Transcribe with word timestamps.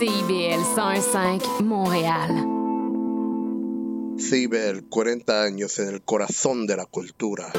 CIBL 0.00 0.64
101.5 0.64 1.60
Montréal. 1.62 2.30
CIBL, 4.18 4.88
40 4.88 5.42
años 5.42 5.78
en 5.78 5.88
el 5.88 6.00
corazón 6.00 6.66
de 6.66 6.74
la 6.74 6.86
cultura. 6.86 7.52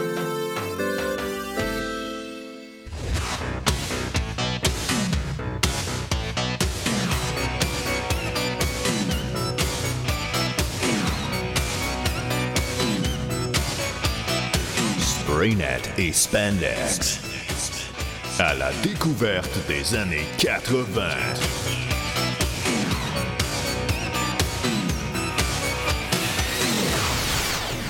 Spraynet 15.00 15.94
et 16.00 16.12
Spandex. 16.12 17.20
À 18.40 18.56
la 18.56 18.72
découverte 18.82 19.52
des 19.68 19.94
années 19.94 20.26
80. 20.40 21.81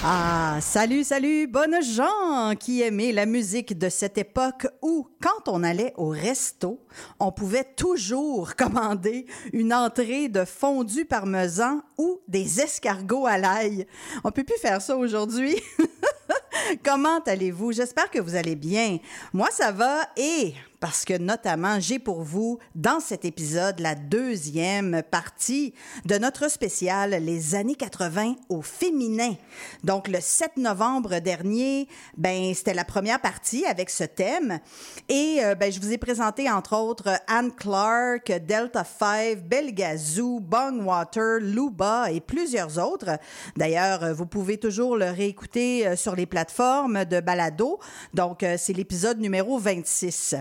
Ah, 0.04 0.58
salut, 0.62 1.04
salut, 1.04 1.46
bonnes 1.46 1.80
gens 1.84 2.56
qui 2.60 2.82
aimaient 2.82 3.12
la 3.12 3.28
musique 3.28 3.78
de 3.78 3.88
cette 3.88 4.18
époque 4.18 4.66
où, 4.82 5.08
quand 5.22 5.48
on 5.48 5.62
allait 5.62 5.94
au 5.96 6.10
resto, 6.10 6.84
on 7.20 7.32
pouvait 7.32 7.68
toujours 7.76 8.56
commander 8.58 9.28
une 9.54 9.72
entrée 9.72 10.28
de 10.28 10.44
fondue 10.44 11.06
parmesan 11.06 11.82
ou 12.00 12.20
des 12.28 12.62
escargots 12.62 13.28
à 13.28 13.38
l'ail. 13.38 13.86
On 14.24 14.32
peut 14.32 14.44
plus 14.44 14.58
faire 14.58 14.82
ça 14.82 14.98
aujourd'hui. 14.98 15.56
Comment 16.84 17.20
allez-vous? 17.28 17.72
J'espère 17.72 18.10
que 18.10 18.20
vous 18.20 18.34
allez 18.34 18.56
bien. 18.56 18.98
Moi, 19.34 19.50
ça 19.52 19.72
va 19.72 20.00
et 20.18 20.56
parce 20.82 21.06
que 21.06 21.16
notamment, 21.16 21.80
j'ai 21.80 22.00
pour 22.00 22.24
vous, 22.24 22.58
dans 22.74 23.00
cet 23.00 23.24
épisode, 23.24 23.80
la 23.80 23.94
deuxième 23.94 25.04
partie 25.10 25.76
de 26.06 26.18
notre 26.18 26.50
spécial 26.50 27.12
Les 27.12 27.54
années 27.54 27.76
80 27.76 28.36
au 28.50 28.64
féminin. 28.64 29.36
Donc, 29.84 30.08
le 30.08 30.20
7 30.20 30.58
novembre 30.58 31.20
dernier, 31.20 31.88
ben, 32.18 32.52
c'était 32.56 32.74
la 32.74 32.84
première 32.84 33.22
partie 33.22 33.64
avec 33.66 33.92
ce 33.92 34.04
thème. 34.04 34.60
Et 35.08 35.38
euh, 35.44 35.54
ben, 35.54 35.72
je 35.72 35.80
vous 35.80 35.94
ai 35.94 36.00
présenté, 36.00 36.50
entre 36.50 36.76
autres, 36.76 37.10
Anne 37.28 37.52
Clark, 37.52 38.32
Delta 38.48 38.84
5, 38.84 39.38
Belgazoo, 39.48 40.40
Bongwater, 40.40 41.40
Luba 41.42 42.12
et 42.12 42.22
plusieurs 42.22 42.80
autres. 42.80 43.20
D'ailleurs, 43.56 44.16
vous 44.16 44.26
pouvez 44.26 44.58
toujours 44.58 44.98
le 44.98 45.12
réécouter 45.12 45.86
euh, 45.86 45.96
sur 45.96 46.16
les 46.16 46.26
plateformes 46.26 47.06
de 47.06 47.20
balado. 47.20 47.80
Donc, 48.16 48.42
euh, 48.42 48.56
c'est 48.58 48.74
l'épisode 48.74 49.20
numéro 49.20 49.60
26. 49.60 50.38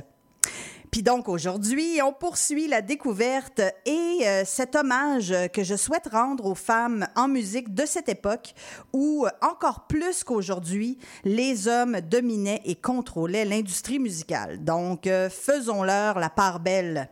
Puis 0.91 1.03
donc 1.05 1.29
aujourd'hui, 1.29 2.01
on 2.03 2.13
poursuit 2.13 2.67
la 2.67 2.83
découverte 2.83 3.61
et 3.87 4.19
euh, 4.23 4.43
cet 4.45 4.75
hommage 4.75 5.33
que 5.53 5.63
je 5.63 5.77
souhaite 5.77 6.09
rendre 6.09 6.47
aux 6.47 6.57
femmes 6.57 7.07
en 7.15 7.29
musique 7.29 7.73
de 7.75 7.87
cette 7.87 8.09
époque 8.09 8.55
où, 8.93 9.27
encore 9.41 9.87
plus 9.87 10.25
qu'aujourd'hui, 10.25 10.99
les 11.25 11.69
hommes 11.69 12.01
dominaient 12.01 12.63
et 12.65 12.75
contrôlaient 12.75 13.45
l'industrie 13.45 14.01
musicale. 14.01 14.65
Donc, 14.65 15.07
euh, 15.07 15.31
faisons-leur 15.31 16.19
la 16.19 16.29
part 16.29 16.59
belle. 16.59 17.09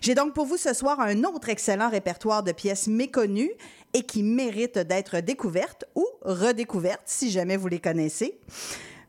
J'ai 0.00 0.14
donc 0.14 0.32
pour 0.32 0.46
vous 0.46 0.56
ce 0.56 0.72
soir 0.72 1.00
un 1.00 1.24
autre 1.24 1.48
excellent 1.48 1.90
répertoire 1.90 2.42
de 2.44 2.52
pièces 2.52 2.86
méconnues 2.86 3.52
et 3.92 4.02
qui 4.02 4.22
méritent 4.22 4.78
d'être 4.78 5.18
découvertes 5.18 5.84
ou 5.96 6.06
redécouvertes 6.22 7.02
si 7.06 7.30
jamais 7.30 7.56
vous 7.56 7.68
les 7.68 7.80
connaissez. 7.80 8.38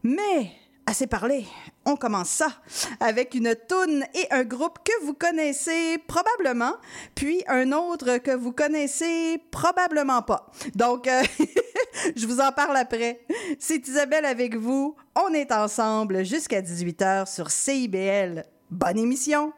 Mais 0.03 0.51
assez 0.85 1.07
parlé, 1.07 1.45
on 1.85 1.95
commence 1.95 2.29
ça 2.29 2.47
avec 2.99 3.33
une 3.33 3.55
toune 3.67 4.03
et 4.13 4.27
un 4.31 4.43
groupe 4.43 4.79
que 4.83 5.05
vous 5.05 5.13
connaissez 5.13 5.97
probablement, 6.07 6.73
puis 7.15 7.43
un 7.47 7.71
autre 7.71 8.17
que 8.17 8.31
vous 8.31 8.51
connaissez 8.51 9.41
probablement 9.51 10.21
pas. 10.21 10.51
Donc, 10.75 11.07
euh, 11.07 11.21
je 12.15 12.27
vous 12.27 12.39
en 12.39 12.51
parle 12.51 12.77
après. 12.77 13.21
C'est 13.59 13.87
Isabelle 13.87 14.25
avec 14.25 14.55
vous. 14.55 14.95
On 15.15 15.33
est 15.33 15.51
ensemble 15.51 16.25
jusqu'à 16.25 16.61
18h 16.61 17.33
sur 17.33 17.51
CIBL. 17.51 18.45
Bonne 18.69 18.97
émission! 18.97 19.53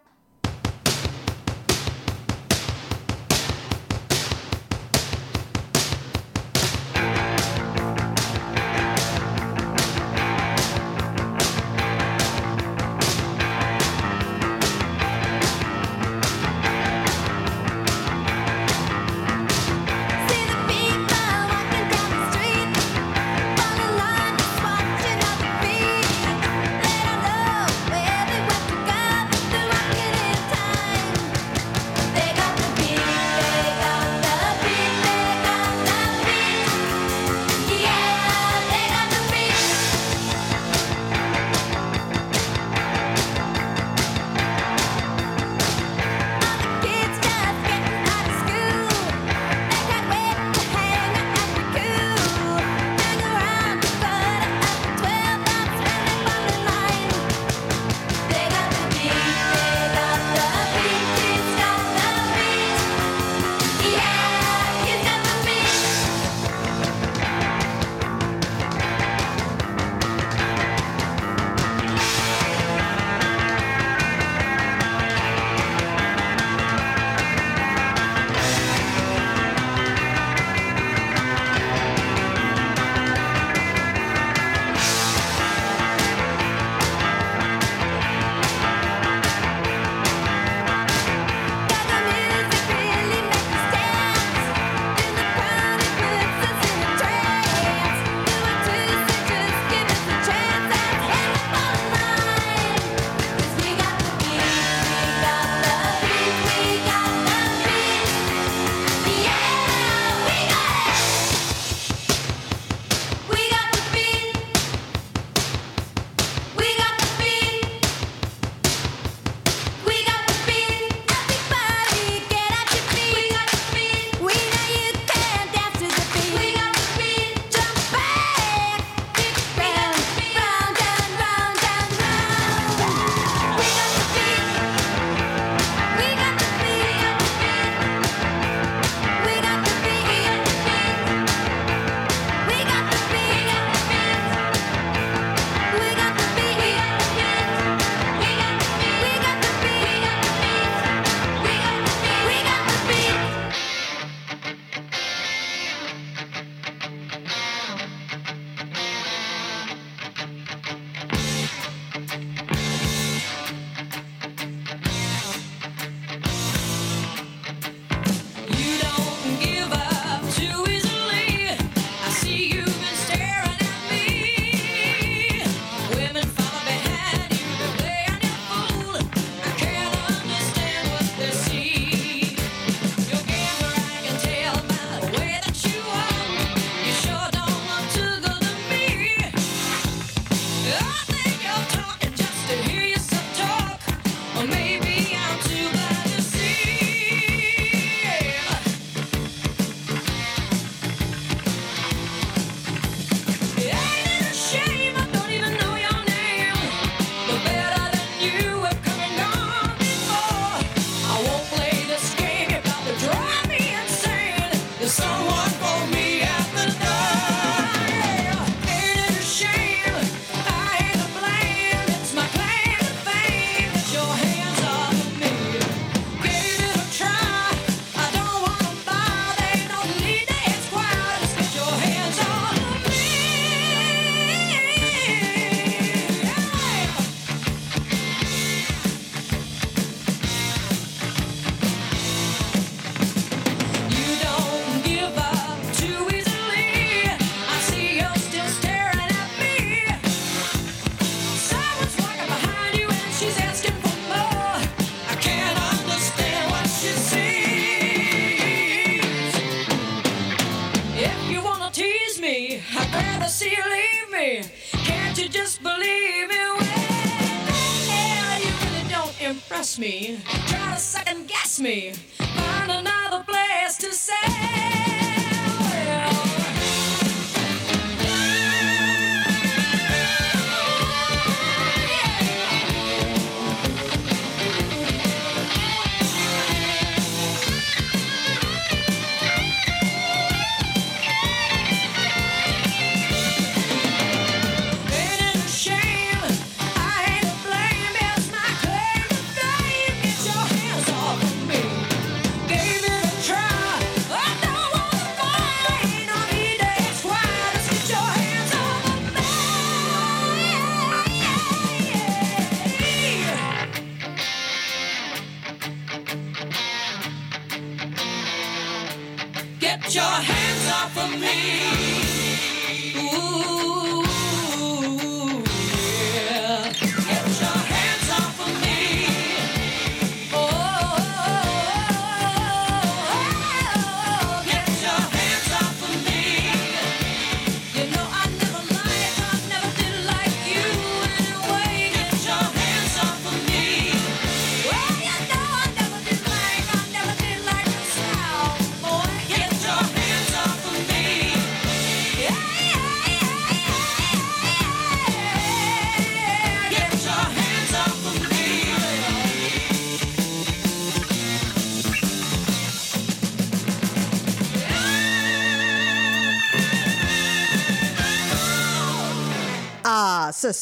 Your 319.95 320.03
hands 320.03 320.67
off 320.71 320.97
of 320.97 321.21
me. 321.21 321.72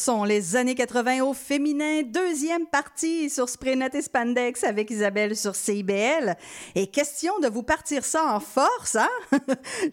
Sont 0.02 0.24
les 0.24 0.56
années 0.56 0.74
80 0.74 1.20
au 1.22 1.32
féminin, 1.32 2.02
deuxième 2.02 2.66
partie 2.66 3.30
sur 3.30 3.48
Spraynet 3.48 3.90
et 3.94 4.02
Spandex 4.02 4.64
avec 4.64 4.90
Isabelle 4.90 5.36
sur 5.36 5.54
CIBL. 5.54 6.36
Et 6.74 6.88
question 6.88 7.38
de 7.38 7.46
vous 7.48 7.62
partir 7.62 8.04
ça 8.04 8.24
en 8.34 8.40
force, 8.40 8.96
hein? 8.96 9.08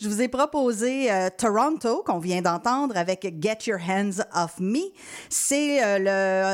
Je 0.02 0.10
vous 0.10 0.20
ai 0.22 0.28
proposé 0.28 1.12
euh, 1.12 1.30
Toronto, 1.38 2.02
qu'on 2.04 2.18
vient 2.18 2.42
d'entendre 2.42 2.98
avec 2.98 3.22
Get 3.40 3.60
Your 3.68 3.80
Hands 3.88 4.24
Off 4.34 4.56
Me. 4.60 4.80
C'est 5.30 5.84
euh, 5.84 6.00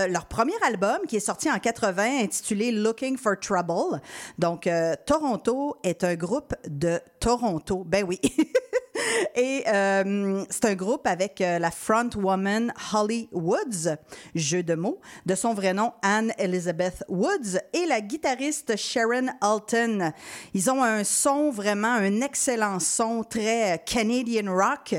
le- 0.07 0.11
leur 0.11 0.25
premier 0.25 0.55
album 0.67 0.97
qui 1.07 1.15
est 1.15 1.19
sorti 1.21 1.49
en 1.49 1.57
80 1.57 2.23
intitulé 2.23 2.71
Looking 2.73 3.17
for 3.17 3.39
Trouble. 3.39 4.01
Donc, 4.37 4.67
euh, 4.67 4.95
Toronto 5.05 5.77
est 5.83 6.03
un 6.03 6.15
groupe 6.15 6.53
de 6.67 6.99
Toronto. 7.21 7.83
Ben 7.85 8.03
oui. 8.05 8.19
Et 9.35 9.63
euh, 9.67 10.43
c'est 10.49 10.65
un 10.65 10.75
groupe 10.75 11.07
avec 11.07 11.41
euh, 11.41 11.59
la 11.59 11.71
frontwoman 11.71 12.73
Holly 12.93 13.29
Woods, 13.31 13.95
jeu 14.33 14.63
de 14.63 14.75
mots, 14.75 14.99
de 15.25 15.35
son 15.35 15.53
vrai 15.53 15.73
nom 15.73 15.93
Anne 16.01 16.33
Elizabeth 16.37 17.03
Woods, 17.09 17.59
et 17.73 17.85
la 17.85 18.01
guitariste 18.01 18.75
Sharon 18.75 19.27
Alton. 19.41 20.11
Ils 20.53 20.69
ont 20.69 20.83
un 20.83 21.03
son 21.03 21.49
vraiment, 21.51 21.93
un 21.93 22.21
excellent 22.21 22.79
son, 22.79 23.23
très 23.23 23.73
euh, 23.73 23.77
Canadian 23.85 24.53
rock. 24.53 24.95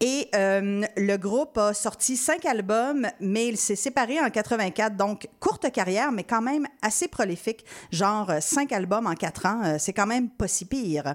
Et 0.00 0.28
le 0.32 1.16
groupe 1.16 1.56
a 1.58 1.72
sorti 1.72 2.16
cinq 2.16 2.44
albums, 2.44 3.06
mais 3.20 3.46
il 3.46 3.56
s'est 3.56 3.76
séparé 3.76 4.20
en 4.20 4.30
84, 4.30 4.96
donc 4.96 5.28
courte 5.38 5.70
carrière, 5.70 6.10
mais 6.10 6.24
quand 6.24 6.42
même 6.42 6.66
assez 6.82 7.06
prolifique, 7.06 7.64
genre 7.92 8.32
cinq 8.40 8.72
albums 8.72 9.06
en 9.06 9.14
quatre 9.14 9.46
ans, 9.46 9.76
c'est 9.78 9.92
quand 9.92 10.08
même 10.08 10.28
pas 10.28 10.48
si 10.48 10.64
pire. 10.64 11.14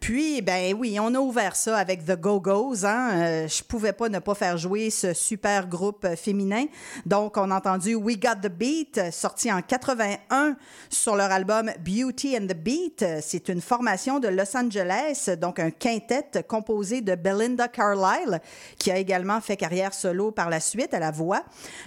Puis, 0.00 0.42
ben 0.42 0.74
oui, 0.78 0.98
on 1.00 1.14
a 1.14 1.18
ouvert 1.18 1.56
ça 1.56 1.76
avec 1.76 2.04
The 2.04 2.18
Go-Go's. 2.18 2.84
Hein? 2.84 3.10
Euh, 3.12 3.48
je 3.48 3.62
pouvais 3.62 3.92
pas 3.92 4.08
ne 4.08 4.18
pas 4.18 4.34
faire 4.34 4.56
jouer 4.56 4.90
ce 4.90 5.12
super 5.12 5.66
groupe 5.66 6.04
euh, 6.04 6.16
féminin. 6.16 6.64
Donc, 7.06 7.36
on 7.36 7.50
a 7.50 7.56
entendu 7.56 7.94
We 7.94 8.18
Got 8.18 8.40
the 8.42 8.50
Beat, 8.50 8.98
euh, 8.98 9.10
sorti 9.10 9.52
en 9.52 9.62
81 9.62 10.56
sur 10.88 11.16
leur 11.16 11.30
album 11.30 11.70
Beauty 11.80 12.36
and 12.36 12.46
the 12.46 12.56
Beat. 12.56 13.02
Euh, 13.02 13.20
C'est 13.22 13.48
une 13.48 13.60
formation 13.60 14.20
de 14.20 14.28
Los 14.28 14.56
Angeles, 14.56 15.30
donc 15.40 15.58
un 15.58 15.70
quintet 15.70 16.44
composé 16.48 17.00
de 17.00 17.14
Belinda 17.14 17.68
Carlisle, 17.68 18.40
qui 18.78 18.90
a 18.90 18.96
également 18.96 19.40
fait 19.40 19.56
carrière 19.56 19.94
solo 19.94 20.30
par 20.30 20.50
la 20.50 20.60
suite 20.60 20.94
à 20.94 20.98
la 20.98 21.10
voix, 21.10 21.42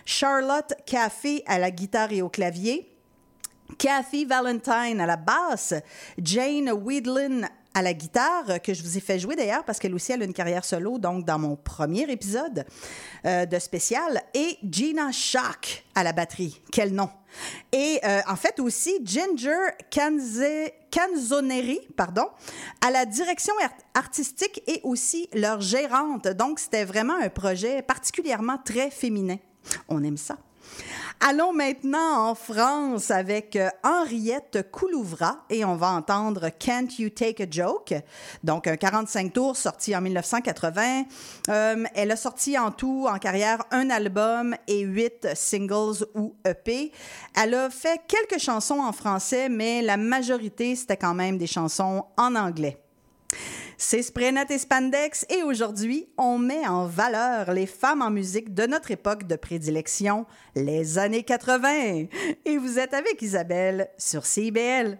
Charlotte 0.06 0.74
Caffey 0.86 1.44
à 1.48 1.60
la 1.60 1.72
guitare 1.72 2.12
et 2.12 2.22
au 2.22 2.30
clavier, 2.30 2.89
Kathy 3.77 4.25
Valentine 4.25 5.01
à 5.01 5.06
la 5.06 5.18
basse, 5.18 5.74
Jane 6.18 6.72
Weedlin 6.72 7.48
à 7.74 7.82
la 7.82 7.94
guitare, 7.94 8.62
que 8.62 8.74
je 8.74 8.84
vous 8.84 8.98
ai 8.98 9.01
fait 9.01 9.18
jouer 9.18 9.36
d'ailleurs 9.36 9.63
parce 9.63 9.80
qu'elle 9.80 9.96
aussi 9.96 10.13
a 10.13 10.15
une 10.15 10.34
carrière 10.34 10.63
solo, 10.63 11.00
donc 11.00 11.25
dans 11.25 11.39
mon 11.39 11.56
premier 11.56 12.10
épisode 12.12 12.65
euh, 13.25 13.46
de 13.46 13.60
spécial, 13.60 14.22
et 14.34 14.58
Gina 14.63 15.12
Shock 15.12 15.84
à 15.96 16.03
la 16.03 16.13
batterie. 16.13 16.62
Quel 16.72 16.94
nom! 16.94 17.10
Et 17.72 18.00
euh, 18.03 18.22
en 18.27 18.36
fait 18.36 18.60
aussi 18.60 19.00
Ginger 19.03 19.58
Canzoneri, 20.92 21.80
pardon, 21.98 22.27
à 22.86 22.92
la 22.92 23.06
direction 23.06 23.53
art- 23.63 23.72
artistique 23.96 24.62
et 24.68 24.80
aussi 24.84 25.27
leur 25.34 25.60
gérante. 25.60 26.27
Donc 26.27 26.60
c'était 26.60 26.86
vraiment 26.86 27.15
un 27.20 27.30
projet 27.30 27.82
particulièrement 27.82 28.60
très 28.63 28.92
féminin. 28.92 29.38
On 29.88 30.03
aime 30.03 30.18
ça. 30.18 30.38
Allons 31.25 31.53
maintenant 31.53 32.30
en 32.30 32.36
France 32.36 33.10
avec 33.10 33.56
euh, 33.56 33.70
Henriette 33.84 34.70
Coulouvra 34.72 35.46
et 35.50 35.63
on 35.63 35.77
va 35.77 35.92
entendre 35.92 36.50
Can't 36.60 37.00
You 37.00 37.10
Take 37.12 37.44
a 37.44 37.46
Joke, 37.50 37.94
donc 38.44 38.68
un 38.68 38.75
45 38.75 39.32
tours 39.32 39.56
sorti 39.56 39.96
en 39.96 40.01
1980. 40.01 41.03
Euh, 41.48 41.84
elle 41.96 42.12
a 42.12 42.18
sorti 42.18 42.58
en 42.60 42.72
tout 42.72 43.08
en 43.10 43.20
carrière 43.20 43.63
un 43.72 43.89
album 43.89 44.53
et 44.68 44.82
huit 44.82 45.27
singles 45.34 46.06
ou 46.13 46.36
EP. 46.46 46.92
Elle 47.42 47.53
a 47.53 47.70
fait 47.70 48.01
quelques 48.06 48.42
chansons 48.42 48.82
en 48.82 48.92
français, 48.92 49.48
mais 49.48 49.82
la 49.82 49.96
majorité 49.96 50.75
c'était 50.75 50.98
quand 50.98 51.13
même 51.13 51.38
des 51.38 51.48
chansons 51.48 52.03
en 52.18 52.36
anglais. 52.36 52.82
C'est 53.77 54.01
Spraynet 54.01 54.45
et 54.49 54.57
Spandex 54.57 55.25
et 55.29 55.43
aujourd'hui, 55.43 56.07
on 56.17 56.37
met 56.37 56.65
en 56.67 56.85
valeur 56.85 57.51
les 57.51 57.65
femmes 57.65 58.01
en 58.01 58.11
musique 58.11 58.53
de 58.53 58.65
notre 58.65 58.91
époque 58.91 59.27
de 59.27 59.35
prédilection, 59.35 60.25
les 60.55 60.97
années 60.97 61.23
80. 61.23 62.05
Et 62.45 62.57
vous 62.57 62.79
êtes 62.79 62.93
avec 62.93 63.21
Isabelle 63.21 63.89
sur 63.97 64.25
CIBL. 64.25 64.97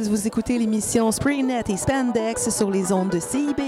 Vous 0.00 0.26
écoutez 0.26 0.58
l'émission 0.58 1.12
Spraynet 1.12 1.64
et 1.68 1.76
Spandex 1.76 2.48
sur 2.48 2.70
les 2.70 2.92
ondes 2.92 3.10
de 3.10 3.20
CIBL 3.20 3.61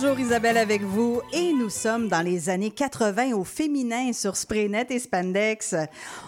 toujours 0.00 0.18
Isabelle 0.18 0.56
avec 0.56 0.80
vous 0.80 1.20
et 1.30 1.52
nous 1.52 1.68
sommes 1.68 2.08
dans 2.08 2.22
les 2.22 2.48
années 2.48 2.70
80 2.70 3.34
au 3.34 3.44
féminin 3.44 4.14
sur 4.14 4.34
Spraynet 4.34 4.86
et 4.88 4.98
Spandex. 4.98 5.74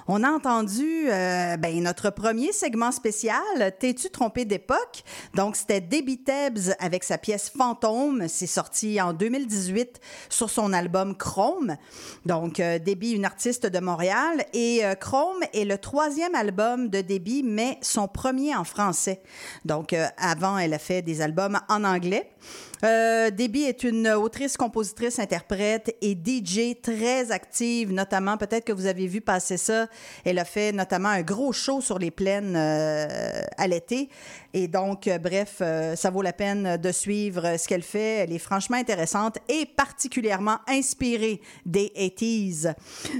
On 0.09 0.23
a 0.25 0.31
entendu 0.31 1.09
euh, 1.09 1.57
ben, 1.57 1.83
notre 1.83 2.11
premier 2.11 2.53
segment 2.53 2.93
spécial, 2.93 3.41
T'es-tu 3.79 4.11
trompé 4.11 4.45
d'époque? 4.45 5.05
Donc 5.35 5.57
c'était 5.57 5.81
Debbie 5.81 6.23
Tebbs 6.23 6.75
avec 6.81 7.03
sa 7.03 7.17
pièce 7.17 7.49
Fantôme. 7.49 8.29
C'est 8.29 8.47
sorti 8.47 9.01
en 9.01 9.15
2018 9.15 10.01
sur 10.29 10.51
son 10.51 10.75
album 10.75 11.17
Chrome. 11.17 11.77
Donc 12.27 12.61
euh, 12.61 12.79
Debbie, 12.79 13.13
une 13.13 13.25
artiste 13.25 13.65
de 13.65 13.79
Montréal. 13.79 14.45
Et 14.53 14.85
euh, 14.85 14.95
Chrome 14.95 15.41
est 15.55 15.65
le 15.65 15.79
troisième 15.79 16.35
album 16.35 16.91
de 16.91 17.01
Debbie, 17.01 17.43
mais 17.43 17.79
son 17.81 18.07
premier 18.07 18.55
en 18.55 18.65
français. 18.65 19.23
Donc 19.65 19.95
avant, 20.19 20.59
elle 20.59 20.75
a 20.75 20.79
fait 20.79 21.01
des 21.01 21.23
albums 21.23 21.59
en 21.71 21.85
anglais. 21.85 22.29
Euh, 22.85 23.31
Debbie 23.31 23.63
est 23.63 23.85
une 23.85 24.09
autrice, 24.09 24.57
compositrice, 24.57 25.19
interprète 25.19 25.97
et 26.01 26.13
DJ 26.13 26.81
très 26.83 27.31
active, 27.31 27.93
notamment, 27.93 28.37
peut-être 28.37 28.65
que 28.65 28.73
vous 28.73 28.87
avez 28.87 29.07
vu 29.07 29.21
passer 29.21 29.57
ça, 29.57 29.87
elle 30.25 30.39
a 30.39 30.45
fait 30.45 30.73
notamment 30.73 31.11
un 31.11 31.23
gros 31.23 31.53
show 31.53 31.81
sur 31.81 31.99
les 31.99 32.11
plaines 32.11 32.55
euh, 32.57 33.43
à 33.57 33.67
l'été. 33.67 34.09
Et 34.55 34.69
donc, 34.69 35.07
euh, 35.07 35.19
bref, 35.19 35.59
euh, 35.61 35.97
ça 35.97 36.11
vaut 36.11 36.23
la 36.23 36.33
peine 36.33 36.77
de 36.77 36.93
suivre 36.93 37.57
ce 37.57 37.67
qu'elle 37.67 37.83
fait. 37.83 38.17
Elle 38.17 38.33
est 38.33 38.39
franchement 38.39 38.77
intéressante 38.77 39.39
et 39.49 39.65
particulièrement 39.65 40.59
inspirée 40.69 41.41
des 41.65 41.93
80s. 41.97 42.75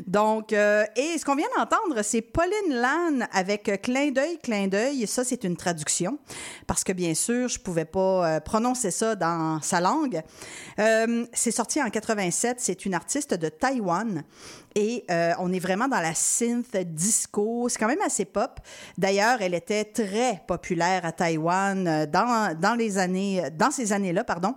Donc, 0.07 0.53
et 0.53 1.19
ce 1.19 1.25
qu'on 1.25 1.37
vient 1.37 1.47
d'entendre, 1.57 2.03
c'est 2.03 2.21
Pauline 2.21 2.53
Lannes 2.71 3.29
avec 3.33 3.83
Clin 3.83 4.11
d'œil, 4.11 4.39
clin 4.43 4.67
d'œil. 4.67 5.07
Ça, 5.07 5.25
c'est 5.25 5.45
une 5.45 5.57
traduction 5.57 6.19
parce 6.67 6.85
que 6.85 6.93
bien 6.93 7.15
sûr, 7.15 7.49
je 7.49 7.59
pouvais 7.59 7.85
pas 7.85 8.41
prononcer 8.41 8.91
ça 8.91 9.12
dans 9.15 9.61
sa 9.63 9.81
langue. 9.81 10.23
Euh, 10.79 11.27
c'est 11.33 11.51
sorti 11.51 11.83
en 11.83 11.91
87. 11.91 12.57
C'est 12.59 12.85
une 12.85 12.95
artiste 12.95 13.35
de 13.35 13.49
Taïwan. 13.49 14.25
Et 14.75 15.05
euh, 15.11 15.33
on 15.39 15.53
est 15.53 15.59
vraiment 15.59 15.89
dans 15.89 16.01
la 16.01 16.15
synth 16.15 16.77
disco. 16.77 17.69
C'est 17.69 17.79
quand 17.79 17.89
même 17.89 18.01
assez 18.05 18.25
pop. 18.25 18.61
D'ailleurs, 18.97 19.43
elle 19.43 19.55
était 19.55 19.85
très 19.85 20.43
populaire 20.47 21.05
à 21.05 21.13
Taïwan 21.13 21.87
euh, 21.87 22.07
dans, 22.07 22.59
dans 22.59 22.75
les 22.75 22.99
années, 22.99 23.43
dans 23.57 23.71
ces 23.71 23.93
années-là, 23.93 24.25
pardon. 24.25 24.55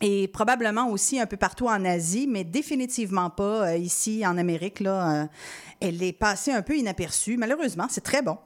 Et 0.00 0.28
probablement 0.28 0.90
aussi 0.90 1.18
un 1.18 1.26
peu 1.26 1.36
partout 1.36 1.66
en 1.66 1.84
Asie, 1.84 2.28
mais 2.28 2.44
définitivement 2.44 3.30
pas 3.30 3.76
ici 3.76 4.24
en 4.24 4.38
Amérique. 4.38 4.78
Là, 4.78 5.26
elle 5.80 6.00
est 6.04 6.12
passée 6.12 6.52
un 6.52 6.62
peu 6.62 6.76
inaperçue. 6.76 7.36
Malheureusement, 7.36 7.86
c'est 7.90 8.04
très 8.04 8.22
bon. 8.22 8.38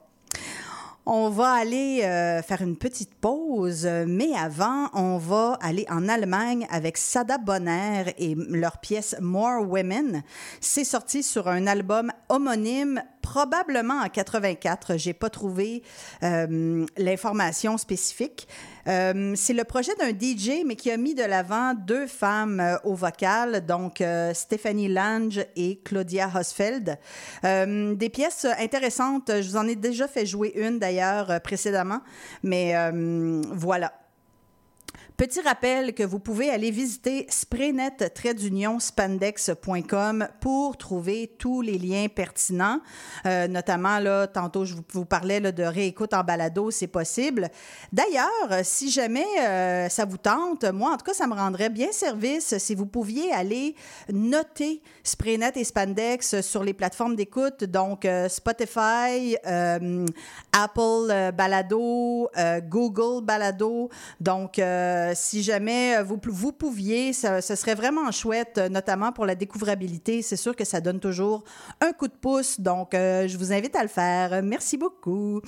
On 1.05 1.29
va 1.29 1.51
aller 1.51 2.01
euh, 2.03 2.41
faire 2.41 2.61
une 2.61 2.77
petite 2.77 3.13
pause, 3.15 3.85
mais 4.07 4.33
avant, 4.37 4.89
on 4.93 5.17
va 5.17 5.57
aller 5.61 5.85
en 5.89 6.07
Allemagne 6.07 6.65
avec 6.71 6.95
Sada 6.95 7.37
Bonner 7.37 8.13
et 8.17 8.35
leur 8.35 8.77
pièce 8.77 9.13
More 9.19 9.69
Women. 9.69 10.23
C'est 10.61 10.85
sorti 10.85 11.21
sur 11.21 11.49
un 11.49 11.67
album 11.67 12.09
homonyme, 12.29 13.03
probablement 13.21 13.99
en 13.99 14.07
84. 14.07 14.95
J'ai 14.95 15.11
pas 15.11 15.29
trouvé 15.29 15.83
euh, 16.23 16.85
l'information 16.97 17.77
spécifique. 17.77 18.47
Euh, 18.87 19.33
c'est 19.35 19.53
le 19.53 19.63
projet 19.63 19.93
d'un 19.95 20.09
DJ, 20.09 20.63
mais 20.65 20.75
qui 20.75 20.91
a 20.91 20.97
mis 20.97 21.15
de 21.15 21.23
l'avant 21.23 21.73
deux 21.73 22.07
femmes 22.07 22.59
euh, 22.59 22.77
au 22.83 22.95
vocal, 22.95 23.65
donc 23.65 24.01
euh, 24.01 24.33
Stéphanie 24.33 24.89
Lange 24.89 25.45
et 25.55 25.79
Claudia 25.83 26.29
Hosfeld. 26.33 26.97
Euh, 27.45 27.95
des 27.95 28.09
pièces 28.09 28.45
intéressantes. 28.59 29.31
Je 29.41 29.49
vous 29.49 29.57
en 29.57 29.67
ai 29.67 29.75
déjà 29.75 30.07
fait 30.07 30.25
jouer 30.25 30.53
une 30.55 30.79
d'ailleurs 30.79 31.41
précédemment, 31.41 32.01
mais 32.43 32.73
voilà. 33.51 33.91
Petit 35.15 35.41
rappel 35.41 35.93
que 35.93 36.01
vous 36.01 36.17
pouvez 36.17 36.49
aller 36.49 36.71
visiter 36.71 37.27
spraynet-spandex.com 37.29 40.27
pour 40.41 40.75
trouver 40.75 41.35
tous 41.37 41.61
les 41.61 41.77
liens 41.77 42.07
pertinents. 42.07 42.79
Euh, 43.27 43.47
notamment, 43.47 43.99
là, 43.99 44.25
tantôt, 44.25 44.65
je 44.65 44.73
vous, 44.91 45.05
parlais 45.05 45.39
de 45.39 45.63
réécoute 45.63 46.15
en 46.15 46.23
balado, 46.23 46.71
c'est 46.71 46.87
possible. 46.87 47.49
D'ailleurs, 47.91 48.63
si 48.63 48.89
jamais 48.89 49.27
euh, 49.39 49.87
ça 49.87 50.05
vous 50.05 50.17
tente, 50.17 50.63
moi, 50.63 50.93
en 50.93 50.97
tout 50.97 51.05
cas, 51.05 51.13
ça 51.13 51.27
me 51.27 51.35
rendrait 51.35 51.69
bien 51.69 51.91
service 51.91 52.57
si 52.57 52.73
vous 52.73 52.87
pouviez 52.87 53.31
aller 53.33 53.75
noter 54.11 54.81
Spraynet 55.03 55.51
et 55.57 55.63
Spandex 55.63 56.41
sur 56.41 56.63
les 56.63 56.73
plateformes 56.73 57.15
d'écoute, 57.15 57.65
donc 57.65 58.05
euh, 58.05 58.27
Spotify, 58.29 59.37
Apple 60.51 61.31
Balado, 61.35 62.31
Google 62.67 63.23
Balado. 63.23 63.91
Donc, 64.19 64.59
euh, 65.03 65.11
si 65.15 65.43
jamais 65.43 66.01
vous, 66.03 66.19
vous 66.25 66.51
pouviez, 66.51 67.13
ce 67.13 67.41
serait 67.41 67.75
vraiment 67.75 68.11
chouette, 68.11 68.57
euh, 68.57 68.69
notamment 68.69 69.11
pour 69.11 69.25
la 69.25 69.35
découvrabilité. 69.35 70.21
C'est 70.21 70.37
sûr 70.37 70.55
que 70.55 70.65
ça 70.65 70.81
donne 70.81 70.99
toujours 70.99 71.43
un 71.81 71.91
coup 71.91 72.07
de 72.07 72.13
pouce. 72.13 72.59
Donc, 72.59 72.93
euh, 72.93 73.27
je 73.27 73.37
vous 73.37 73.51
invite 73.51 73.75
à 73.75 73.83
le 73.83 73.89
faire. 73.89 74.41
Merci 74.43 74.77
beaucoup. 74.77 75.41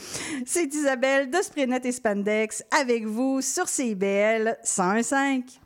C'est 0.45 0.73
Isabelle 0.73 1.29
de 1.29 1.41
Spraynet 1.41 1.81
et 1.83 1.91
Spandex 1.91 2.63
avec 2.77 3.05
vous 3.05 3.41
sur 3.41 3.67
CIBL 3.67 4.57
101.5. 4.63 5.64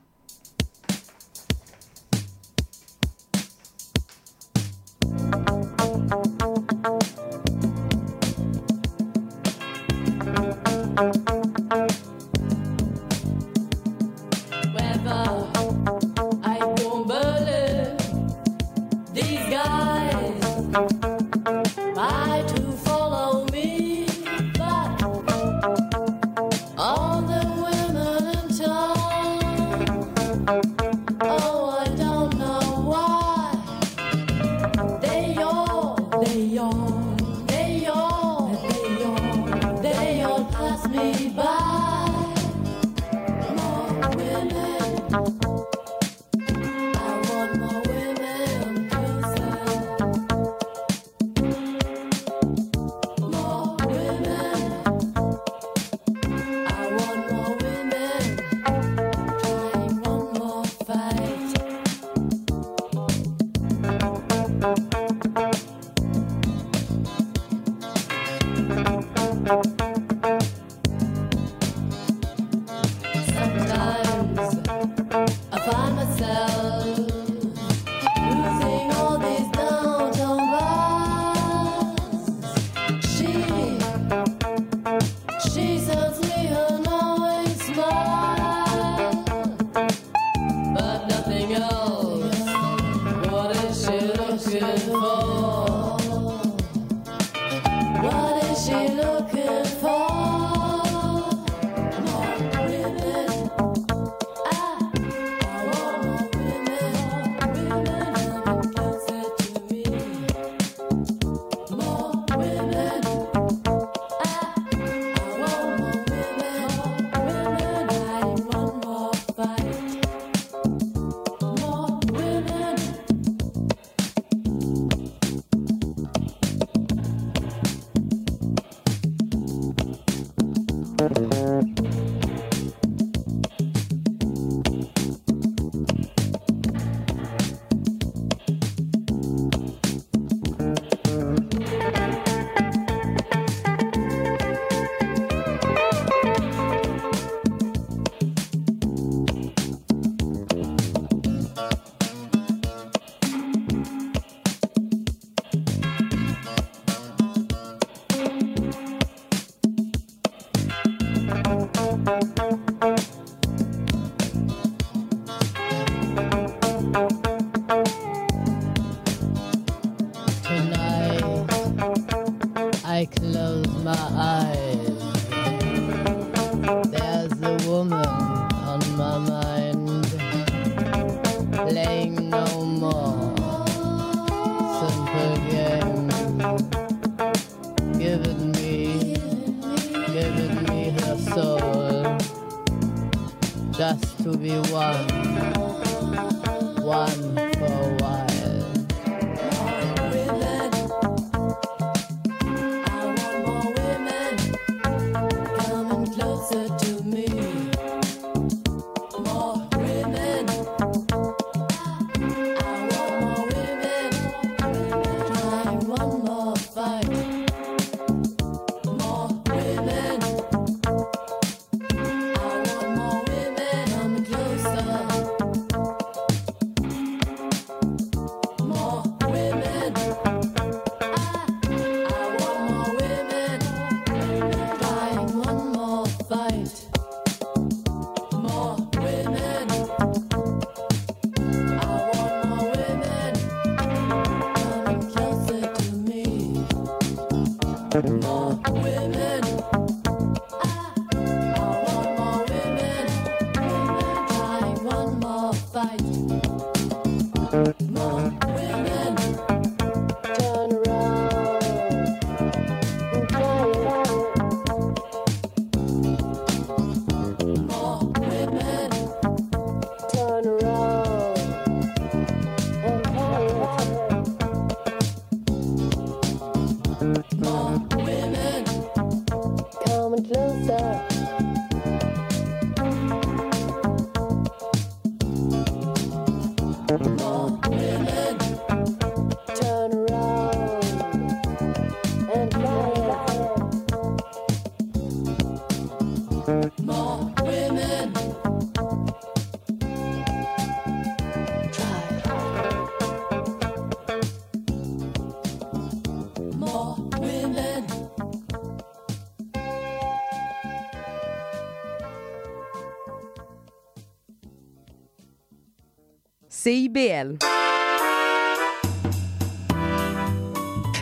CIBL. 316.69 317.38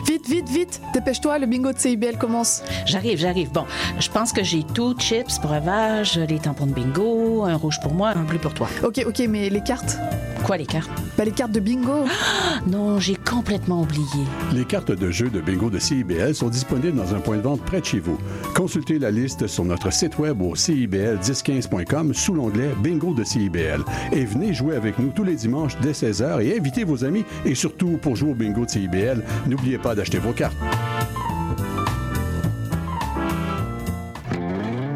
Vite, 0.06 0.26
vite, 0.26 0.48
vite, 0.48 0.80
dépêche-toi, 0.94 1.38
le 1.38 1.44
bingo 1.44 1.70
de 1.74 1.78
CIBL 1.78 2.16
commence. 2.16 2.62
J'arrive, 2.86 3.18
j'arrive. 3.18 3.52
Bon, 3.52 3.66
je 4.00 4.08
pense 4.08 4.32
que 4.32 4.42
j'ai 4.42 4.62
tout, 4.62 4.94
chips, 4.98 5.38
breuvage, 5.42 6.18
les 6.18 6.38
tampons 6.38 6.64
de 6.64 6.72
bingo, 6.72 7.44
un 7.44 7.56
rouge 7.56 7.78
pour 7.82 7.92
moi, 7.92 8.14
un 8.16 8.22
bleu 8.22 8.38
pour 8.38 8.54
toi. 8.54 8.66
Ok, 8.82 9.04
ok, 9.06 9.18
mais 9.28 9.50
les 9.50 9.60
cartes? 9.60 9.98
Quoi, 10.42 10.56
les 10.56 10.64
cartes? 10.64 10.90
Bah, 11.18 11.26
les 11.26 11.32
cartes 11.32 11.52
de 11.52 11.60
bingo. 11.60 12.06
Non, 12.66 12.98
j'ai 12.98 13.14
complètement 13.14 13.82
oublié. 13.82 14.24
Les 14.52 14.64
cartes 14.64 14.90
de 14.90 15.10
jeu 15.10 15.28
de 15.28 15.40
bingo 15.40 15.70
de 15.70 15.78
CIBL 15.78 16.34
sont 16.34 16.48
disponibles 16.48 16.96
dans 16.96 17.14
un 17.14 17.20
point 17.20 17.36
de 17.36 17.42
vente 17.42 17.60
près 17.60 17.80
de 17.80 17.84
chez 17.86 18.00
vous. 18.00 18.18
Consultez 18.54 18.98
la 18.98 19.10
liste 19.10 19.46
sur 19.46 19.64
notre 19.64 19.92
site 19.92 20.18
web 20.18 20.42
au 20.42 20.54
cibl1015.com 20.54 22.12
sous 22.12 22.34
l'onglet 22.34 22.70
Bingo 22.82 23.14
de 23.14 23.24
CIBL. 23.24 23.84
Et 24.12 24.24
venez 24.24 24.52
jouer 24.52 24.76
avec 24.76 24.98
nous 24.98 25.10
tous 25.10 25.24
les 25.24 25.36
dimanches 25.36 25.78
dès 25.80 25.92
16h 25.92 26.42
et 26.42 26.58
invitez 26.58 26.84
vos 26.84 27.04
amis. 27.04 27.24
Et 27.44 27.54
surtout, 27.54 27.98
pour 28.00 28.16
jouer 28.16 28.30
au 28.30 28.34
bingo 28.34 28.64
de 28.64 28.70
CIBL, 28.70 29.22
n'oubliez 29.46 29.78
pas 29.78 29.94
d'acheter 29.94 30.18
vos 30.18 30.32
cartes. 30.32 30.56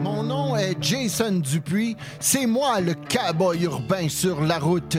Mon 0.02 0.22
nom 0.22 0.56
est 0.56 0.76
Jason 0.80 1.40
Dupuis. 1.40 1.96
C'est 2.20 2.46
moi 2.46 2.80
le 2.80 2.94
cowboy 2.94 3.62
urbain 3.64 4.08
sur 4.08 4.42
la 4.42 4.58
route. 4.58 4.98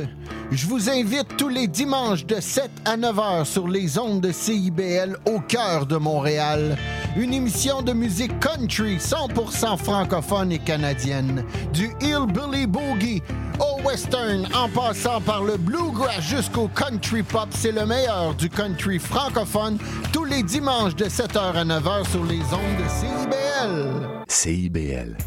Je 0.52 0.68
vous 0.68 0.90
invite 0.90 1.36
tous 1.36 1.50
les 1.50 1.68
dimanches 1.68 2.26
de 2.26 2.40
7 2.40 2.70
à 2.86 2.96
9 2.96 3.20
heures 3.20 3.48
sur 3.48 3.68
les 3.68 3.98
ondes 3.98 4.22
de 4.22 4.32
CIBL 4.32 5.18
au 5.26 5.40
cœur 5.40 5.86
de 5.88 5.98
Montréal 5.98 6.78
une 7.16 7.34
émission 7.34 7.82
de 7.82 7.94
musique 7.94 8.40
country 8.40 8.98
100% 8.98 9.78
francophone 9.78 10.52
et 10.52 10.60
canadienne, 10.60 11.44
du 11.74 11.92
hillbilly 12.02 12.66
boogie 12.66 13.22
au 13.60 13.82
western 13.88 14.48
en 14.56 14.68
passant 14.70 15.22
par 15.22 15.44
le 15.44 15.58
bluegrass 15.58 16.22
jusqu'au 16.22 16.68
country 16.68 17.22
pop, 17.24 17.48
c'est 17.52 17.72
le 17.72 17.86
meilleur 17.86 18.34
du 18.36 18.50
country 18.50 19.00
francophone 19.00 19.78
tous 20.12 20.26
les 20.26 20.44
dimanches 20.44 20.96
de 20.96 21.06
7h 21.06 21.54
à 21.54 21.66
9h 21.66 22.10
sur 22.10 22.24
les 22.24 22.42
ondes 22.54 22.78
de 22.80 22.90
CIBL. 22.90 24.24
CIBL 24.28 25.18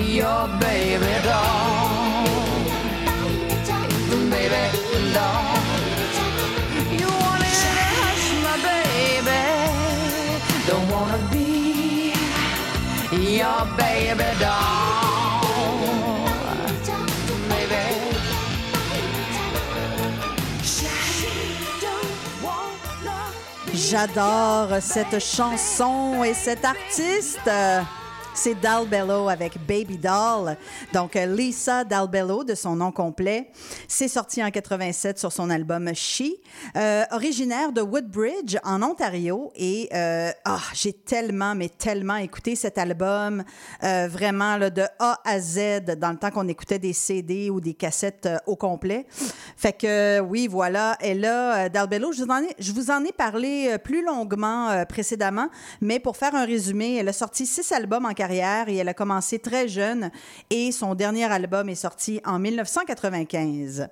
your 0.00 0.48
baby 0.60 1.14
doll. 1.24 2.28
Baby 13.76 14.24
doll. 14.40 14.98
J'adore 23.90 24.80
cette 24.80 25.18
chanson 25.18 26.22
et 26.22 26.34
cet 26.34 26.64
artiste 26.64 27.48
c'est 28.38 28.54
Dalbello 28.54 29.28
avec 29.28 29.58
Baby 29.66 29.98
Doll. 29.98 30.56
Donc, 30.92 31.16
euh, 31.16 31.26
Lisa 31.26 31.82
Dalbello, 31.82 32.44
de 32.44 32.54
son 32.54 32.76
nom 32.76 32.92
complet, 32.92 33.50
s'est 33.88 34.06
sortie 34.06 34.44
en 34.44 34.52
87 34.52 35.18
sur 35.18 35.32
son 35.32 35.50
album 35.50 35.92
She, 35.92 36.22
euh, 36.76 37.02
originaire 37.10 37.72
de 37.72 37.80
Woodbridge, 37.80 38.56
en 38.62 38.80
Ontario. 38.82 39.50
Et 39.56 39.88
euh, 39.92 40.30
ah, 40.44 40.60
j'ai 40.72 40.92
tellement, 40.92 41.56
mais 41.56 41.68
tellement 41.68 42.14
écouté 42.14 42.54
cet 42.54 42.78
album, 42.78 43.42
euh, 43.82 44.06
vraiment 44.08 44.56
là, 44.56 44.70
de 44.70 44.84
A 45.00 45.20
à 45.24 45.40
Z, 45.40 45.80
dans 45.98 46.12
le 46.12 46.18
temps 46.18 46.30
qu'on 46.30 46.46
écoutait 46.46 46.78
des 46.78 46.92
CD 46.92 47.50
ou 47.50 47.60
des 47.60 47.74
cassettes 47.74 48.28
au 48.46 48.54
complet. 48.54 49.06
Fait 49.56 49.72
que, 49.72 50.20
oui, 50.20 50.46
voilà. 50.46 50.96
Et 51.00 51.14
là, 51.14 51.68
Dalbello, 51.68 52.12
je 52.12 52.22
vous 52.22 52.30
en 52.30 52.40
ai, 52.44 52.54
je 52.60 52.70
vous 52.70 52.92
en 52.92 53.02
ai 53.02 53.10
parlé 53.10 53.76
plus 53.82 54.04
longuement 54.04 54.84
précédemment, 54.88 55.48
mais 55.80 55.98
pour 55.98 56.16
faire 56.16 56.36
un 56.36 56.44
résumé, 56.44 56.98
elle 56.98 57.08
a 57.08 57.12
sorti 57.12 57.44
six 57.44 57.72
albums 57.72 58.06
en 58.06 58.12
carrière 58.12 58.27
et 58.30 58.76
elle 58.76 58.88
a 58.88 58.94
commencé 58.94 59.38
très 59.38 59.68
jeune 59.68 60.10
et 60.50 60.72
son 60.72 60.94
dernier 60.94 61.24
album 61.24 61.68
est 61.68 61.74
sorti 61.74 62.20
en 62.24 62.38
1995. 62.38 63.88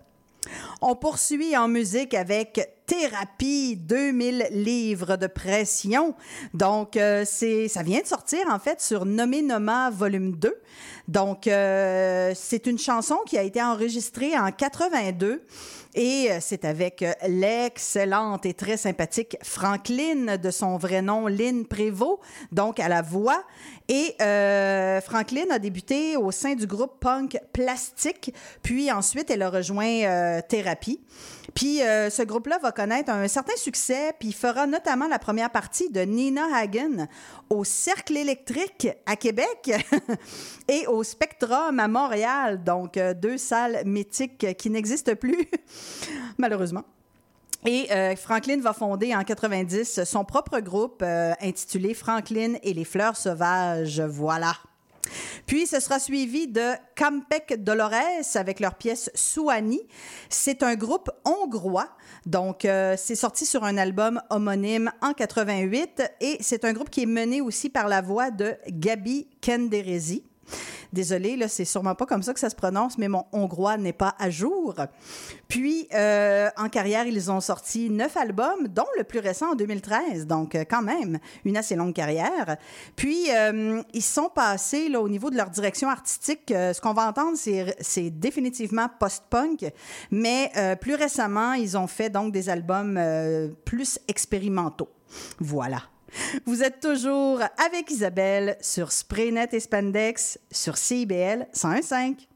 On 0.81 0.95
poursuit 0.95 1.57
en 1.57 1.69
musique 1.69 2.15
avec 2.15 2.71
Thérapie 2.87 3.77
2000 3.77 4.49
livres 4.53 5.17
de 5.17 5.27
pression. 5.27 6.15
Donc, 6.55 6.97
euh, 6.97 7.25
c'est, 7.27 7.67
ça 7.67 7.83
vient 7.83 8.01
de 8.01 8.07
sortir 8.07 8.41
en 8.49 8.59
fait 8.59 8.81
sur 8.81 9.05
Nommé 9.05 9.43
Noma 9.43 9.91
volume 9.91 10.37
2. 10.37 10.55
Donc, 11.09 11.47
euh, 11.47 12.33
c'est 12.35 12.67
une 12.67 12.79
chanson 12.79 13.19
qui 13.27 13.39
a 13.39 13.43
été 13.43 13.63
enregistrée 13.63 14.39
en 14.39 14.53
82 14.53 15.45
et 15.97 16.31
euh, 16.31 16.39
c'est 16.41 16.67
avec 16.67 17.03
euh, 17.03 17.13
l'excellente 17.27 18.45
et 18.45 18.53
très 18.53 18.77
sympathique 18.77 19.37
Franklin, 19.43 20.37
de 20.37 20.51
son 20.51 20.77
vrai 20.77 21.01
nom 21.01 21.27
Lynn 21.27 21.65
Prévost, 21.65 22.21
donc 22.53 22.79
à 22.79 22.89
la 22.89 23.01
voix. 23.01 23.43
Et 23.89 24.15
euh, 24.21 25.01
Franklin 25.01 25.47
a 25.51 25.59
débuté 25.59 26.17
au 26.17 26.31
sein 26.31 26.55
du 26.55 26.67
groupe 26.67 27.01
punk 27.01 27.39
Plastique, 27.53 28.35
puis 28.63 28.93
ensuite 28.93 29.31
elle 29.31 29.43
a 29.43 29.49
rejoint 29.49 30.05
euh, 30.05 30.41
Thérapie. 30.47 31.01
Puis 31.57 31.83
euh, 31.83 32.11
ce 32.11 32.23
groupe-là 32.23 32.59
va 32.63 32.71
connaître 32.71 33.11
un 33.11 33.27
certain 33.29 33.57
succès, 33.57 34.13
puis 34.21 34.33
fera 34.33 34.67
notamment 34.67 35.09
la 35.09 35.19
première 35.19 35.51
partie 35.51 35.89
de 35.89 36.03
Nina 36.03 36.45
Hagen 36.55 37.09
au 37.49 37.65
Cercle 37.65 38.19
électrique 38.19 38.89
à 39.07 39.17
Québec 39.17 39.73
et 40.69 40.87
au 40.87 41.03
Spectrum 41.03 41.81
à 41.81 41.89
Montréal, 41.89 42.63
donc 42.63 42.99
euh, 42.99 43.15
deux 43.15 43.39
salles 43.39 43.83
mythiques 43.87 44.55
qui 44.59 44.69
n'existent 44.69 45.15
plus, 45.15 45.49
malheureusement. 46.39 46.85
Et 47.65 47.91
euh, 47.91 48.15
Franklin 48.17 48.61
va 48.61 48.75
fonder 48.75 49.15
en 49.17 49.25
90 49.25 50.05
son 50.05 50.25
propre 50.25 50.61
groupe 50.61 51.03
euh, 51.03 51.33
intitulé 51.41 51.95
Franklin 51.95 52.57
et 52.63 52.75
les 52.75 52.85
fleurs 52.85 53.17
sauvages. 53.17 54.01
Voilà. 54.01 54.53
Puis 55.47 55.67
ce 55.67 55.81
sera 55.81 55.99
suivi 55.99 56.49
de 56.49 56.73
Campec 56.97 57.63
Dolores 57.63 57.93
avec 58.35 58.61
leur 58.61 58.75
pièce 58.75 59.11
Souani. 59.15 59.81
C'est 60.29 60.63
un 60.63 60.75
groupe 60.75 61.11
hongrois. 61.25 61.89
Donc, 62.25 62.65
euh, 62.65 62.95
c'est 62.99 63.15
sorti 63.15 63.47
sur 63.47 63.65
un 63.65 63.77
album 63.77 64.21
homonyme 64.31 64.91
en 65.01 65.13
88 65.13 66.03
et 66.21 66.39
c'est 66.41 66.65
un 66.65 66.73
groupe 66.73 66.91
qui 66.91 67.03
est 67.03 67.07
mené 67.07 67.41
aussi 67.41 67.69
par 67.69 67.89
la 67.89 68.01
voix 68.01 68.31
de 68.31 68.55
Gabi 68.69 69.29
Kenderezi. 69.41 70.25
Désolée, 70.93 71.37
là, 71.37 71.49
c'est 71.49 71.65
sûrement 71.65 71.95
pas 71.95 72.07
comme 72.07 72.23
ça 72.23 72.33
que 72.35 72.41
ça 72.41 72.51
se 72.51 72.57
prononce, 72.57 72.99
mais 72.99 73.09
mon 73.09 73.25
hongrois 73.33 73.77
n'est 73.77 73.93
pas 73.93 74.15
à 74.19 74.31
jour. 74.31 74.75
Puis, 75.49 75.89
euh, 75.95 76.49
en 76.57 76.69
carrière, 76.69 77.07
ils 77.07 77.31
ont 77.31 77.41
sorti 77.41 77.91
neuf 77.91 78.17
albums, 78.17 78.69
dont 78.69 78.87
le 78.99 79.05
plus 79.05 79.19
récent 79.19 79.53
en 79.53 79.55
2013, 79.55 80.27
donc 80.27 80.55
euh, 80.55 80.65
quand 80.69 80.83
même 80.83 81.19
une 81.45 81.57
assez 81.57 81.77
longue 81.77 81.95
carrière. 81.95 82.57
Puis, 82.95 83.31
euh, 83.35 83.83
ils 83.93 84.03
sont 84.03 84.29
passés 84.29 84.89
là, 84.89 85.01
au 85.01 85.09
niveau 85.09 85.31
de 85.31 85.37
leur 85.37 85.51
direction 85.51 85.89
artistique. 85.89 86.45
ce 86.49 86.81
qu'on 86.81 86.93
va 86.93 87.09
entendre, 87.09 87.37
c'est 87.37 88.11
définitivement 88.11 88.89
post-punk, 88.99 89.71
mais 90.11 90.51
plus 90.81 90.95
récemment, 90.95 91.53
ils 91.55 91.77
ont 91.77 91.87
fait 91.87 92.11
donc 92.11 92.33
des 92.33 92.49
albums 92.49 93.01
plus 93.65 93.99
expérimentaux. 94.09 94.89
Voilà. 95.39 95.83
Vous 96.45 96.63
êtes 96.63 96.81
toujours 96.81 97.41
avec 97.65 97.91
Isabelle 97.91 98.57
sur 98.61 98.93
Spraynet 98.93 99.49
et 99.53 99.61
Spandex 99.61 100.39
sur 100.51 100.77
CIBL 100.77 101.47
101.5. 101.55 102.27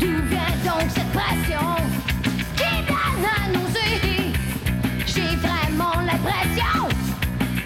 D'où 0.00 0.06
vient 0.06 0.54
donc 0.64 0.90
cette 0.94 1.12
passion 1.12 1.76
qui 2.56 2.86
donne 2.86 3.24
à 3.24 3.48
nausée 3.52 4.32
J'ai 5.06 5.36
vraiment 5.36 6.00
l'impression 6.00 6.88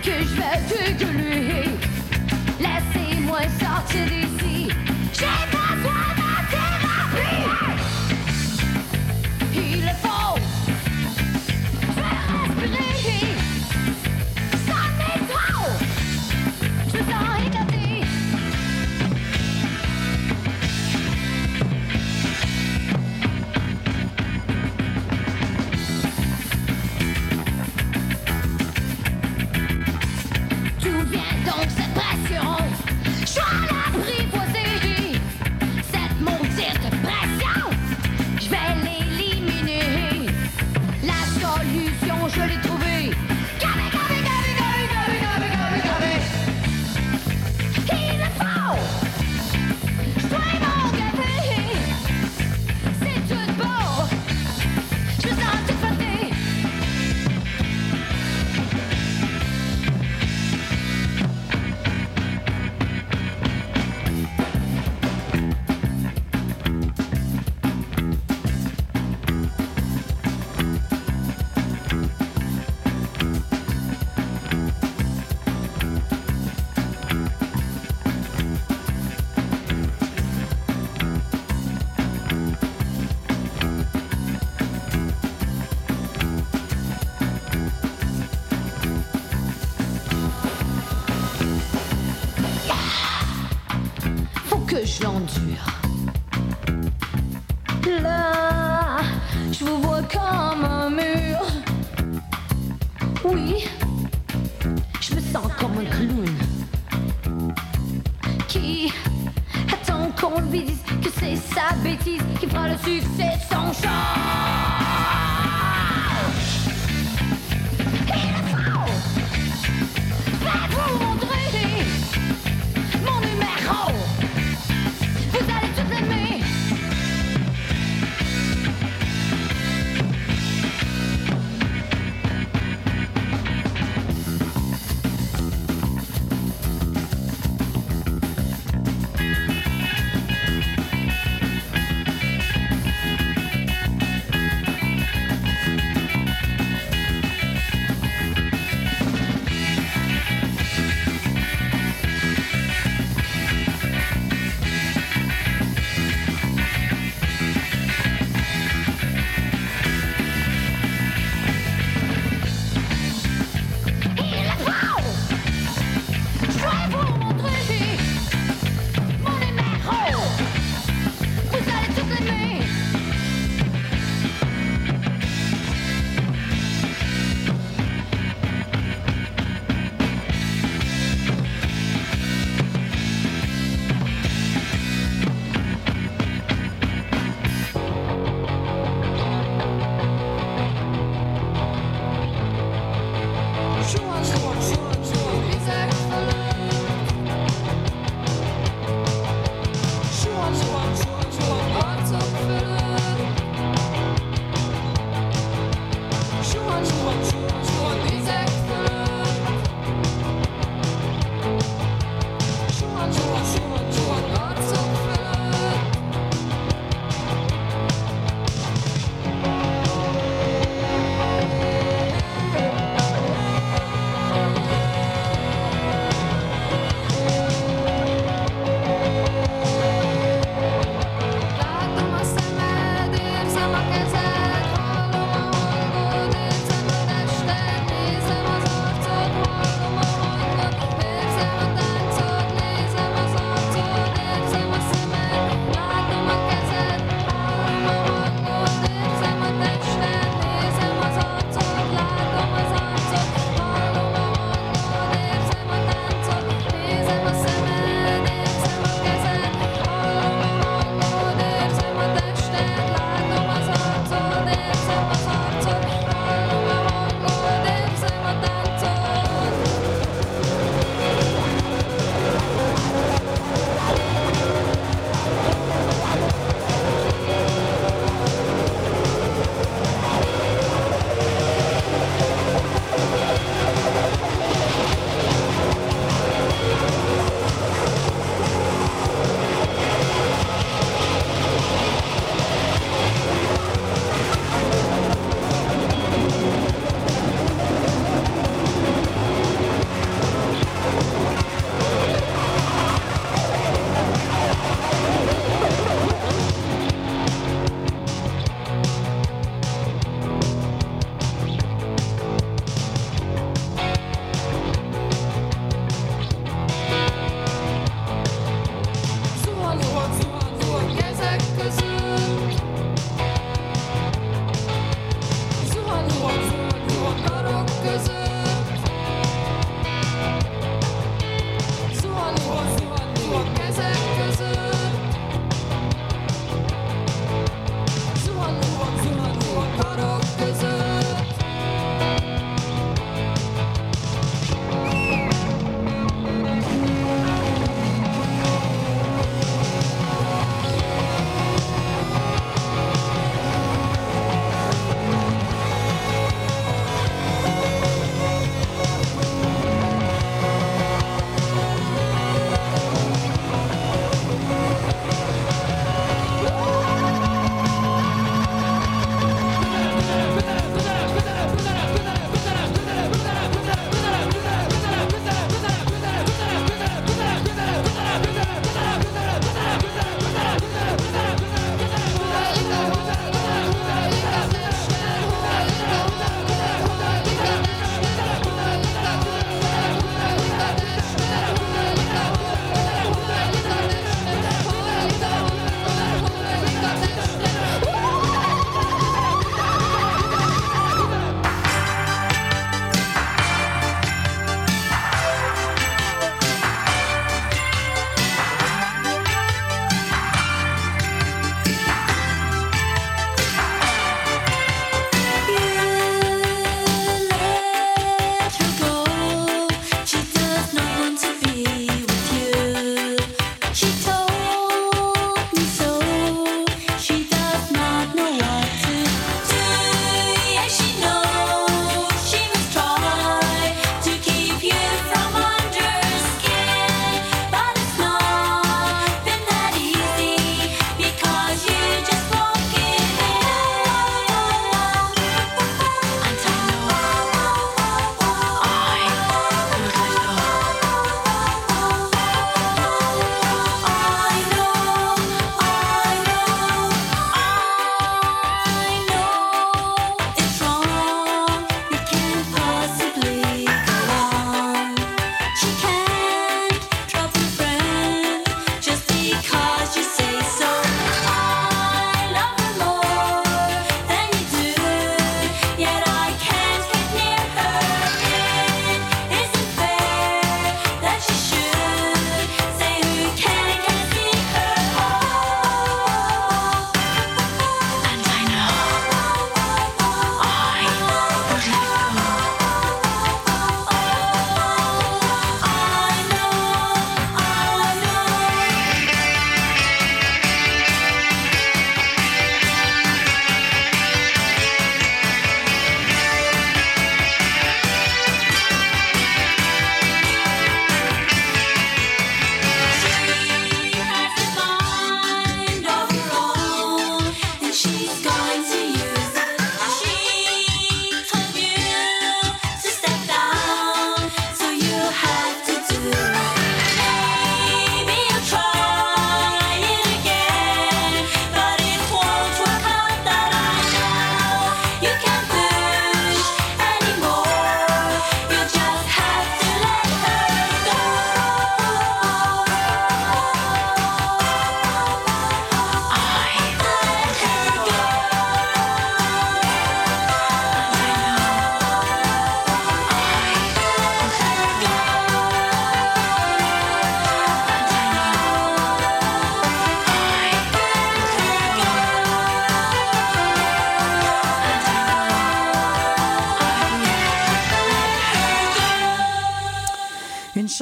que 0.03 0.11
je 0.11 0.35
vais 0.37 0.95
dégueuler. 0.95 1.12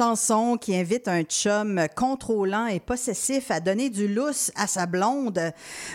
Chanson 0.01 0.57
qui 0.59 0.75
invite 0.75 1.07
un 1.07 1.21
chum 1.21 1.79
contrôlant 1.95 2.65
et 2.65 2.79
possessif 2.79 3.51
à 3.51 3.59
donner 3.59 3.91
du 3.91 4.07
lousse 4.07 4.51
à 4.55 4.65
sa 4.65 4.87
blonde. 4.87 5.39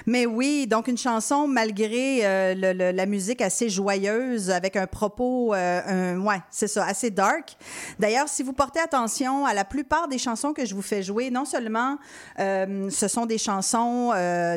Mais 0.07 0.26
oui, 0.26 0.68
donc 0.68 0.86
une 0.86 0.96
chanson 0.96 1.48
malgré 1.48 2.20
euh, 2.24 2.92
la 2.92 3.07
musique 3.07 3.42
assez 3.42 3.68
joyeuse 3.68 4.50
avec 4.50 4.76
un 4.76 4.86
propos, 4.86 5.54
euh, 5.54 6.16
ouais, 6.18 6.40
c'est 6.52 6.68
ça, 6.68 6.84
assez 6.84 7.11
dark. 7.11 7.57
D'ailleurs, 7.98 8.28
si 8.28 8.44
vous 8.44 8.52
portez 8.52 8.78
attention 8.78 9.44
à 9.44 9.54
la 9.54 9.64
plupart 9.64 10.07
des 10.07 10.18
chansons 10.18 10.52
que 10.52 10.64
je 10.64 10.76
vous 10.76 10.82
fais 10.82 11.02
jouer, 11.02 11.30
non 11.30 11.44
seulement 11.44 11.98
euh, 12.38 12.88
ce 12.90 13.09
sont 13.09 13.26
des 13.26 13.38
chansons 13.38 14.12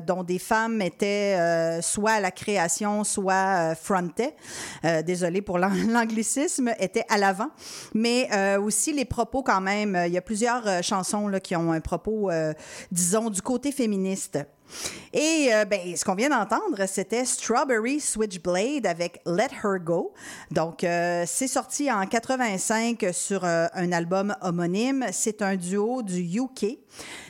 dont 0.06 0.22
des 0.22 0.38
femmes 0.38 0.80
étaient 0.84 1.80
soit 1.82 2.12
à 2.12 2.20
la 2.20 2.30
création, 2.30 3.04
soit 3.04 3.74
frontaient. 3.74 4.36
Désolé 5.04 5.42
pour 5.42 5.58
l'an- 5.58 5.72
l'anglicisme, 5.90 6.72
étaient 6.80 7.06
à 7.10 7.18
l'avant. 7.18 7.50
Mais 7.96 8.30
aussi 8.58 8.94
les 8.94 9.06
propos 9.06 9.39
quand 9.44 9.62
même. 9.62 9.96
euh, 9.96 10.08
Il 10.08 10.14
y 10.14 10.18
a 10.18 10.22
plusieurs 10.22 10.68
euh, 10.68 10.82
chansons 10.82 11.32
qui 11.44 11.56
ont 11.56 11.72
un 11.72 11.82
propos, 11.82 12.30
euh, 12.30 12.54
disons, 12.92 13.30
du 13.30 13.42
côté 13.42 13.72
féministe. 13.72 14.40
Et 15.14 15.50
euh, 15.52 15.66
ben, 15.66 15.96
ce 15.96 16.06
qu'on 16.06 16.16
vient 16.16 16.30
d'entendre, 16.30 16.86
c'était 16.88 17.26
Strawberry 17.26 18.00
Switchblade 18.00 18.86
avec 18.86 19.22
Let 19.26 19.50
Her 19.64 19.80
Go. 19.80 20.14
Donc, 20.52 20.84
euh, 20.84 21.24
c'est 21.26 21.48
sorti 21.48 21.92
en 21.92 22.06
85 22.06 23.08
sur 23.12 23.44
euh, 23.44 23.68
un 23.74 23.92
album 23.92 24.36
homonyme. 24.42 25.06
C'est 25.12 25.42
un 25.42 25.56
duo 25.56 26.04
du 26.04 26.40
UK. 26.40 26.78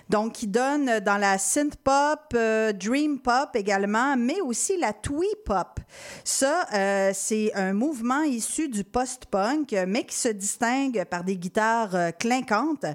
Donc, 0.10 0.34
qui 0.34 0.48
donne 0.48 1.00
dans 1.02 1.18
la 1.18 1.38
synth 1.38 1.76
pop, 1.76 2.34
dream 2.34 3.20
pop 3.20 3.50
également, 3.54 4.18
mais 4.18 4.42
aussi 4.42 4.76
la 4.80 4.92
twee 4.92 5.28
pop. 5.46 5.80
Ça, 6.24 6.66
c'est 7.14 7.54
un 7.54 7.74
mouvement 7.74 8.24
issu 8.24 8.70
du 8.70 8.84
post-punk, 8.84 9.76
mais 9.88 10.06
qui 10.06 10.16
se 10.16 10.30
distingue 10.30 11.06
par 11.12 11.24
des 11.24 11.38
guitares 11.38 11.96
clinquantes 12.20 12.88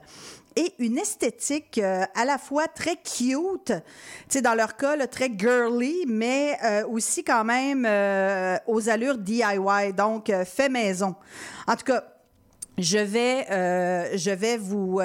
et 0.56 0.74
une 0.78 0.98
esthétique 0.98 1.78
euh, 1.82 2.04
à 2.14 2.24
la 2.24 2.38
fois 2.38 2.66
très 2.68 2.96
cute, 2.96 3.66
tu 3.66 3.72
sais, 4.28 4.42
dans 4.42 4.54
leur 4.54 4.76
cas, 4.76 5.06
très 5.06 5.30
girly, 5.36 6.04
mais 6.06 6.56
euh, 6.64 6.86
aussi 6.86 7.24
quand 7.24 7.44
même 7.44 7.84
euh, 7.86 8.56
aux 8.66 8.88
allures 8.88 9.18
DIY, 9.18 9.92
donc 9.96 10.32
fait 10.44 10.68
maison. 10.68 11.14
En 11.66 11.76
tout 11.76 11.84
cas, 11.84 12.04
je 12.78 12.98
vais, 12.98 13.46
je 14.16 14.30
vais 14.30 14.56
vous 14.56 15.00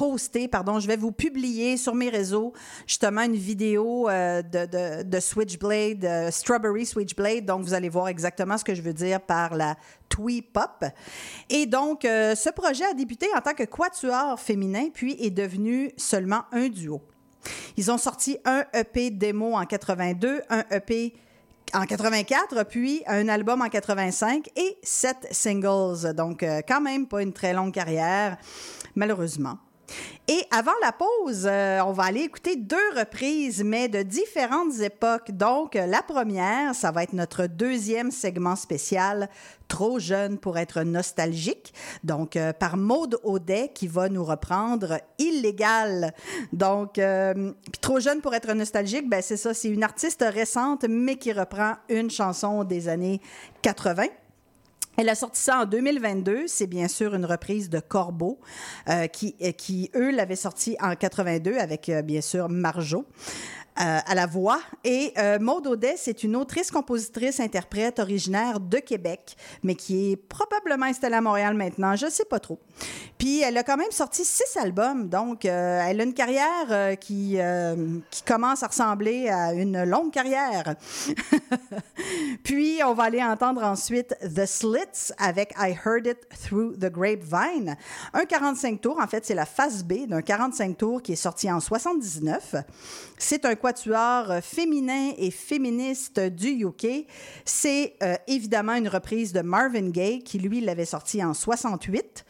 poster, 0.00 0.48
pardon, 0.48 0.80
je 0.80 0.86
vais 0.86 0.96
vous 0.96 1.12
publier 1.12 1.76
sur 1.76 1.94
mes 1.94 2.08
réseaux 2.08 2.54
justement 2.86 3.20
une 3.20 3.36
vidéo 3.36 4.08
euh, 4.08 4.40
de, 4.40 4.64
de, 4.64 5.02
de 5.02 5.20
Switchblade, 5.20 6.02
euh, 6.06 6.30
Strawberry 6.30 6.86
Switchblade. 6.86 7.44
Donc, 7.44 7.64
vous 7.64 7.74
allez 7.74 7.90
voir 7.90 8.08
exactement 8.08 8.56
ce 8.56 8.64
que 8.64 8.74
je 8.74 8.80
veux 8.80 8.94
dire 8.94 9.20
par 9.20 9.54
la 9.54 9.76
twee 10.08 10.40
pop. 10.40 10.86
Et 11.50 11.66
donc, 11.66 12.06
euh, 12.06 12.34
ce 12.34 12.48
projet 12.48 12.86
a 12.86 12.94
débuté 12.94 13.26
en 13.36 13.42
tant 13.42 13.52
que 13.52 13.64
quatuor 13.64 14.40
féminin, 14.40 14.88
puis 14.88 15.22
est 15.22 15.30
devenu 15.30 15.92
seulement 15.98 16.44
un 16.50 16.70
duo. 16.70 17.02
Ils 17.76 17.90
ont 17.90 17.98
sorti 17.98 18.38
un 18.46 18.64
EP 18.72 19.10
démo 19.10 19.54
en 19.54 19.66
82, 19.66 20.40
un 20.48 20.64
EP 20.70 21.12
en 21.74 21.84
84, 21.84 22.64
puis 22.64 23.02
un 23.06 23.28
album 23.28 23.60
en 23.60 23.68
85 23.68 24.48
et 24.56 24.78
sept 24.82 25.28
singles. 25.30 26.14
Donc, 26.14 26.42
quand 26.66 26.80
même 26.80 27.06
pas 27.06 27.20
une 27.20 27.34
très 27.34 27.52
longue 27.52 27.74
carrière, 27.74 28.38
malheureusement. 28.96 29.58
Et 30.28 30.42
avant 30.50 30.72
la 30.82 30.92
pause, 30.92 31.46
euh, 31.50 31.80
on 31.80 31.92
va 31.92 32.04
aller 32.04 32.20
écouter 32.20 32.56
deux 32.56 32.76
reprises, 32.96 33.64
mais 33.64 33.88
de 33.88 34.02
différentes 34.02 34.78
époques. 34.80 35.32
Donc, 35.32 35.74
la 35.74 36.02
première, 36.02 36.74
ça 36.74 36.90
va 36.90 37.02
être 37.02 37.14
notre 37.14 37.46
deuxième 37.46 38.10
segment 38.10 38.56
spécial, 38.56 39.28
Trop 39.66 40.00
jeune 40.00 40.36
pour 40.38 40.58
être 40.58 40.82
nostalgique. 40.82 41.72
Donc, 42.02 42.34
euh, 42.34 42.52
par 42.52 42.76
Maude 42.76 43.18
Audet, 43.22 43.70
qui 43.72 43.86
va 43.86 44.08
nous 44.08 44.24
reprendre 44.24 44.98
Illégal. 45.18 46.12
Donc, 46.52 46.98
euh, 46.98 47.52
Trop 47.80 48.00
jeune 48.00 48.20
pour 48.20 48.34
être 48.34 48.52
nostalgique, 48.52 49.08
ben 49.08 49.22
c'est 49.22 49.36
ça, 49.36 49.54
c'est 49.54 49.68
une 49.68 49.84
artiste 49.84 50.24
récente, 50.26 50.86
mais 50.88 51.16
qui 51.16 51.32
reprend 51.32 51.74
une 51.88 52.10
chanson 52.10 52.64
des 52.64 52.88
années 52.88 53.20
80. 53.62 54.06
Elle 55.00 55.08
a 55.08 55.14
sorti 55.14 55.40
ça 55.40 55.62
en 55.62 55.64
2022. 55.64 56.42
C'est 56.46 56.66
bien 56.66 56.86
sûr 56.86 57.14
une 57.14 57.24
reprise 57.24 57.70
de 57.70 57.80
Corbeau, 57.80 58.38
euh, 58.90 59.06
qui, 59.06 59.34
euh, 59.40 59.50
qui, 59.52 59.90
eux, 59.94 60.10
l'avaient 60.10 60.36
sorti 60.36 60.76
en 60.78 60.94
82 60.94 61.56
avec, 61.56 61.88
euh, 61.88 62.02
bien 62.02 62.20
sûr, 62.20 62.50
Marjo. 62.50 63.06
Euh, 63.80 63.98
à 64.04 64.14
la 64.14 64.26
voix. 64.26 64.60
Et 64.84 65.12
euh, 65.16 65.38
Maude 65.38 65.66
Audet, 65.66 65.94
c'est 65.96 66.22
une 66.22 66.36
autrice, 66.36 66.70
compositrice, 66.70 67.40
interprète 67.40 67.98
originaire 67.98 68.60
de 68.60 68.78
Québec, 68.78 69.36
mais 69.62 69.74
qui 69.74 70.12
est 70.12 70.16
probablement 70.16 70.86
installée 70.86 71.16
à 71.16 71.20
Montréal 71.20 71.54
maintenant, 71.54 71.96
je 71.96 72.08
sais 72.10 72.26
pas 72.26 72.40
trop. 72.40 72.58
Puis 73.16 73.40
elle 73.40 73.56
a 73.56 73.62
quand 73.62 73.76
même 73.76 73.90
sorti 73.90 74.24
six 74.24 74.56
albums, 74.56 75.08
donc 75.08 75.44
euh, 75.44 75.82
elle 75.86 76.00
a 76.00 76.04
une 76.04 76.14
carrière 76.14 76.98
qui, 76.98 77.38
qui 78.10 78.22
commence 78.22 78.62
à 78.62 78.66
ressembler 78.66 79.28
à 79.28 79.52
une 79.54 79.84
longue 79.84 80.10
carrière. 80.10 80.74
Puis 82.44 82.80
on 82.84 82.94
va 82.94 83.04
aller 83.04 83.22
entendre 83.22 83.62
ensuite 83.62 84.14
The 84.20 84.46
Slits 84.46 85.12
avec 85.18 85.54
I 85.58 85.74
Heard 85.84 86.06
It 86.06 86.28
Through 86.44 86.78
the 86.78 86.90
Grapevine. 86.90 87.76
Un 88.12 88.24
45 88.24 88.80
tours, 88.80 89.00
en 89.00 89.06
fait, 89.06 89.24
c'est 89.24 89.34
la 89.34 89.46
face 89.46 89.82
B 89.82 90.06
d'un 90.06 90.22
45 90.22 90.76
tours 90.76 91.02
qui 91.02 91.12
est 91.12 91.16
sorti 91.16 91.50
en 91.50 91.60
79. 91.60 92.56
C'est 93.18 93.44
un 93.44 93.54
quatuor 93.70 94.32
euh, 94.32 94.40
féminin 94.40 95.12
et 95.16 95.30
féministe 95.30 96.18
du 96.18 96.64
UK. 96.64 97.06
C'est 97.44 97.94
euh, 98.02 98.16
évidemment 98.26 98.74
une 98.74 98.88
reprise 98.88 99.32
de 99.32 99.42
Marvin 99.42 99.90
Gaye 99.90 100.24
qui, 100.24 100.40
lui, 100.40 100.60
l'avait 100.60 100.84
sorti 100.84 101.22
en 101.22 101.34
68. 101.34 102.24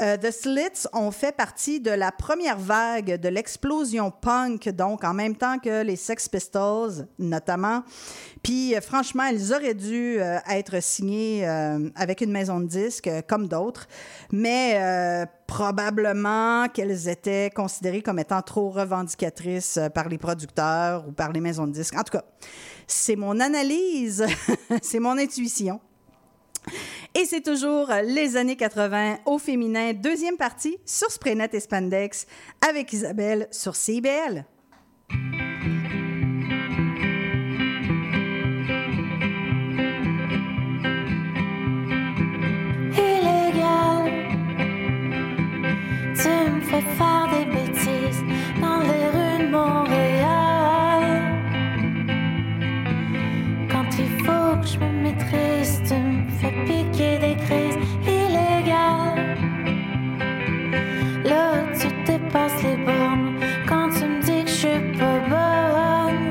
Euh, 0.00 0.16
The 0.16 0.30
Slits 0.30 0.86
ont 0.92 1.10
fait 1.10 1.32
partie 1.32 1.80
de 1.80 1.90
la 1.90 2.12
première 2.12 2.58
vague 2.58 3.20
de 3.20 3.28
l'explosion 3.28 4.10
punk, 4.10 4.68
donc 4.70 5.04
en 5.04 5.14
même 5.14 5.36
temps 5.36 5.58
que 5.58 5.82
les 5.82 5.96
Sex 5.96 6.28
Pistols, 6.28 7.06
notamment. 7.18 7.82
Puis, 8.42 8.74
euh, 8.74 8.80
franchement, 8.80 9.24
elles 9.24 9.52
auraient 9.52 9.74
dû 9.74 10.20
euh, 10.20 10.38
être 10.48 10.82
signées 10.82 11.46
avec 11.94 12.20
une 12.20 12.32
maison 12.32 12.60
de 12.60 12.66
disques, 12.66 13.10
comme 13.28 13.48
d'autres, 13.48 13.86
mais 14.32 15.26
probablement 15.46 16.68
qu'elles 16.68 17.08
étaient 17.08 17.50
considérées 17.50 18.02
comme 18.02 18.18
étant 18.18 18.42
trop 18.42 18.70
revendicatrices 18.70 19.78
par 19.94 20.08
les 20.08 20.18
producteurs 20.18 21.06
ou 21.08 21.12
par 21.12 21.32
les 21.32 21.40
maisons 21.40 21.66
de 21.66 21.72
disques. 21.72 21.96
En 21.96 22.02
tout 22.02 22.12
cas, 22.12 22.24
c'est 22.86 23.16
mon 23.16 23.38
analyse, 23.40 24.24
c'est 24.82 25.00
mon 25.00 25.18
intuition. 25.18 25.80
Et 27.14 27.24
c'est 27.24 27.42
toujours 27.42 27.90
les 28.04 28.36
années 28.36 28.56
80 28.56 29.18
au 29.26 29.38
féminin, 29.38 29.92
deuxième 29.92 30.36
partie 30.36 30.78
sur 30.86 31.10
Spraynet 31.10 31.50
et 31.52 31.60
Spandex 31.60 32.26
avec 32.68 32.92
Isabelle 32.92 33.48
sur 33.50 33.74
Montréal. 49.50 49.99
Piquer 56.66 57.18
des 57.18 57.36
crises 57.44 57.78
illégales. 58.06 59.36
Là, 61.24 61.62
tu 61.78 61.88
dépasses 62.10 62.62
les 62.62 62.76
bornes. 62.84 63.34
Quand 63.68 63.88
tu 63.90 64.04
me 64.04 64.20
dis 64.22 64.44
que 64.44 64.50
je 64.50 64.54
suis 64.54 64.98
pas 64.98 65.20
bonne. 65.32 66.24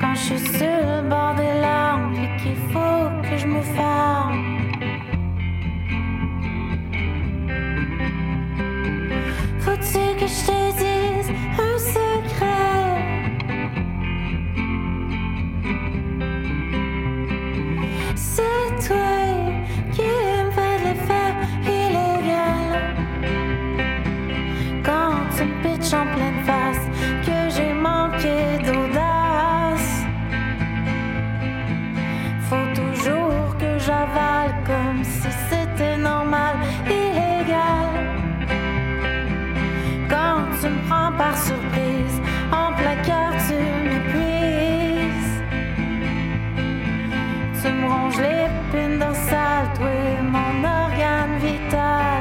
Quand 0.00 0.14
je 0.14 0.20
suis 0.20 0.58
sur 0.58 0.78
le 0.90 1.08
bord 1.08 1.34
des 1.34 1.60
larmes. 1.60 2.14
Qu'il 2.38 2.56
faut 2.72 3.08
que 3.22 3.36
je 3.36 3.46
me 3.46 3.60
ferme. 3.60 4.42
Faut-tu 9.60 10.04
que 10.20 10.26
je 10.26 10.40
te 10.46 10.58
dise 10.78 11.30
un 11.58 11.78
secret? 11.78 12.75
Quand 18.88 18.94
tu 19.94 20.02
me 20.02 20.84
l'effet 20.84 21.32
illégal, 21.64 22.94
quand 24.84 25.16
tu 25.36 25.44
pitches 25.62 25.92
en 25.92 26.06
pleine 26.14 26.44
face, 26.44 26.84
que 27.26 27.38
j'ai 27.54 27.72
manqué 27.72 28.58
d'audace, 28.64 30.04
faut 32.48 32.68
toujours 32.74 33.56
que 33.58 33.78
j'avale 33.78 34.54
comme 34.64 35.02
si 35.02 35.28
c'était 35.50 35.96
normal, 35.96 36.54
illégal. 36.86 37.90
Quand 40.08 40.42
tu 40.60 40.68
me 40.68 40.88
prends 40.88 41.12
par 41.18 41.36
surprise, 41.36 42.20
en 42.52 42.72
placard, 42.74 43.32
tu 43.48 43.54
me... 43.54 44.05
plonge 48.06 48.20
l'épine 48.20 48.98
dorsale, 48.98 49.68
toi, 49.76 49.88
mon 50.22 50.64
organe 50.64 51.38
vital. 51.40 52.15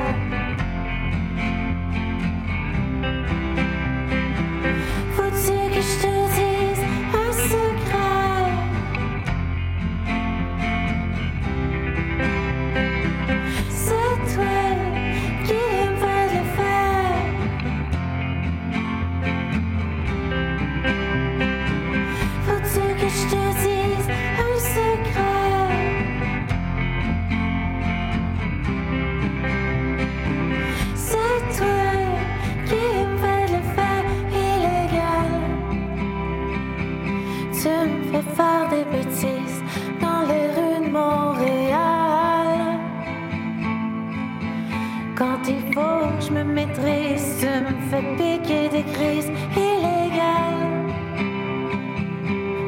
fait 47.95 48.15
piquer 48.17 48.69
des 48.69 48.83
crises 48.93 49.31
illégales. 49.55 50.73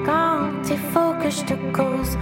Quand 0.05 0.69
il 0.69 0.77
faut 0.77 1.13
que 1.21 1.29
je 1.29 1.43
te 1.43 1.53
cause, 1.75 2.17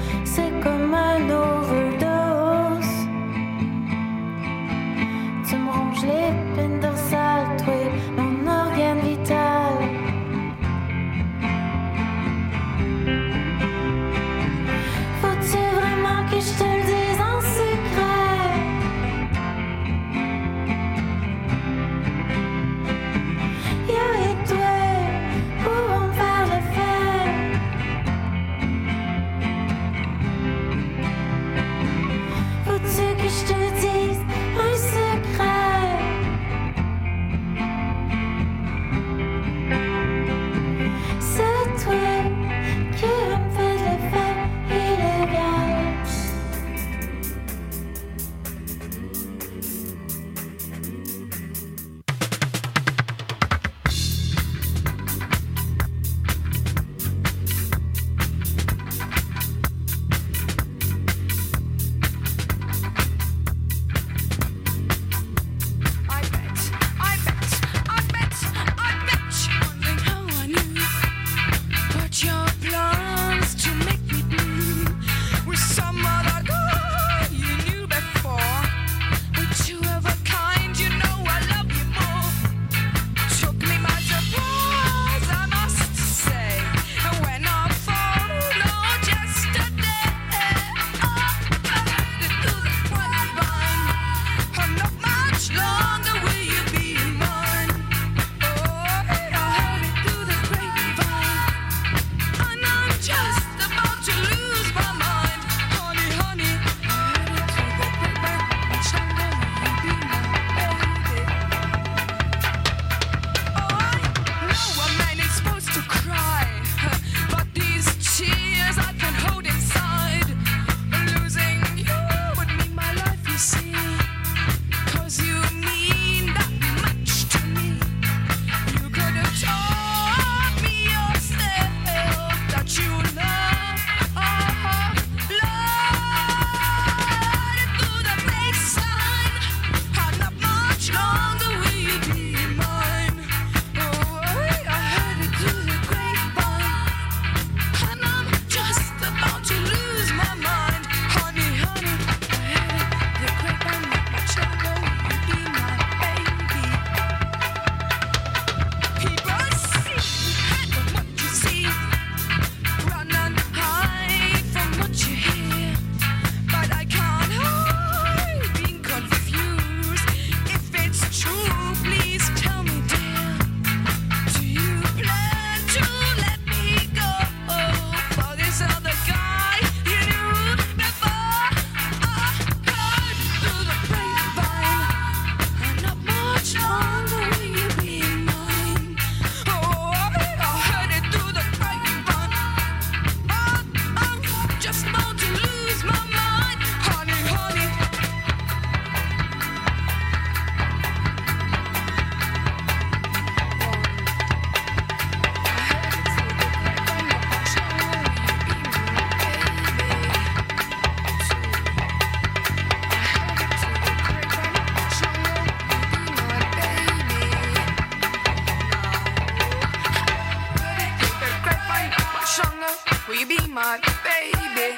Will 223.08 223.16
you 223.16 223.26
be 223.28 223.40
my 223.48 223.80
baby? 224.04 224.76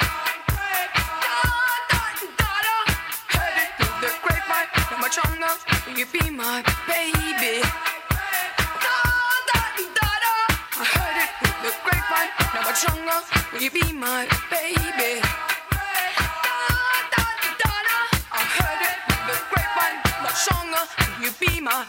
Heard 3.33 3.69
through 3.77 4.01
the 4.01 4.11
grapevine, 4.23 4.69
not 4.91 4.99
much 5.01 5.17
on. 5.25 5.39
Will 5.87 5.97
you 5.99 6.05
be 6.07 6.29
my 6.31 6.63
baby? 6.87 7.63
Da 8.83 8.97
da 9.49 9.61
da 9.77 10.09
da. 10.23 10.33
I 10.79 10.85
heard 10.95 11.17
it 11.23 11.31
through 11.39 11.59
the 11.63 11.71
grapevine, 11.85 12.31
not 12.53 12.63
much 12.67 12.85
on. 12.89 13.07
Will 13.53 13.61
you 13.63 13.71
be 13.71 13.93
my 13.93 14.27
baby? 14.51 15.21
Da 15.21 16.57
da 17.13 17.25
da 17.61 17.71
da. 17.87 17.97
I 18.31 18.41
heard 18.57 18.81
it 18.89 18.97
through 19.07 19.25
the 19.29 19.37
grapevine, 19.51 19.97
not 20.05 20.23
much 20.23 20.47
on. 20.53 20.67
Will 21.19 21.25
you 21.25 21.31
be 21.39 21.61
my 21.61 21.85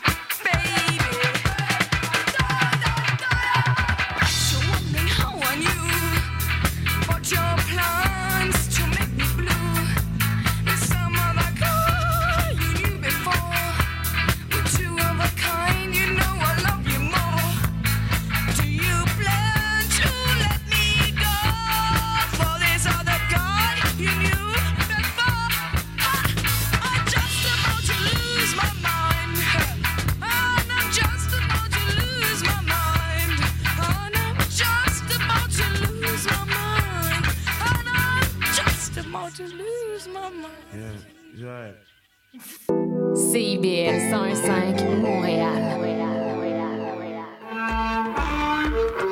CIBL 43.14 43.94
101.5 44.10 45.00
Montréal. 45.00 45.68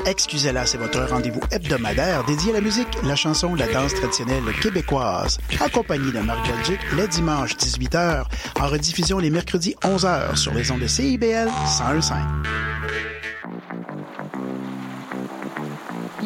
Excusez-la, 0.07 0.67
c'est 0.67 0.79
votre 0.79 1.01
rendez-vous 1.09 1.41
hebdomadaire 1.53 2.25
dédié 2.25 2.51
à 2.51 2.55
la 2.55 2.61
musique, 2.61 2.89
la 3.05 3.15
chanson, 3.15 3.55
la 3.55 3.67
danse 3.73 3.95
traditionnelle 3.95 4.43
québécoise, 4.61 5.39
accompagné 5.61 6.11
de 6.11 6.19
Marc 6.19 6.49
Belgique 6.49 6.81
les 6.97 7.07
dimanches 7.07 7.57
18h, 7.57 8.25
en 8.61 8.67
rediffusion 8.67 9.19
les 9.19 9.31
mercredis 9.31 9.77
11h 9.83 10.37
sur 10.37 10.53
les 10.55 10.71
ondes 10.73 10.81
de 10.81 10.87
CIBL 10.87 11.49
101.5. 11.49 12.15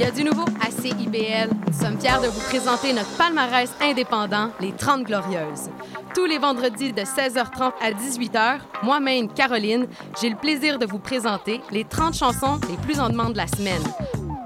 Il 0.01 0.05
y 0.05 0.09
a 0.09 0.13
du 0.13 0.25
nouveau 0.25 0.47
à 0.67 0.71
CIBL. 0.71 1.51
Nous 1.67 1.79
sommes 1.79 2.01
fiers 2.01 2.23
de 2.23 2.29
vous 2.29 2.41
présenter 2.49 2.95
notre 2.95 3.15
palmarès 3.19 3.71
indépendant, 3.83 4.49
les 4.59 4.73
30 4.73 5.03
Glorieuses. 5.05 5.69
Tous 6.15 6.25
les 6.25 6.39
vendredis 6.39 6.95
de 6.95 7.03
16h30 7.03 7.73
à 7.83 7.91
18h, 7.93 8.61
moi-même, 8.83 9.31
Caroline, 9.31 9.87
j'ai 10.19 10.31
le 10.31 10.37
plaisir 10.37 10.79
de 10.79 10.87
vous 10.87 11.01
présenter 11.01 11.61
les 11.71 11.85
30 11.85 12.15
chansons 12.15 12.59
les 12.71 12.79
plus 12.79 12.99
en 12.99 13.11
demande 13.11 13.35
de 13.35 13.37
la 13.37 13.47
semaine. 13.47 13.83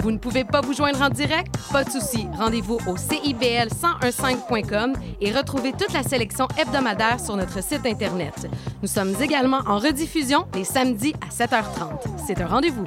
Vous 0.01 0.11
ne 0.11 0.19
pouvez 0.19 0.43
pas 0.43 0.61
vous 0.61 0.73
joindre 0.73 1.01
en 1.03 1.09
direct? 1.09 1.55
Pas 1.71 1.85
de 1.85 1.91
souci. 1.91 2.27
Rendez-vous 2.37 2.81
au 2.89 2.97
CIBL1015.com 2.97 4.95
et 5.21 5.31
retrouvez 5.31 5.71
toute 5.71 5.93
la 5.93 6.03
sélection 6.03 6.49
hebdomadaire 6.59 7.21
sur 7.21 7.37
notre 7.37 7.63
site 7.63 7.87
Internet. 7.87 8.49
Nous 8.83 8.89
sommes 8.89 9.15
également 9.23 9.61
en 9.69 9.79
rediffusion 9.79 10.49
les 10.53 10.65
samedis 10.65 11.15
à 11.23 11.29
7h30. 11.33 12.01
C'est 12.27 12.41
un 12.41 12.49
rendez-vous. 12.49 12.87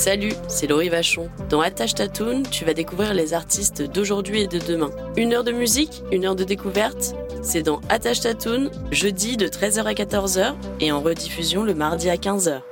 Salut, 0.00 0.32
c'est 0.48 0.66
Laurie 0.66 0.88
Vachon. 0.88 1.28
Dans 1.50 1.60
Attache 1.60 1.94
Tatoon, 1.94 2.44
tu 2.50 2.64
vas 2.64 2.72
découvrir 2.72 3.12
les 3.12 3.34
artistes 3.34 3.82
d'aujourd'hui 3.82 4.40
et 4.40 4.46
de 4.46 4.58
demain. 4.58 4.88
Une 5.18 5.34
heure 5.34 5.44
de 5.44 5.52
musique, 5.52 6.02
une 6.10 6.24
heure 6.24 6.34
de 6.34 6.42
découverte. 6.42 7.14
C'est 7.42 7.62
dans 7.62 7.82
Attache 7.90 8.20
Tatoon, 8.20 8.70
jeudi 8.90 9.36
de 9.36 9.46
13h 9.46 9.84
à 9.84 9.92
14h 9.92 10.54
et 10.80 10.90
en 10.90 11.02
rediffusion 11.02 11.64
le 11.64 11.74
mardi 11.74 12.08
à 12.08 12.16
15h. 12.16 12.62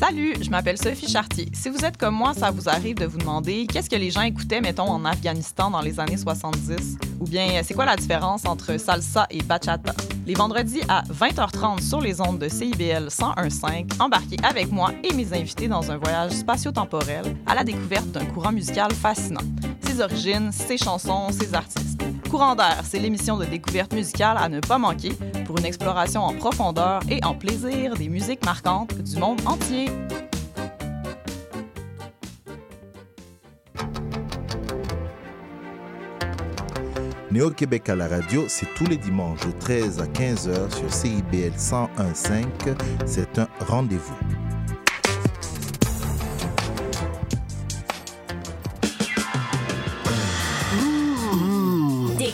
Salut, 0.00 0.32
je 0.40 0.48
m'appelle 0.48 0.78
Sophie 0.78 1.10
Chartier. 1.10 1.50
Si 1.52 1.68
vous 1.68 1.84
êtes 1.84 1.98
comme 1.98 2.14
moi, 2.14 2.32
ça 2.32 2.50
vous 2.50 2.70
arrive 2.70 2.96
de 2.96 3.04
vous 3.04 3.18
demander 3.18 3.66
qu'est-ce 3.66 3.90
que 3.90 3.96
les 3.96 4.10
gens 4.10 4.22
écoutaient, 4.22 4.62
mettons, 4.62 4.88
en 4.88 5.04
Afghanistan 5.04 5.70
dans 5.70 5.82
les 5.82 6.00
années 6.00 6.16
70? 6.16 6.96
Ou 7.20 7.24
bien, 7.24 7.60
c'est 7.62 7.74
quoi 7.74 7.84
la 7.84 7.96
différence 7.96 8.46
entre 8.46 8.78
salsa 8.78 9.26
et 9.28 9.42
bachata? 9.42 9.92
Les 10.26 10.32
vendredis 10.32 10.80
à 10.88 11.02
20h30 11.02 11.82
sur 11.86 12.00
les 12.00 12.18
ondes 12.18 12.38
de 12.38 12.48
CIBL 12.48 13.08
101.5, 13.08 14.00
embarquez 14.00 14.38
avec 14.42 14.72
moi 14.72 14.90
et 15.04 15.12
mes 15.12 15.34
invités 15.34 15.68
dans 15.68 15.90
un 15.90 15.98
voyage 15.98 16.32
spatio-temporel 16.32 17.36
à 17.44 17.54
la 17.54 17.62
découverte 17.62 18.10
d'un 18.10 18.24
courant 18.24 18.52
musical 18.52 18.90
fascinant. 18.94 19.44
Ses 19.82 20.00
origines, 20.00 20.50
ses 20.50 20.78
chansons, 20.78 21.30
ses 21.30 21.52
artistes. 21.52 22.00
Courant 22.30 22.54
d'air, 22.54 22.82
c'est 22.84 23.00
l'émission 23.00 23.36
de 23.36 23.44
découverte 23.44 23.92
musicale 23.92 24.36
à 24.38 24.48
ne 24.48 24.60
pas 24.60 24.78
manquer 24.78 25.10
pour 25.46 25.58
une 25.58 25.64
exploration 25.64 26.22
en 26.22 26.32
profondeur 26.32 27.02
et 27.10 27.18
en 27.24 27.34
plaisir 27.34 27.96
des 27.96 28.08
musiques 28.08 28.44
marquantes 28.44 28.96
du 29.02 29.16
monde 29.16 29.40
entier. 29.46 29.88
Néo-Québec 37.32 37.88
à 37.88 37.96
la 37.96 38.06
radio, 38.06 38.44
c'est 38.46 38.72
tous 38.76 38.86
les 38.86 38.96
dimanches 38.96 39.44
de 39.44 39.52
13 39.58 39.98
à 40.00 40.06
15h 40.06 40.70
sur 40.70 40.92
CIBL 40.92 41.56
101.5. 41.56 42.46
C'est 43.06 43.40
un 43.40 43.48
rendez-vous. 43.66 44.49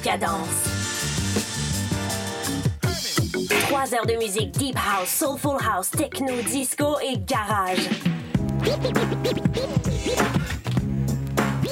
Décadence. 0.06 0.38
Trois 3.62 3.92
heures 3.92 4.06
de 4.06 4.16
musique 4.22 4.52
deep 4.52 4.76
house, 4.76 5.08
soulful 5.08 5.56
house, 5.60 5.90
techno, 5.90 6.32
disco 6.48 6.96
et 7.02 7.18
garage. 7.18 7.88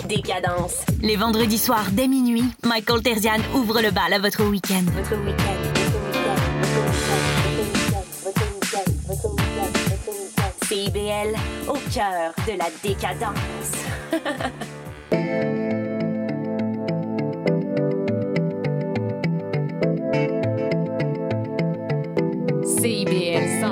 Décadence. 0.08 0.84
Les 1.00 1.14
vendredis 1.14 1.58
soirs 1.58 1.86
dès 1.92 2.08
minuit, 2.08 2.42
Michael 2.64 3.02
Terzian 3.02 3.38
ouvre 3.54 3.80
le 3.80 3.92
bal 3.92 4.12
à 4.12 4.18
votre 4.18 4.42
week-end. 4.42 4.84
CIBL 10.66 11.36
au 11.68 11.78
cœur 11.94 12.34
de 12.48 12.58
la 12.58 12.66
décadence. 12.82 13.30
CIBL 22.84 23.63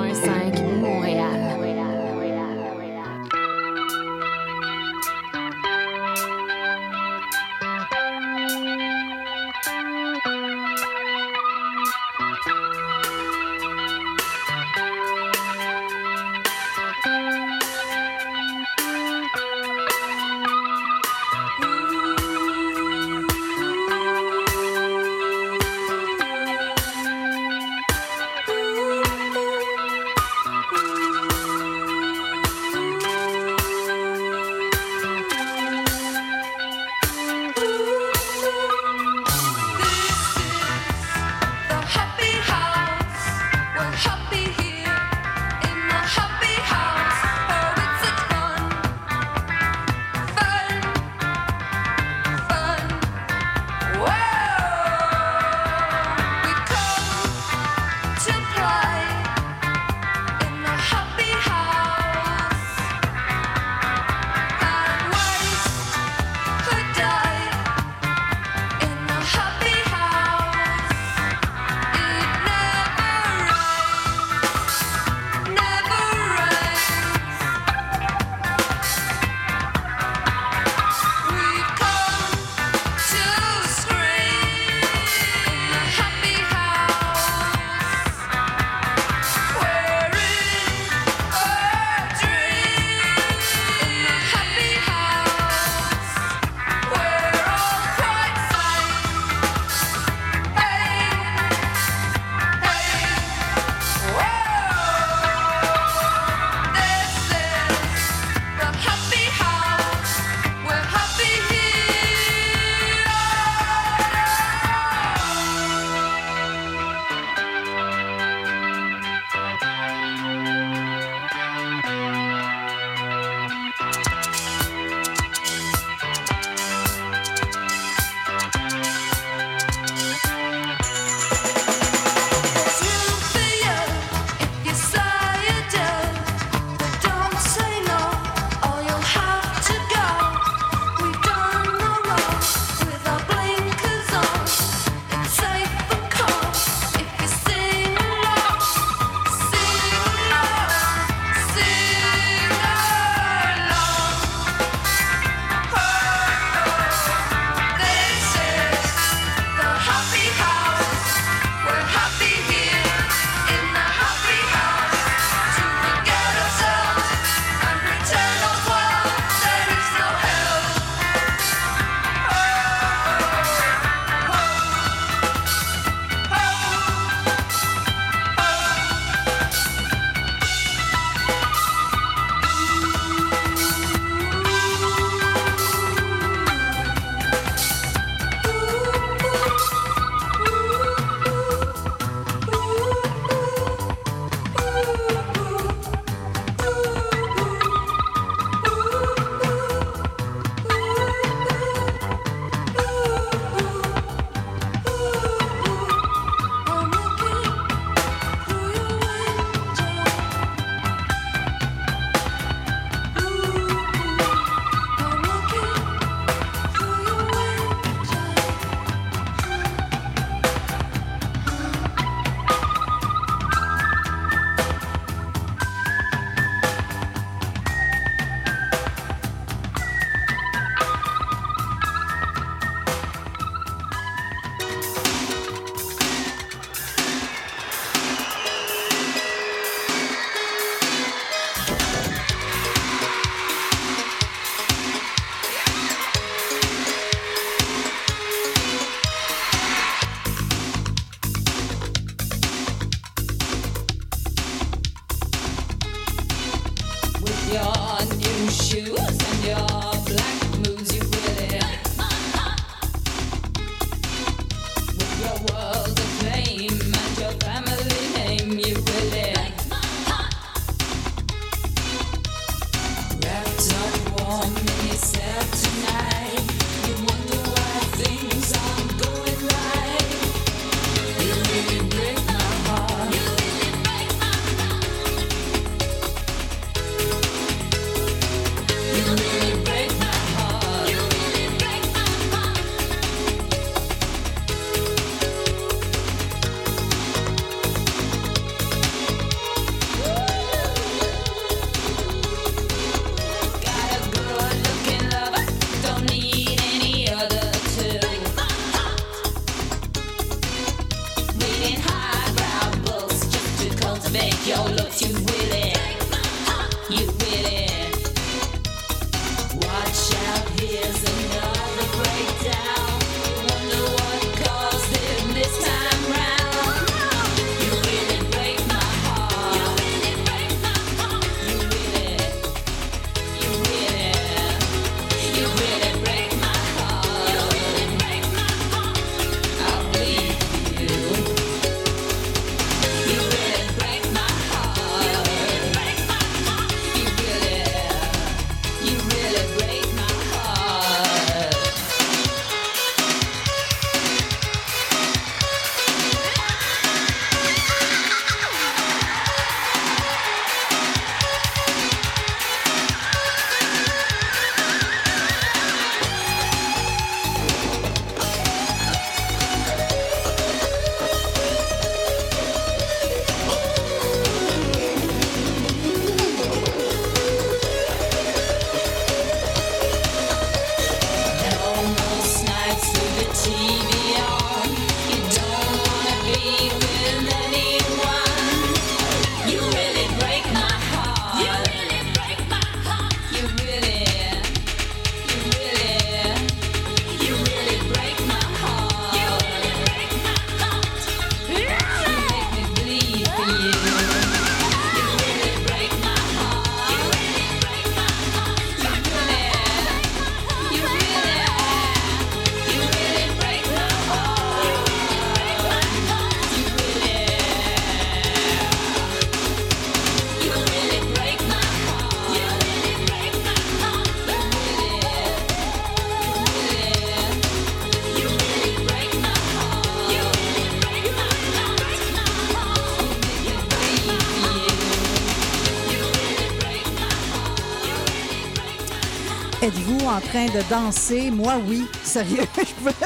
en 440.13 440.19
train 440.21 440.45
de 440.45 440.61
danser? 440.69 441.31
Moi, 441.31 441.55
oui. 441.67 441.87
Sérieux. 442.03 442.45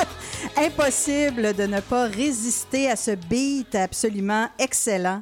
Impossible 0.57 1.53
de 1.53 1.63
ne 1.63 1.79
pas 1.79 2.07
résister 2.07 2.89
à 2.89 2.97
ce 2.97 3.11
beat 3.11 3.75
absolument 3.75 4.47
excellent. 4.59 5.21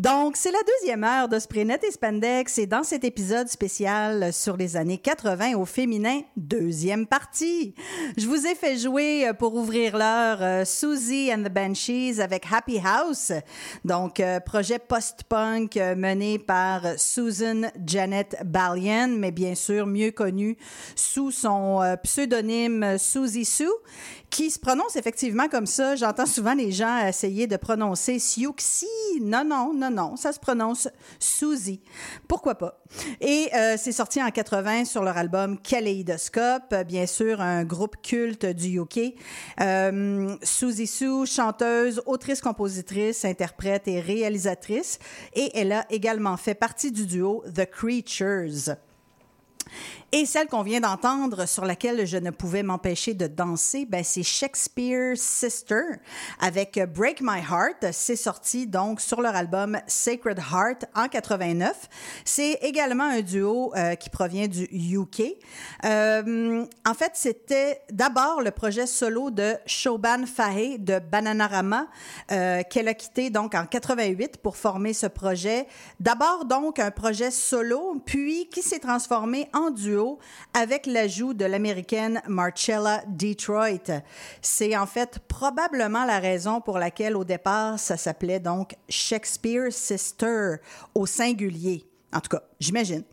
Donc, 0.00 0.38
c'est 0.38 0.50
la 0.50 0.62
deuxième 0.78 1.04
heure 1.04 1.28
de 1.28 1.38
Sprinet 1.38 1.78
et 1.86 1.90
Spandex 1.90 2.56
et 2.56 2.66
dans 2.66 2.82
cet 2.82 3.04
épisode 3.04 3.48
spécial 3.48 4.32
sur 4.32 4.56
les 4.56 4.78
années 4.78 4.96
80 4.96 5.56
au 5.56 5.66
féminin, 5.66 6.22
deuxième 6.38 7.06
partie. 7.06 7.74
Je 8.16 8.26
vous 8.26 8.46
ai 8.46 8.54
fait 8.54 8.78
jouer 8.78 9.28
euh, 9.28 9.34
pour 9.34 9.54
ouvrir 9.54 9.98
l'heure 9.98 10.38
euh, 10.40 10.64
Susie 10.64 11.30
and 11.30 11.42
the 11.42 11.52
Banshees 11.52 12.18
avec 12.18 12.46
Happy 12.50 12.80
House, 12.82 13.30
donc 13.84 14.20
euh, 14.20 14.40
projet 14.40 14.78
post-punk 14.78 15.76
mené 15.76 16.38
par 16.38 16.80
Susan 16.96 17.68
Janet 17.84 18.38
Ballian, 18.42 19.08
mais 19.08 19.32
bien 19.32 19.54
sûr 19.54 19.86
mieux 19.86 20.12
connue 20.12 20.56
sous 20.96 21.30
son 21.30 21.82
pseudonyme 22.02 22.96
Susie 22.96 23.44
Sue, 23.44 23.64
qui 24.30 24.50
se 24.50 24.58
prononce 24.58 24.96
effectivement 24.96 25.48
comme 25.48 25.66
ça. 25.66 25.94
J'entends 25.96 26.24
souvent 26.24 26.54
les 26.54 26.72
gens 26.72 27.06
essayer 27.06 27.46
de 27.46 27.56
prononcer 27.56 28.18
Siouxi. 28.18 28.86
Non, 29.20 29.44
non, 29.44 29.74
non, 29.74 29.89
non, 29.90 30.16
ça 30.16 30.32
se 30.32 30.40
prononce 30.40 30.88
Susie. 31.18 31.82
Pourquoi 32.28 32.56
pas? 32.56 32.82
Et 33.20 33.48
euh, 33.54 33.76
c'est 33.78 33.92
sorti 33.92 34.22
en 34.22 34.30
80 34.30 34.84
sur 34.84 35.02
leur 35.02 35.16
album 35.16 35.58
Kaleidoscope, 35.58 36.74
bien 36.86 37.06
sûr, 37.06 37.40
un 37.40 37.64
groupe 37.64 37.96
culte 38.02 38.46
du 38.46 38.80
UK. 38.80 39.14
Euh, 39.60 40.36
Susie 40.42 40.86
Sue, 40.86 41.26
chanteuse, 41.26 42.02
autrice, 42.06 42.40
compositrice, 42.40 43.24
interprète 43.24 43.88
et 43.88 44.00
réalisatrice. 44.00 44.98
Et 45.34 45.50
elle 45.54 45.72
a 45.72 45.86
également 45.90 46.36
fait 46.36 46.54
partie 46.54 46.92
du 46.92 47.06
duo 47.06 47.44
The 47.54 47.66
Creatures. 47.66 48.76
Et 50.12 50.26
celle 50.26 50.48
qu'on 50.48 50.62
vient 50.62 50.80
d'entendre, 50.80 51.46
sur 51.46 51.64
laquelle 51.64 52.04
je 52.04 52.16
ne 52.16 52.30
pouvais 52.30 52.64
m'empêcher 52.64 53.14
de 53.14 53.28
danser, 53.28 53.86
ben, 53.86 54.02
c'est 54.02 54.24
Shakespeare's 54.24 55.20
Sister 55.20 55.82
avec 56.40 56.80
Break 56.92 57.20
My 57.20 57.38
Heart. 57.38 57.92
C'est 57.92 58.16
sorti 58.16 58.66
donc 58.66 59.00
sur 59.00 59.20
leur 59.20 59.36
album 59.36 59.78
Sacred 59.86 60.38
Heart 60.38 60.86
en 60.96 61.06
89. 61.06 61.88
C'est 62.24 62.54
également 62.62 63.04
un 63.04 63.20
duo 63.20 63.72
euh, 63.76 63.94
qui 63.94 64.10
provient 64.10 64.48
du 64.48 64.64
UK. 64.72 65.36
Euh, 65.84 66.64
en 66.84 66.94
fait, 66.94 67.12
c'était 67.14 67.80
d'abord 67.92 68.42
le 68.42 68.50
projet 68.50 68.86
solo 68.86 69.30
de 69.30 69.54
Shoban 69.66 70.26
Fahey 70.26 70.78
de 70.78 70.98
Bananarama 70.98 71.86
euh, 72.32 72.62
qu'elle 72.68 72.88
a 72.88 72.94
quitté 72.94 73.30
donc 73.30 73.54
en 73.54 73.64
88 73.64 74.38
pour 74.38 74.56
former 74.56 74.92
ce 74.92 75.06
projet. 75.06 75.68
D'abord 76.00 76.46
donc 76.46 76.80
un 76.80 76.90
projet 76.90 77.30
solo, 77.30 78.02
puis 78.04 78.48
qui 78.48 78.62
s'est 78.62 78.80
transformé 78.80 79.48
en 79.52 79.70
avec 80.54 80.86
l'ajout 80.86 81.34
de 81.34 81.44
l'américaine 81.44 82.22
Marcella 82.26 83.02
Detroit. 83.08 84.02
C'est 84.42 84.76
en 84.76 84.86
fait 84.86 85.18
probablement 85.28 86.04
la 86.04 86.18
raison 86.18 86.60
pour 86.60 86.78
laquelle 86.78 87.16
au 87.16 87.24
départ 87.24 87.78
ça 87.78 87.96
s'appelait 87.96 88.40
donc 88.40 88.74
Shakespeare 88.88 89.72
Sister 89.72 90.56
au 90.94 91.06
singulier. 91.06 91.84
En 92.12 92.20
tout 92.20 92.30
cas, 92.30 92.42
j'imagine. 92.58 93.04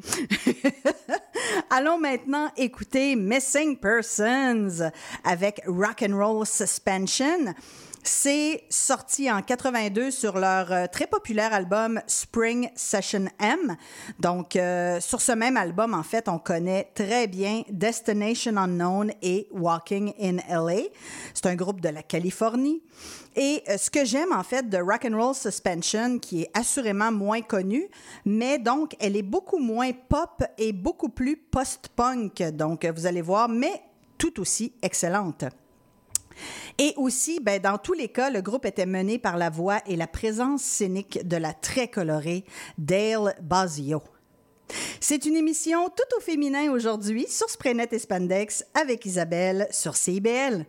Allons 1.69 1.99
maintenant 1.99 2.49
écouter 2.57 3.15
Missing 3.15 3.77
Persons 3.77 4.91
avec 5.23 5.61
Rock 5.67 6.03
and 6.07 6.17
Roll 6.17 6.47
Suspension. 6.47 7.53
C'est 8.09 8.63
sorti 8.69 9.29
en 9.29 9.41
82 9.41 10.11
sur 10.11 10.37
leur 10.39 10.71
euh, 10.71 10.85
très 10.89 11.07
populaire 11.07 11.53
album 11.53 11.99
Spring 12.07 12.69
Session 12.73 13.25
M. 13.37 13.75
Donc, 14.17 14.55
euh, 14.55 15.01
sur 15.01 15.19
ce 15.19 15.33
même 15.33 15.57
album, 15.57 15.93
en 15.93 16.03
fait, 16.03 16.29
on 16.29 16.39
connaît 16.39 16.89
très 16.95 17.27
bien 17.27 17.63
Destination 17.69 18.55
Unknown 18.55 19.11
et 19.21 19.49
Walking 19.51 20.13
in 20.21 20.37
LA. 20.49 20.83
C'est 21.33 21.47
un 21.47 21.55
groupe 21.55 21.81
de 21.81 21.89
la 21.89 22.01
Californie. 22.01 22.81
Et 23.35 23.61
euh, 23.67 23.77
ce 23.77 23.89
que 23.89 24.05
j'aime, 24.05 24.31
en 24.31 24.43
fait, 24.43 24.69
de 24.69 24.77
Rock 24.77 25.03
and 25.03 25.21
Roll 25.21 25.35
Suspension, 25.35 26.17
qui 26.19 26.43
est 26.43 26.57
assurément 26.57 27.11
moins 27.11 27.41
connue, 27.41 27.89
mais 28.23 28.57
donc, 28.57 28.95
elle 29.01 29.17
est 29.17 29.21
beaucoup 29.21 29.59
moins 29.59 29.91
pop 29.91 30.45
et 30.57 30.71
beaucoup 30.71 31.09
plus 31.09 31.35
post-punk. 31.35 32.41
Donc, 32.53 32.85
vous 32.85 33.05
allez 33.05 33.21
voir, 33.21 33.49
mais 33.49 33.81
tout 34.17 34.39
aussi 34.39 34.71
excellente. 34.81 35.43
Et 36.77 36.93
aussi, 36.97 37.39
ben, 37.41 37.61
dans 37.61 37.77
tous 37.77 37.93
les 37.93 38.09
cas, 38.09 38.29
le 38.29 38.41
groupe 38.41 38.65
était 38.65 38.85
mené 38.85 39.19
par 39.19 39.37
la 39.37 39.49
voix 39.49 39.79
et 39.85 39.95
la 39.95 40.07
présence 40.07 40.61
scénique 40.61 41.27
de 41.27 41.37
la 41.37 41.53
très 41.53 41.87
colorée 41.87 42.45
Dale 42.77 43.35
Basio. 43.41 44.01
C'est 44.99 45.25
une 45.25 45.37
émission 45.37 45.87
tout 45.89 46.17
au 46.17 46.21
féminin 46.21 46.71
aujourd'hui 46.71 47.25
sur 47.27 47.49
Sprenet 47.49 47.89
et 47.91 47.99
Spandex 47.99 48.65
avec 48.73 49.05
Isabelle 49.05 49.67
sur 49.71 49.95
CIBL. 49.95 50.65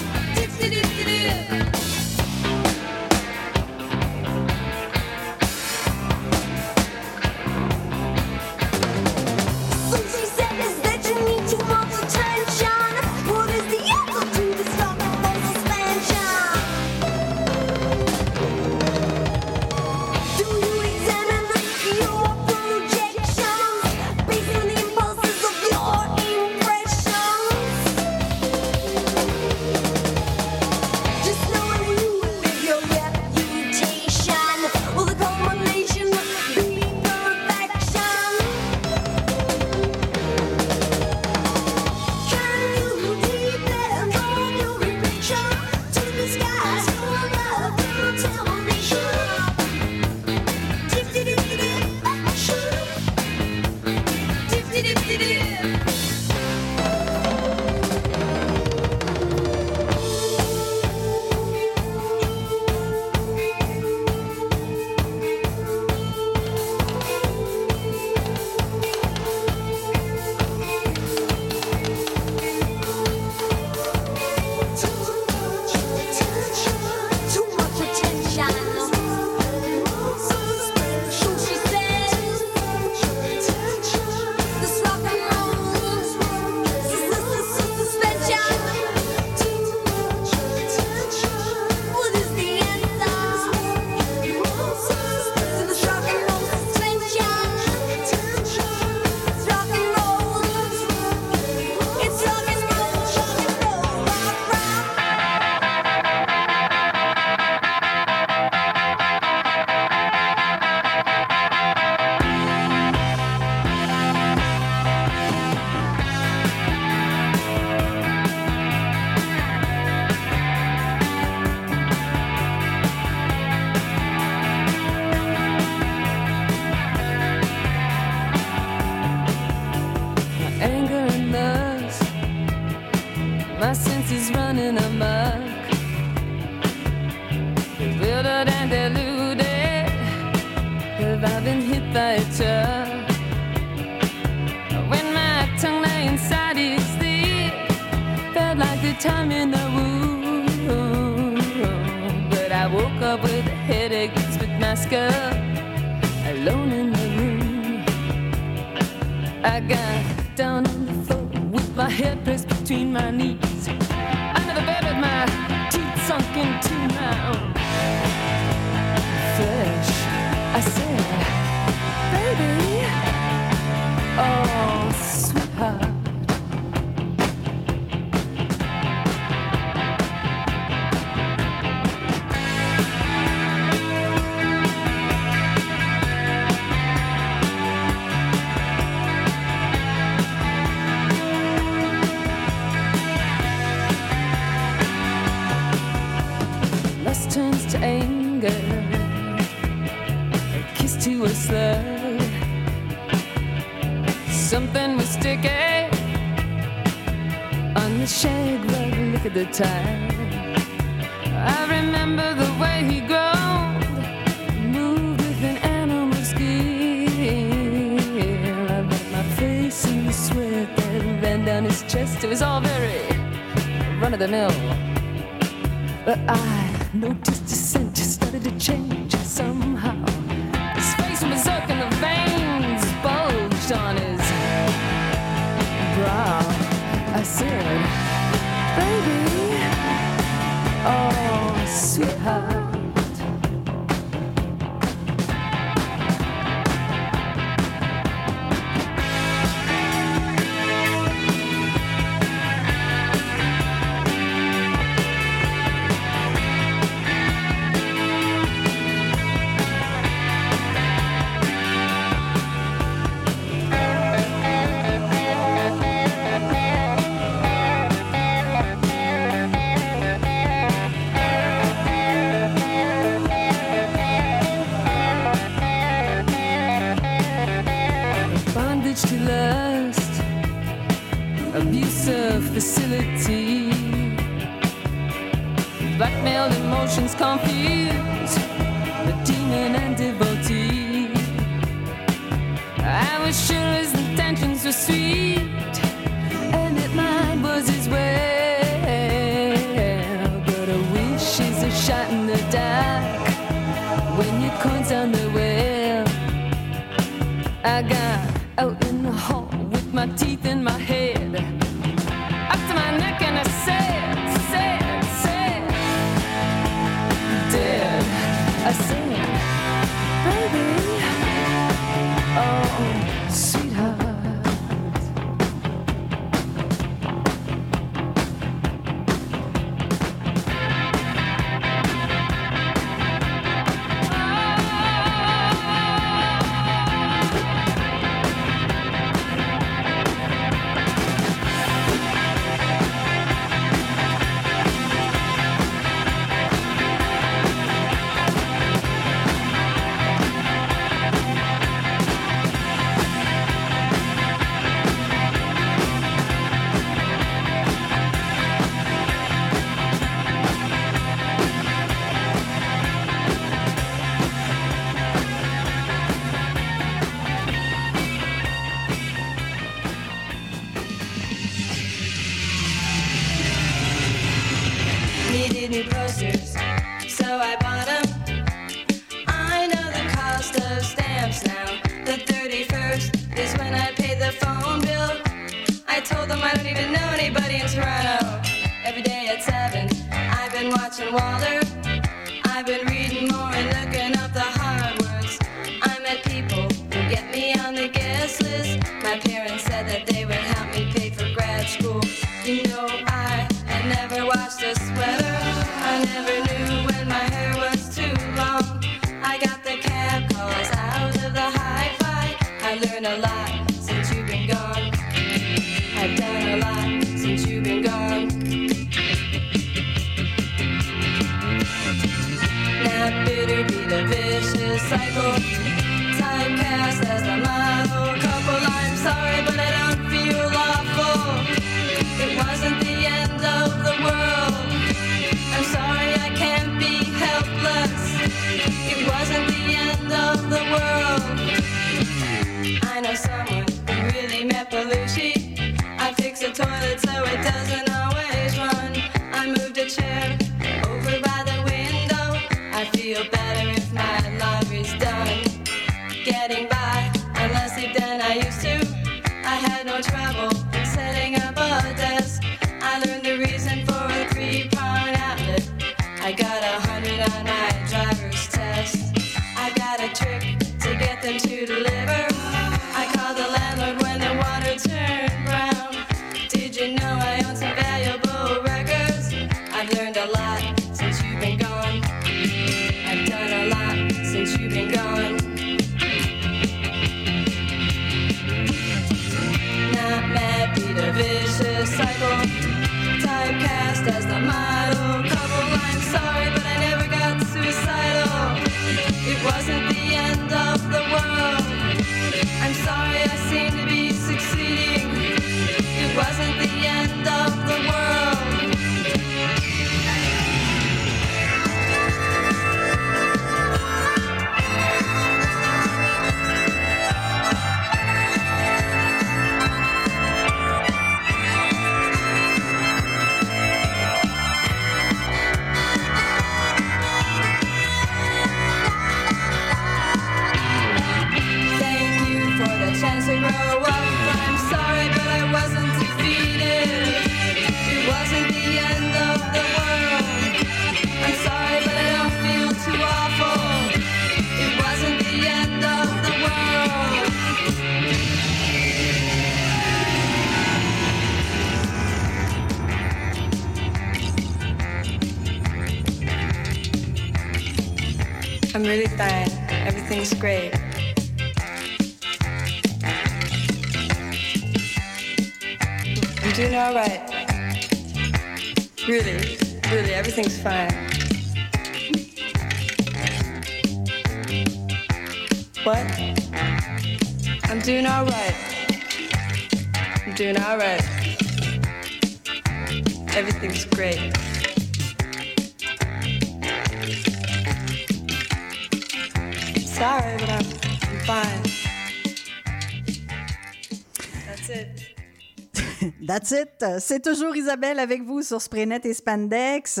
C'est 596.98 597.22
toujours 597.22 597.54
Isabelle 597.56 597.98
avec 597.98 598.22
vous 598.22 598.42
sur 598.42 598.60
Spraynet 598.60 599.00
et 599.04 599.14
Spandex. 599.14 600.00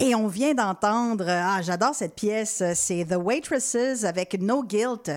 Et 0.00 0.16
on 0.16 0.26
vient 0.26 0.54
d'entendre, 0.54 1.26
ah, 1.28 1.62
j'adore 1.62 1.94
cette 1.94 2.16
pièce, 2.16 2.64
c'est 2.74 3.04
The 3.04 3.16
Waitresses 3.16 4.02
avec 4.02 4.40
No 4.40 4.64
Guilt. 4.64 5.08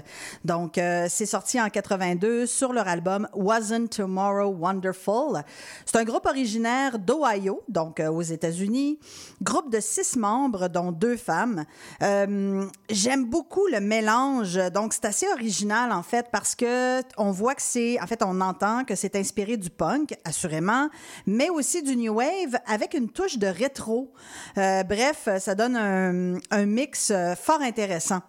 Donc, 0.45 0.77
euh, 0.77 1.07
c'est 1.09 1.25
sorti 1.25 1.59
en 1.59 1.67
82 1.69 2.45
sur 2.45 2.73
leur 2.73 2.87
album 2.87 3.27
Wasn't 3.33 3.89
Tomorrow 3.89 4.53
Wonderful. 4.53 5.41
C'est 5.83 5.97
un 5.97 6.03
groupe 6.03 6.27
originaire 6.27 6.99
d'Ohio, 6.99 7.63
donc 7.67 7.99
euh, 7.99 8.11
aux 8.11 8.21
États-Unis. 8.21 8.99
Groupe 9.41 9.71
de 9.71 9.79
six 9.79 10.15
membres, 10.15 10.67
dont 10.67 10.91
deux 10.91 11.17
femmes. 11.17 11.65
Euh, 12.03 12.67
J'aime 12.91 13.25
beaucoup 13.25 13.65
le 13.71 13.79
mélange. 13.79 14.59
Donc, 14.73 14.93
c'est 14.93 15.05
assez 15.05 15.27
original, 15.33 15.91
en 15.91 16.03
fait, 16.03 16.27
parce 16.31 16.53
que 16.53 17.01
on 17.17 17.31
voit 17.31 17.55
que 17.55 17.63
c'est, 17.63 17.99
en 17.99 18.05
fait, 18.05 18.21
on 18.23 18.41
entend 18.41 18.83
que 18.85 18.93
c'est 18.93 19.15
inspiré 19.15 19.57
du 19.57 19.71
punk, 19.71 20.13
assurément, 20.23 20.89
mais 21.25 21.49
aussi 21.49 21.81
du 21.81 21.95
new 21.95 22.13
wave 22.13 22.59
avec 22.67 22.93
une 22.93 23.09
touche 23.09 23.39
de 23.39 23.47
rétro. 23.47 24.13
Euh, 24.67 24.76
bref, 24.83 25.29
ça 25.39 25.55
donne 25.55 25.75
un, 25.75 26.65
mix 26.65 27.11
euh, 27.11 27.35
fort 27.35 27.61
intéressant. 27.61 28.21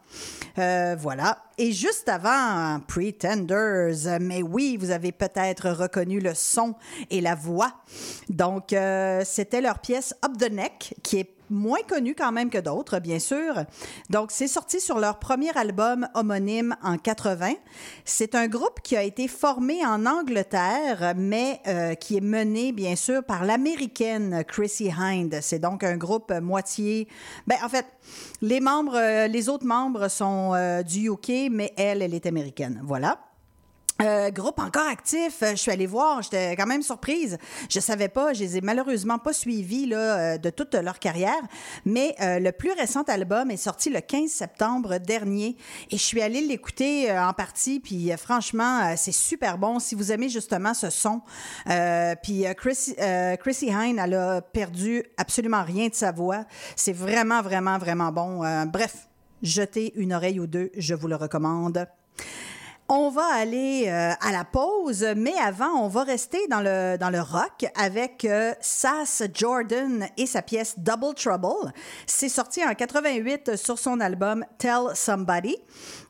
Euh, 0.58 0.96
voilà. 0.98 1.38
Et 1.56 1.72
juste 1.72 2.08
avant 2.08 2.80
Pretenders, 2.86 4.18
mais 4.20 4.42
oui, 4.42 4.76
vous 4.78 4.90
avez 4.90 5.12
peut-être 5.12 5.70
reconnu 5.70 6.20
le 6.20 6.34
son 6.34 6.74
et 7.10 7.20
la 7.20 7.34
voix. 7.34 7.72
Donc, 8.28 8.72
euh, 8.72 9.22
c'était 9.24 9.60
leur 9.60 9.78
pièce 9.78 10.14
Up 10.24 10.36
the 10.38 10.50
Neck, 10.50 10.94
qui 11.02 11.18
est 11.18 11.37
moins 11.50 11.80
connue 11.86 12.14
quand 12.14 12.32
même 12.32 12.50
que 12.50 12.58
d'autres, 12.58 12.98
bien 12.98 13.18
sûr. 13.18 13.64
Donc, 14.10 14.30
c'est 14.30 14.48
sorti 14.48 14.80
sur 14.80 14.98
leur 14.98 15.18
premier 15.18 15.56
album 15.56 16.08
homonyme 16.14 16.76
en 16.82 16.98
80. 16.98 17.54
C'est 18.04 18.34
un 18.34 18.48
groupe 18.48 18.80
qui 18.82 18.96
a 18.96 19.02
été 19.02 19.28
formé 19.28 19.84
en 19.84 20.06
Angleterre, 20.06 21.14
mais 21.16 21.60
euh, 21.66 21.94
qui 21.94 22.16
est 22.16 22.22
mené, 22.22 22.72
bien 22.72 22.96
sûr, 22.96 23.22
par 23.24 23.44
l'américaine 23.44 24.44
Chrissy 24.46 24.90
Hind. 24.90 25.38
C'est 25.42 25.58
donc 25.58 25.84
un 25.84 25.96
groupe 25.96 26.32
moitié... 26.40 27.08
Ben, 27.46 27.56
en 27.64 27.68
fait, 27.68 27.86
les 28.42 28.60
membres, 28.60 28.96
euh, 28.96 29.26
les 29.26 29.48
autres 29.48 29.66
membres 29.66 30.08
sont 30.08 30.52
euh, 30.54 30.82
du 30.82 31.10
UK, 31.10 31.50
mais 31.50 31.72
elle, 31.76 32.02
elle 32.02 32.14
est 32.14 32.26
américaine. 32.26 32.80
Voilà. 32.84 33.27
Euh, 34.00 34.30
groupe 34.30 34.60
encore 34.60 34.86
actif, 34.86 35.42
Euh, 35.42 35.50
je 35.50 35.56
suis 35.56 35.72
allée 35.72 35.88
voir, 35.88 36.22
j'étais 36.22 36.54
quand 36.54 36.66
même 36.66 36.82
surprise. 36.82 37.36
Je 37.68 37.80
savais 37.80 38.06
pas, 38.06 38.32
je 38.32 38.44
les 38.44 38.56
ai 38.56 38.60
malheureusement 38.60 39.18
pas 39.18 39.32
suivis 39.32 39.86
là, 39.86 39.96
euh, 39.98 40.38
de 40.38 40.50
toute 40.50 40.74
leur 40.76 41.00
carrière, 41.00 41.40
mais 41.84 42.14
euh, 42.20 42.38
le 42.38 42.52
plus 42.52 42.70
récent 42.70 43.02
album 43.08 43.50
est 43.50 43.56
sorti 43.56 43.90
le 43.90 44.00
15 44.00 44.30
septembre 44.30 44.98
dernier 44.98 45.56
et 45.90 45.96
je 45.98 46.02
suis 46.02 46.22
allée 46.22 46.42
l'écouter 46.42 47.10
euh, 47.10 47.20
en 47.26 47.32
partie, 47.32 47.80
puis 47.80 48.12
franchement, 48.16 48.94
c'est 48.96 49.10
super 49.10 49.58
bon. 49.58 49.80
Si 49.80 49.96
vous 49.96 50.12
aimez 50.12 50.28
justement 50.28 50.74
ce 50.74 50.90
son, 50.90 51.20
puis 52.22 52.44
Chris- 52.56 52.94
euh, 53.00 53.34
Chrissy 53.34 53.66
Hine, 53.66 53.98
elle 53.98 54.14
a 54.14 54.42
perdu 54.42 55.02
absolument 55.16 55.64
rien 55.64 55.88
de 55.88 55.94
sa 55.94 56.12
voix. 56.12 56.44
C'est 56.76 56.92
vraiment, 56.92 57.42
vraiment, 57.42 57.78
vraiment 57.78 58.12
bon. 58.12 58.42
Bref, 58.66 59.08
jetez 59.42 59.92
une 59.96 60.12
oreille 60.12 60.38
ou 60.38 60.46
deux, 60.46 60.70
je 60.76 60.94
vous 60.94 61.08
le 61.08 61.16
recommande. 61.16 61.84
On 62.90 63.10
va 63.10 63.26
aller 63.34 63.84
euh, 63.88 64.14
à 64.18 64.32
la 64.32 64.44
pause, 64.44 65.04
mais 65.14 65.34
avant, 65.38 65.84
on 65.84 65.88
va 65.88 66.04
rester 66.04 66.38
dans 66.48 66.62
le, 66.62 66.96
dans 66.96 67.10
le 67.10 67.20
rock 67.20 67.66
avec 67.76 68.24
euh, 68.24 68.54
Sass 68.62 69.22
Jordan 69.34 70.06
et 70.16 70.24
sa 70.24 70.40
pièce 70.40 70.78
Double 70.78 71.12
Trouble. 71.14 71.70
C'est 72.06 72.30
sorti 72.30 72.64
en 72.64 72.74
88 72.74 73.56
sur 73.56 73.78
son 73.78 74.00
album 74.00 74.42
Tell 74.56 74.94
Somebody. 74.94 75.56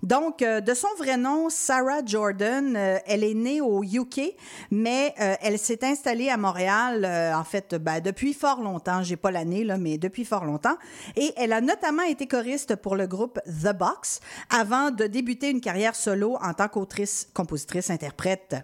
Donc, 0.03 0.43
euh, 0.43 0.61
de 0.61 0.75
son 0.75 0.89
vrai 0.97 1.17
nom, 1.17 1.51
Sarah 1.51 2.05
Jordan, 2.05 2.77
euh, 2.77 2.99
elle 3.07 3.25
est 3.25 3.35
née 3.35 3.61
au 3.61 3.83
UK, 3.83 4.35
mais 4.71 5.15
euh, 5.21 5.35
elle 5.41 5.59
s'est 5.59 5.85
installée 5.85 6.29
à 6.29 6.37
Montréal, 6.37 7.05
euh, 7.05 7.35
en 7.35 7.45
fait, 7.45 7.75
ben, 7.75 8.01
depuis 8.01 8.33
fort 8.33 8.63
longtemps. 8.63 9.03
J'ai 9.03 9.17
pas 9.17 9.31
l'année, 9.31 9.65
là, 9.65 9.77
mais 9.77 9.99
depuis 9.99 10.25
fort 10.25 10.45
longtemps. 10.45 10.77
Et 11.17 11.33
elle 11.37 11.53
a 11.53 11.61
notamment 11.61 12.05
été 12.05 12.27
choriste 12.29 12.77
pour 12.77 12.95
le 12.95 13.07
groupe 13.07 13.41
The 13.47 13.77
Box 13.77 14.21
avant 14.51 14.91
de 14.91 15.05
débuter 15.05 15.51
une 15.51 15.61
carrière 15.61 15.97
solo 15.97 16.37
en 16.41 16.55
tant 16.55 16.69
qu'autrice, 16.69 17.29
compositrice, 17.35 17.91
interprète. 17.91 18.57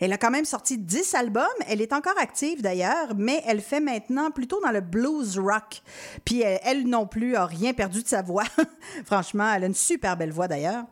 Elle 0.00 0.12
a 0.12 0.18
quand 0.18 0.30
même 0.30 0.44
sorti 0.44 0.78
10 0.78 1.14
albums. 1.14 1.46
Elle 1.68 1.80
est 1.80 1.92
encore 1.92 2.18
active 2.18 2.62
d'ailleurs, 2.62 3.14
mais 3.16 3.42
elle 3.46 3.60
fait 3.60 3.80
maintenant 3.80 4.30
plutôt 4.30 4.60
dans 4.60 4.72
le 4.72 4.80
blues 4.80 5.38
rock. 5.38 5.82
Puis 6.24 6.42
elle, 6.42 6.60
elle 6.64 6.86
non 6.86 7.06
plus 7.06 7.36
a 7.36 7.46
rien 7.46 7.72
perdu 7.72 8.02
de 8.02 8.08
sa 8.08 8.22
voix. 8.22 8.44
Franchement, 9.04 9.52
elle 9.54 9.64
a 9.64 9.66
une 9.66 9.74
super 9.74 10.16
belle 10.16 10.32
voix 10.32 10.48
d'ailleurs. 10.48 10.84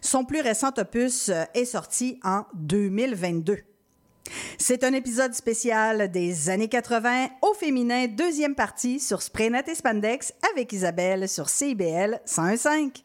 Son 0.00 0.24
plus 0.24 0.40
récent 0.40 0.72
opus 0.76 1.28
euh, 1.28 1.44
est 1.54 1.64
sorti 1.64 2.18
en 2.22 2.44
2022. 2.54 3.58
C'est 4.58 4.84
un 4.84 4.92
épisode 4.92 5.34
spécial 5.34 6.10
des 6.10 6.48
années 6.48 6.68
80 6.68 7.28
au 7.42 7.54
féminin, 7.54 8.06
deuxième 8.06 8.54
partie 8.54 9.00
sur 9.00 9.22
Spraynet 9.22 9.64
et 9.68 9.74
Spandex 9.74 10.32
avec 10.52 10.72
Isabelle 10.72 11.28
sur 11.28 11.48
CIBL 11.48 12.20
101.5. 12.26 13.02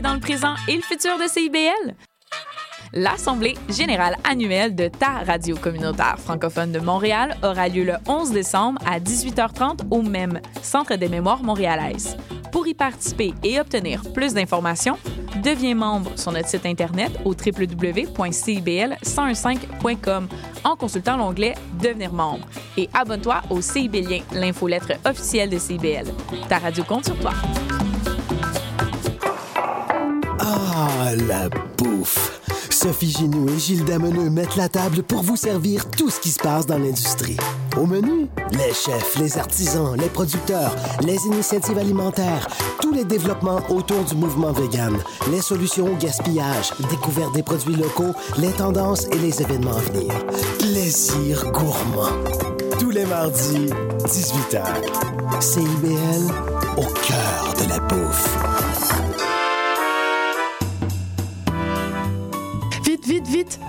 dans 0.00 0.14
le 0.14 0.20
présent 0.20 0.54
et 0.68 0.76
le 0.76 0.82
futur 0.82 1.18
de 1.18 1.26
CIBL? 1.28 1.96
L'Assemblée 2.92 3.56
générale 3.68 4.16
annuelle 4.24 4.74
de 4.74 4.88
ta 4.88 5.18
radio 5.26 5.54
communautaire 5.56 6.18
francophone 6.18 6.72
de 6.72 6.78
Montréal 6.78 7.36
aura 7.42 7.68
lieu 7.68 7.84
le 7.84 7.94
11 8.06 8.30
décembre 8.30 8.80
à 8.86 8.98
18h30 9.00 9.80
au 9.90 10.00
même 10.02 10.40
Centre 10.62 10.96
des 10.96 11.08
mémoires 11.08 11.42
montréalaises. 11.42 12.16
Pour 12.52 12.66
y 12.66 12.74
participer 12.74 13.32
et 13.42 13.58
obtenir 13.60 14.02
plus 14.14 14.34
d'informations, 14.34 14.98
deviens 15.42 15.74
membre 15.74 16.18
sur 16.18 16.32
notre 16.32 16.48
site 16.48 16.66
internet 16.66 17.12
au 17.24 17.32
www.cibl1015.com 17.32 20.28
en 20.64 20.76
consultant 20.76 21.16
l'onglet 21.16 21.54
Devenir 21.82 22.12
membre 22.12 22.46
et 22.76 22.88
abonne-toi 22.94 23.42
au 23.50 23.60
CIBLien, 23.60 24.20
l'infolettre 24.32 24.92
officielle 25.04 25.50
de 25.50 25.58
CIBL. 25.58 26.06
Ta 26.48 26.58
radio 26.58 26.84
compte 26.84 27.06
sur 27.06 27.18
toi. 27.18 27.32
La 31.16 31.48
bouffe! 31.76 32.40
Sophie 32.70 33.10
Ginou 33.10 33.48
et 33.48 33.58
Gilles 33.58 33.84
Dameneux 33.84 34.30
mettent 34.30 34.56
la 34.56 34.68
table 34.68 35.02
pour 35.02 35.22
vous 35.22 35.36
servir 35.36 35.88
tout 35.90 36.10
ce 36.10 36.20
qui 36.20 36.30
se 36.30 36.38
passe 36.38 36.66
dans 36.66 36.78
l'industrie. 36.78 37.36
Au 37.76 37.86
menu, 37.86 38.26
les 38.52 38.72
chefs, 38.72 39.16
les 39.18 39.38
artisans, 39.38 39.96
les 39.96 40.08
producteurs, 40.08 40.74
les 41.02 41.16
initiatives 41.26 41.78
alimentaires, 41.78 42.46
tous 42.80 42.92
les 42.92 43.04
développements 43.04 43.60
autour 43.68 44.04
du 44.04 44.14
mouvement 44.14 44.52
vegan, 44.52 44.96
les 45.30 45.40
solutions 45.40 45.86
au 45.86 45.96
gaspillage, 45.96 46.72
découverte 46.90 47.34
des 47.34 47.42
produits 47.42 47.76
locaux, 47.76 48.14
les 48.38 48.52
tendances 48.52 49.06
et 49.06 49.18
les 49.18 49.42
événements 49.42 49.76
à 49.76 49.80
venir. 49.80 50.12
Plaisir 50.58 51.50
gourmand. 51.52 52.12
Tous 52.78 52.90
les 52.90 53.06
mardis, 53.06 53.70
18h. 54.04 54.62
CIBL, 55.40 56.32
au 56.76 56.84
cœur 56.84 57.54
de 57.62 57.68
la 57.68 57.80
bouffe. 57.80 58.95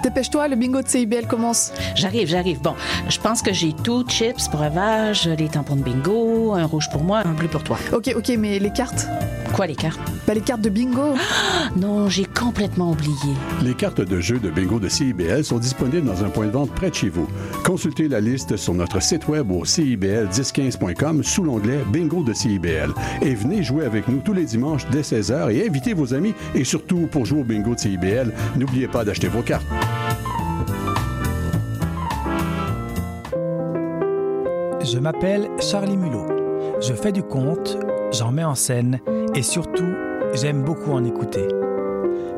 Dépêche-toi, 0.07 0.47
le 0.47 0.55
bingo 0.55 0.81
de 0.81 0.87
CIBL 0.87 1.27
commence. 1.27 1.73
J'arrive, 1.95 2.29
j'arrive. 2.29 2.61
Bon, 2.61 2.75
je 3.09 3.19
pense 3.19 3.41
que 3.41 3.51
j'ai 3.51 3.73
tout, 3.73 4.05
chips, 4.07 4.49
breuvage, 4.49 5.27
les 5.27 5.49
tampons 5.49 5.75
de 5.75 5.83
bingo, 5.83 6.53
un 6.53 6.65
rouge 6.65 6.89
pour 6.91 7.03
moi, 7.03 7.21
un 7.25 7.33
bleu 7.33 7.49
pour 7.49 7.63
toi. 7.63 7.77
Ok, 7.91 8.13
ok, 8.15 8.29
mais 8.37 8.57
les 8.59 8.71
cartes? 8.71 9.07
Quoi, 9.53 9.67
les 9.67 9.75
cartes? 9.75 9.99
Bah, 10.27 10.33
les 10.33 10.41
cartes 10.41 10.61
de 10.61 10.69
bingo. 10.69 11.15
non, 11.75 12.09
j'ai 12.09 12.25
complètement 12.25 12.91
oublié. 12.91 13.33
Les 13.63 13.73
cartes 13.73 14.01
de 14.01 14.19
jeu 14.19 14.39
de 14.39 14.49
bingo 14.49 14.79
de 14.79 14.89
CIBL 14.89 15.43
sont 15.43 15.57
disponibles 15.57 16.05
dans 16.05 16.23
un 16.23 16.29
point 16.29 16.45
de 16.45 16.51
vente 16.51 16.71
près 16.71 16.89
de 16.89 16.95
chez 16.95 17.09
vous. 17.09 17.27
Consultez 17.63 18.07
la 18.07 18.19
liste 18.19 18.57
sur 18.57 18.73
notre 18.73 19.01
site 19.01 19.27
web 19.27 19.51
au 19.51 19.63
cibl1015.com 19.63 21.23
sous 21.23 21.43
l'onglet 21.43 21.79
Bingo 21.91 22.23
de 22.23 22.33
CIBL. 22.33 22.93
Et 23.21 23.35
venez 23.35 23.63
jouer 23.63 23.85
avec 23.85 24.07
nous 24.07 24.19
tous 24.19 24.33
les 24.33 24.45
dimanches 24.45 24.87
dès 24.91 25.01
16h 25.01 25.51
et 25.51 25.67
invitez 25.67 25.93
vos 25.93 26.13
amis. 26.13 26.33
Et 26.53 26.63
surtout, 26.63 27.07
pour 27.11 27.25
jouer 27.25 27.41
au 27.41 27.43
bingo 27.43 27.73
de 27.75 27.79
CIBL, 27.79 28.33
n'oubliez 28.57 28.87
pas 28.87 29.03
d'acheter 29.05 29.27
vos 29.27 29.41
cartes. 29.41 29.65
Je 34.83 34.99
m'appelle 34.99 35.49
Charlie 35.59 35.97
Mulot. 35.97 36.27
Je 36.79 36.93
fais 36.93 37.11
du 37.11 37.23
conte, 37.23 37.77
j'en 38.11 38.31
mets 38.31 38.43
en 38.43 38.55
scène 38.55 38.99
et 39.35 39.41
surtout, 39.41 39.93
j'aime 40.33 40.63
beaucoup 40.63 40.91
en 40.91 41.03
écouter. 41.03 41.47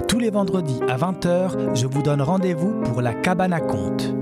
Tous 0.07 0.19
les 0.19 0.29
vendredis 0.29 0.79
à 0.87 0.97
20h, 0.97 1.75
je 1.75 1.87
vous 1.87 2.01
donne 2.01 2.21
rendez-vous 2.21 2.81
pour 2.83 3.01
la 3.01 3.13
cabane 3.13 3.53
à 3.53 3.59
contes. 3.59 4.13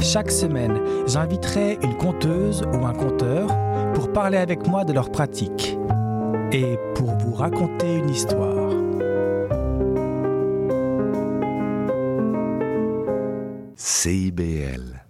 Chaque 0.00 0.30
semaine, 0.30 0.80
j'inviterai 1.06 1.78
une 1.82 1.96
conteuse 1.96 2.62
ou 2.72 2.86
un 2.86 2.92
conteur 2.92 3.48
pour 3.94 4.12
parler 4.12 4.38
avec 4.38 4.66
moi 4.66 4.84
de 4.84 4.92
leur 4.92 5.10
pratique 5.10 5.76
et 6.52 6.78
pour 6.94 7.10
vous 7.12 7.34
raconter 7.34 7.96
une 7.96 8.10
histoire. 8.10 8.72
CIBL. 13.76 15.05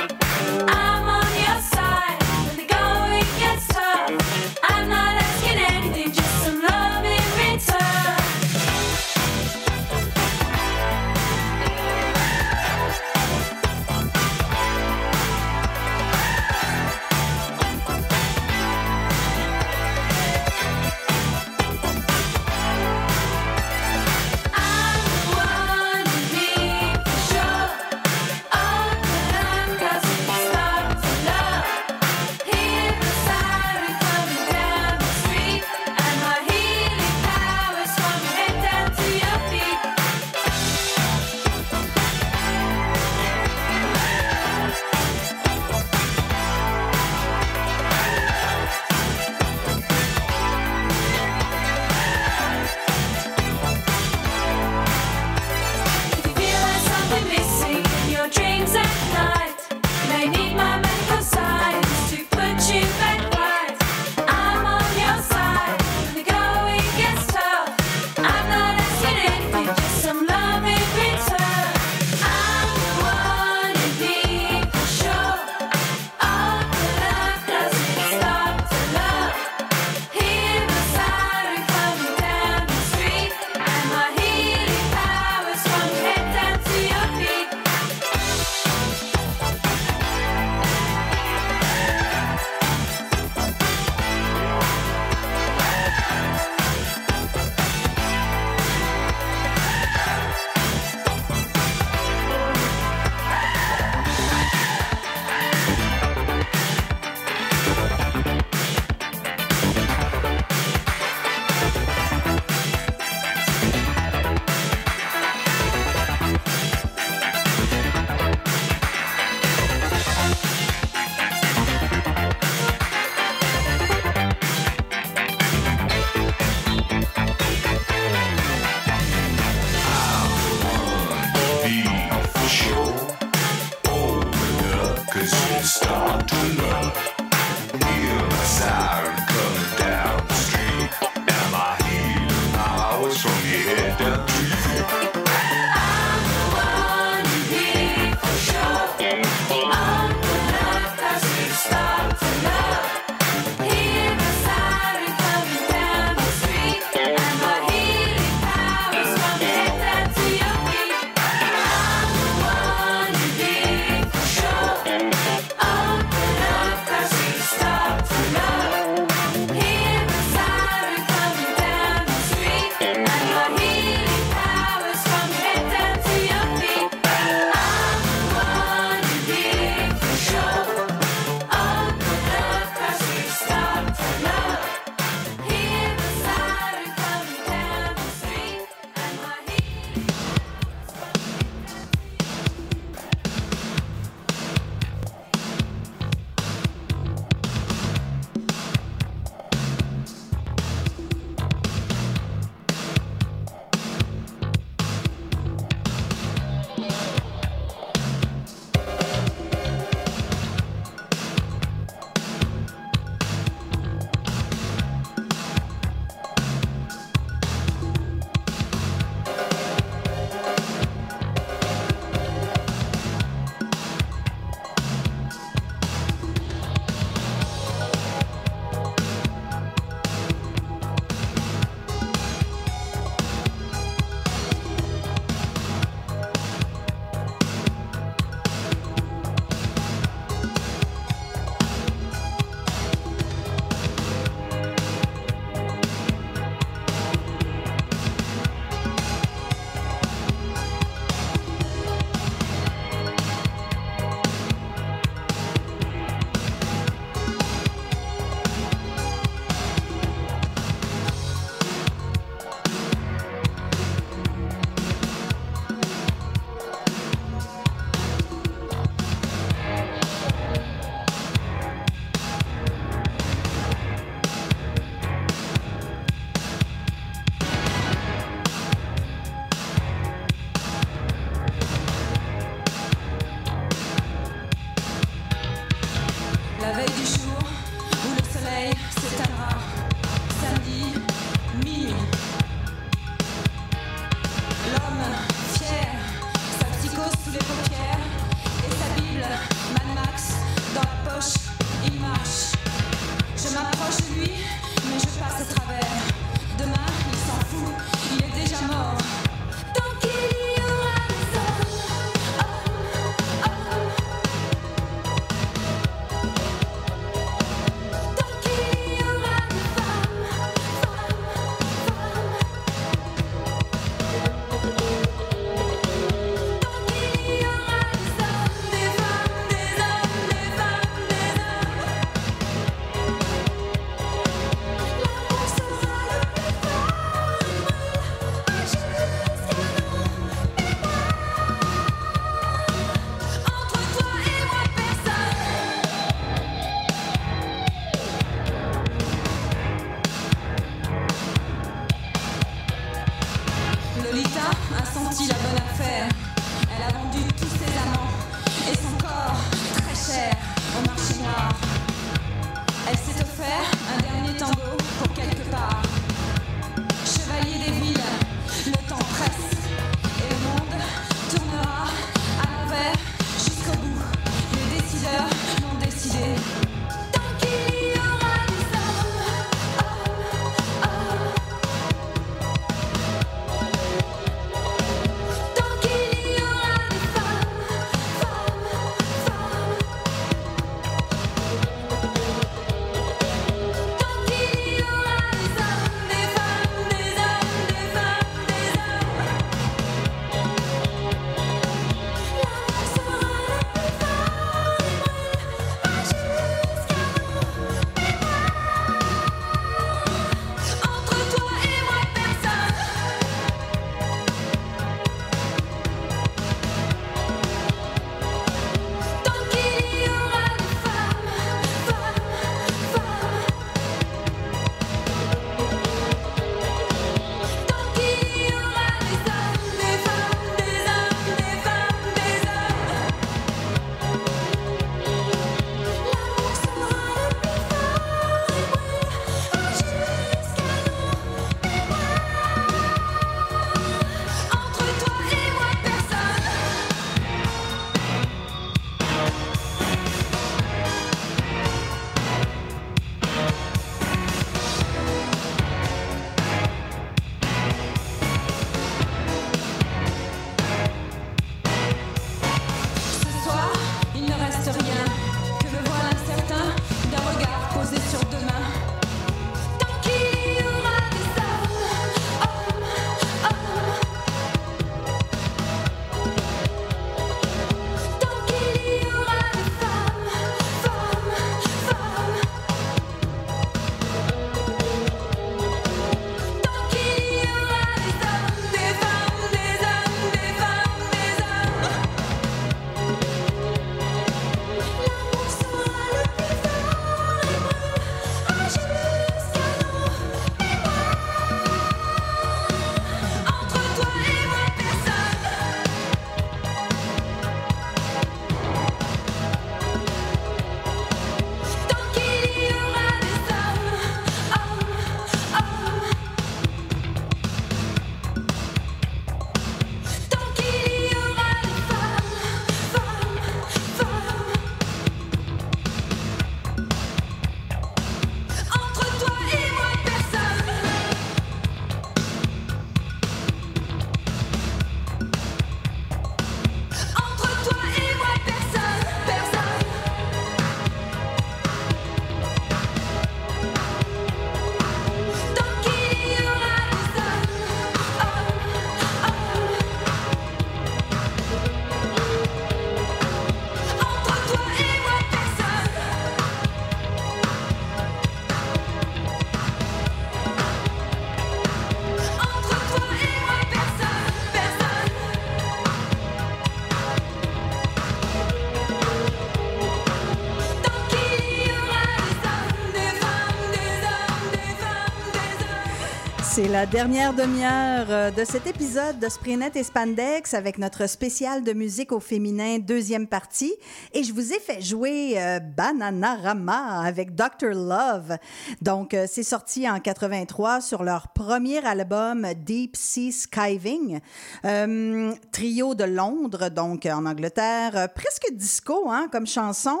La 576.70 576.84
dernière 576.84 577.32
demi-heure 577.32 578.06
euh, 578.10 578.30
de 578.30 578.44
cet 578.44 578.66
épisode 578.66 579.18
de 579.18 579.30
Sprinet 579.30 579.70
et 579.74 579.82
Spandex 579.82 580.52
avec 580.52 580.76
notre 580.76 581.08
spécial 581.08 581.64
de 581.64 581.72
musique 581.72 582.12
au 582.12 582.20
féminin, 582.20 582.78
deuxième 582.78 583.26
partie. 583.26 583.72
Et 584.18 584.24
je 584.24 584.32
vous 584.32 584.52
ai 584.52 584.58
fait 584.58 584.82
jouer 584.82 585.34
euh, 585.36 585.60
Bananarama 585.60 587.02
avec 587.02 587.36
Dr. 587.36 587.68
Love. 587.72 588.36
Donc, 588.82 589.14
euh, 589.14 589.26
c'est 589.30 589.44
sorti 589.44 589.88
en 589.88 590.00
83 590.00 590.80
sur 590.80 591.04
leur 591.04 591.28
premier 591.28 591.78
album 591.86 592.44
Deep 592.56 592.96
Sea 592.96 593.30
Skiving. 593.30 594.18
Euh, 594.64 595.32
trio 595.52 595.94
de 595.94 596.02
Londres, 596.02 596.68
donc 596.68 597.06
en 597.06 597.26
Angleterre, 597.26 597.92
euh, 597.94 598.06
presque 598.08 598.52
disco 598.54 599.08
hein, 599.08 599.28
comme 599.30 599.46
chanson. 599.46 600.00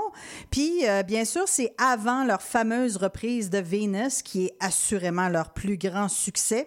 Puis, 0.50 0.80
euh, 0.88 1.04
bien 1.04 1.24
sûr, 1.24 1.44
c'est 1.46 1.72
avant 1.78 2.24
leur 2.24 2.42
fameuse 2.42 2.96
reprise 2.96 3.50
de 3.50 3.58
Venus, 3.58 4.22
qui 4.22 4.46
est 4.46 4.56
assurément 4.58 5.28
leur 5.28 5.50
plus 5.50 5.78
grand 5.78 6.08
succès. 6.08 6.66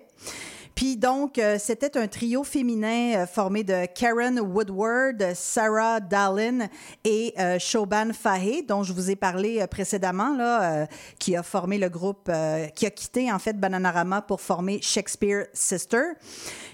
Puis 0.75 0.97
donc, 0.97 1.37
euh, 1.37 1.57
c'était 1.59 1.97
un 1.97 2.07
trio 2.07 2.43
féminin 2.43 3.21
euh, 3.21 3.25
formé 3.25 3.63
de 3.63 3.85
Karen 3.93 4.39
Woodward, 4.39 5.33
Sarah 5.35 5.99
Dallin 5.99 6.67
et 7.03 7.33
euh, 7.39 7.59
Shoban 7.59 8.13
Fahey, 8.13 8.63
dont 8.63 8.83
je 8.83 8.93
vous 8.93 9.09
ai 9.09 9.15
parlé 9.15 9.61
euh, 9.61 9.67
précédemment, 9.67 10.35
là, 10.35 10.87
qui 11.19 11.35
a 11.35 11.43
formé 11.43 11.77
le 11.77 11.89
groupe, 11.89 12.31
qui 12.75 12.85
a 12.85 12.89
quitté 12.89 13.31
en 13.31 13.39
fait 13.39 13.59
Bananarama 13.59 14.21
pour 14.21 14.41
former 14.41 14.79
Shakespeare 14.81 15.47
Sister. 15.53 16.03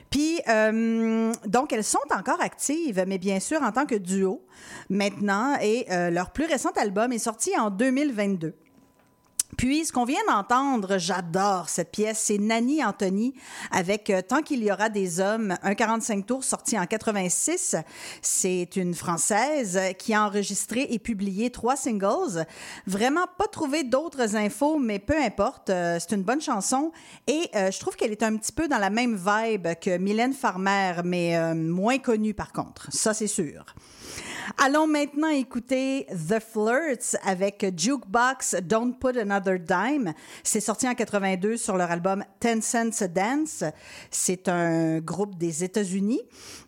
Puis, 0.09 0.39
donc, 1.45 1.73
elles 1.73 1.83
sont 1.83 1.99
encore 2.15 2.41
actives, 2.41 3.03
mais 3.07 3.17
bien 3.17 3.39
sûr 3.39 3.61
en 3.61 3.71
tant 3.71 3.85
que 3.85 3.95
duo 3.95 4.45
maintenant. 4.89 5.57
Et 5.61 5.85
leur 6.11 6.31
plus 6.31 6.45
récent 6.45 6.71
album 6.77 7.11
est 7.11 7.19
sorti 7.19 7.57
en 7.57 7.69
2022. 7.69 8.53
Puis, 9.57 9.85
ce 9.85 9.91
qu'on 9.91 10.05
vient 10.05 10.23
d'entendre, 10.27 10.99
j'adore 10.99 11.67
cette 11.67 11.91
pièce, 11.91 12.19
c'est 12.25 12.37
Nanny 12.37 12.83
Anthony 12.83 13.33
avec 13.71 14.11
euh, 14.11 14.21
Tant 14.21 14.43
qu'il 14.43 14.63
y 14.63 14.71
aura 14.71 14.89
des 14.89 15.19
hommes, 15.19 15.55
un 15.63 15.73
45 15.73 16.25
tours 16.27 16.43
sorti 16.43 16.77
en 16.77 16.85
86. 16.85 17.75
C'est 18.21 18.75
une 18.75 18.93
Française 18.93 19.79
qui 19.97 20.13
a 20.13 20.25
enregistré 20.25 20.87
et 20.91 20.99
publié 20.99 21.49
trois 21.49 21.75
singles. 21.75 22.45
Vraiment 22.85 23.25
pas 23.37 23.47
trouvé 23.47 23.83
d'autres 23.83 24.35
infos, 24.35 24.77
mais 24.77 24.99
peu 24.99 25.17
importe, 25.17 25.71
euh, 25.71 25.97
c'est 25.99 26.15
une 26.15 26.23
bonne 26.23 26.41
chanson. 26.41 26.91
Et 27.25 27.49
euh, 27.55 27.71
je 27.71 27.79
trouve 27.79 27.95
qu'elle 27.95 28.11
est 28.11 28.23
un 28.23 28.37
petit 28.37 28.51
peu 28.51 28.67
dans 28.67 28.77
la 28.77 28.91
même 28.91 29.15
vibe 29.15 29.67
que 29.81 29.97
Mylène 29.97 30.33
Farmer, 30.33 31.01
mais 31.03 31.35
euh, 31.35 31.55
moins 31.55 31.97
connue 31.97 32.33
par 32.33 32.51
contre. 32.51 32.87
Ça, 32.91 33.13
c'est 33.13 33.27
sûr. 33.27 33.65
Allons 34.57 34.87
maintenant 34.87 35.27
écouter 35.27 36.07
The 36.09 36.39
Flirts 36.39 37.15
avec 37.23 37.73
Jukebox 37.77 38.55
Don't 38.63 38.93
Put 38.93 39.19
Another 39.19 39.59
Dime. 39.59 40.13
C'est 40.43 40.61
sorti 40.61 40.87
en 40.87 40.95
82 40.95 41.57
sur 41.57 41.77
leur 41.77 41.91
album 41.91 42.23
Ten 42.39 42.61
Cents 42.61 43.01
a 43.01 43.07
Dance. 43.07 43.63
C'est 44.09 44.47
un 44.47 44.99
groupe 44.99 45.37
des 45.37 45.63
États-Unis. 45.63 46.21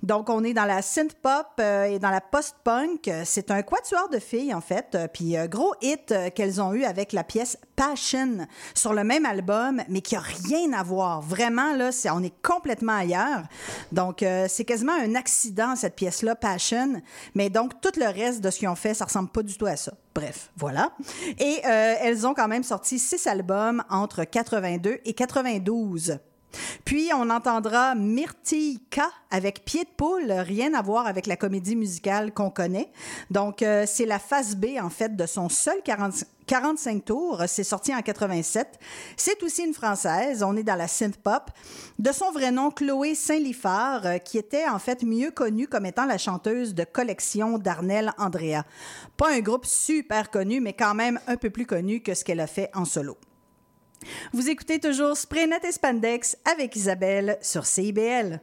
Donc, 0.03 0.29
on 0.29 0.43
est 0.43 0.53
dans 0.53 0.65
la 0.65 0.81
synth 0.81 1.15
pop 1.15 1.47
euh, 1.59 1.85
et 1.85 1.99
dans 1.99 2.09
la 2.09 2.21
post-punk. 2.21 3.09
C'est 3.25 3.51
un 3.51 3.61
quatuor 3.61 4.09
de 4.09 4.19
filles, 4.19 4.53
en 4.53 4.61
fait. 4.61 4.95
Euh, 4.95 5.07
Puis, 5.11 5.37
euh, 5.37 5.47
gros 5.47 5.73
hit 5.81 6.13
qu'elles 6.35 6.61
ont 6.61 6.73
eu 6.73 6.83
avec 6.83 7.13
la 7.13 7.23
pièce 7.23 7.57
Passion 7.75 8.45
sur 8.73 8.93
le 8.93 9.05
même 9.05 9.25
album, 9.25 9.81
mais 9.87 10.01
qui 10.01 10.17
a 10.17 10.19
rien 10.19 10.73
à 10.73 10.83
voir. 10.83 11.21
Vraiment, 11.21 11.73
là, 11.75 11.91
on 12.13 12.21
est 12.21 12.33
complètement 12.41 12.97
ailleurs. 12.97 13.43
Donc, 13.93 14.17
c'est 14.49 14.65
quasiment 14.65 14.91
un 14.91 15.15
accident, 15.15 15.77
cette 15.77 15.95
pièce-là, 15.95 16.35
Passion. 16.35 17.01
Mais 17.35 17.49
donc, 17.49 17.81
tout 17.81 17.91
le 17.97 18.07
reste 18.07 18.41
de 18.41 18.49
ce 18.49 18.59
qu'ils 18.59 18.67
ont 18.67 18.75
fait, 18.75 18.93
ça 18.93 19.05
ressemble 19.05 19.29
pas 19.29 19.43
du 19.43 19.57
tout 19.57 19.65
à 19.65 19.75
ça. 19.75 19.93
Bref, 20.13 20.51
voilà. 20.57 20.91
Et 21.37 21.59
euh, 21.65 21.95
elles 22.01 22.25
ont 22.27 22.33
quand 22.33 22.47
même 22.47 22.63
sorti 22.63 22.99
six 22.99 23.25
albums 23.27 23.83
entre 23.89 24.23
82 24.23 24.99
et 25.05 25.13
92. 25.13 26.19
Puis 26.85 27.09
on 27.13 27.29
entendra 27.29 27.95
Myrtille 27.95 28.79
K 28.89 29.01
avec 29.31 29.63
Pied 29.65 29.83
de 29.83 29.89
poule, 29.95 30.31
rien 30.31 30.73
à 30.73 30.81
voir 30.81 31.07
avec 31.07 31.27
la 31.27 31.35
comédie 31.35 31.75
musicale 31.75 32.33
qu'on 32.33 32.49
connaît. 32.49 32.91
Donc 33.29 33.61
euh, 33.61 33.85
c'est 33.87 34.05
la 34.05 34.19
face 34.19 34.55
B 34.55 34.77
en 34.81 34.89
fait 34.89 35.15
de 35.15 35.25
son 35.25 35.49
seul 35.49 35.81
40 35.83 36.25
45 36.49 37.05
tours, 37.05 37.43
c'est 37.45 37.63
sorti 37.63 37.93
en 37.93 38.01
87. 38.01 38.79
C'est 39.17 39.43
aussi 39.43 39.63
une 39.63 39.75
française, 39.75 40.41
on 40.41 40.57
est 40.57 40.63
dans 40.63 40.75
la 40.75 40.87
synth 40.87 41.17
pop. 41.17 41.51
De 41.99 42.11
son 42.11 42.31
vrai 42.31 42.51
nom 42.51 42.71
Chloé 42.71 43.13
Saint-Lifard, 43.13 44.07
euh, 44.07 44.17
qui 44.17 44.39
était 44.39 44.67
en 44.67 44.79
fait 44.79 45.03
mieux 45.03 45.29
connue 45.29 45.67
comme 45.67 45.85
étant 45.85 46.07
la 46.07 46.17
chanteuse 46.17 46.73
de 46.73 46.85
collection 46.85 47.59
d'Arnel 47.59 48.13
Andrea. 48.17 48.63
Pas 49.15 49.31
un 49.31 49.41
groupe 49.41 49.67
super 49.67 50.31
connu, 50.31 50.59
mais 50.59 50.73
quand 50.73 50.95
même 50.95 51.19
un 51.27 51.37
peu 51.37 51.51
plus 51.51 51.67
connu 51.67 52.01
que 52.01 52.15
ce 52.15 52.25
qu'elle 52.25 52.39
a 52.39 52.47
fait 52.47 52.71
en 52.73 52.83
solo. 52.85 53.15
Vous 54.33 54.49
écoutez 54.49 54.79
toujours 54.79 55.17
Spraynet 55.17 55.59
et 55.67 55.71
Spandex 55.71 56.37
avec 56.45 56.75
Isabelle 56.75 57.37
sur 57.41 57.65
CIBL. 57.65 58.39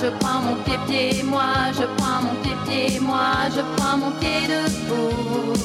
Je 0.00 0.08
prends 0.20 0.40
mon 0.40 0.56
pied-pied, 0.64 1.22
moi 1.24 1.72
je 1.72 1.84
prends 1.96 2.22
mon 2.22 2.34
pied-pied, 2.42 3.00
moi 3.00 3.48
je 3.54 3.62
prends 3.76 3.96
mon 3.96 4.10
pied 4.20 4.46
de 4.46 4.60
poule. 4.86 5.58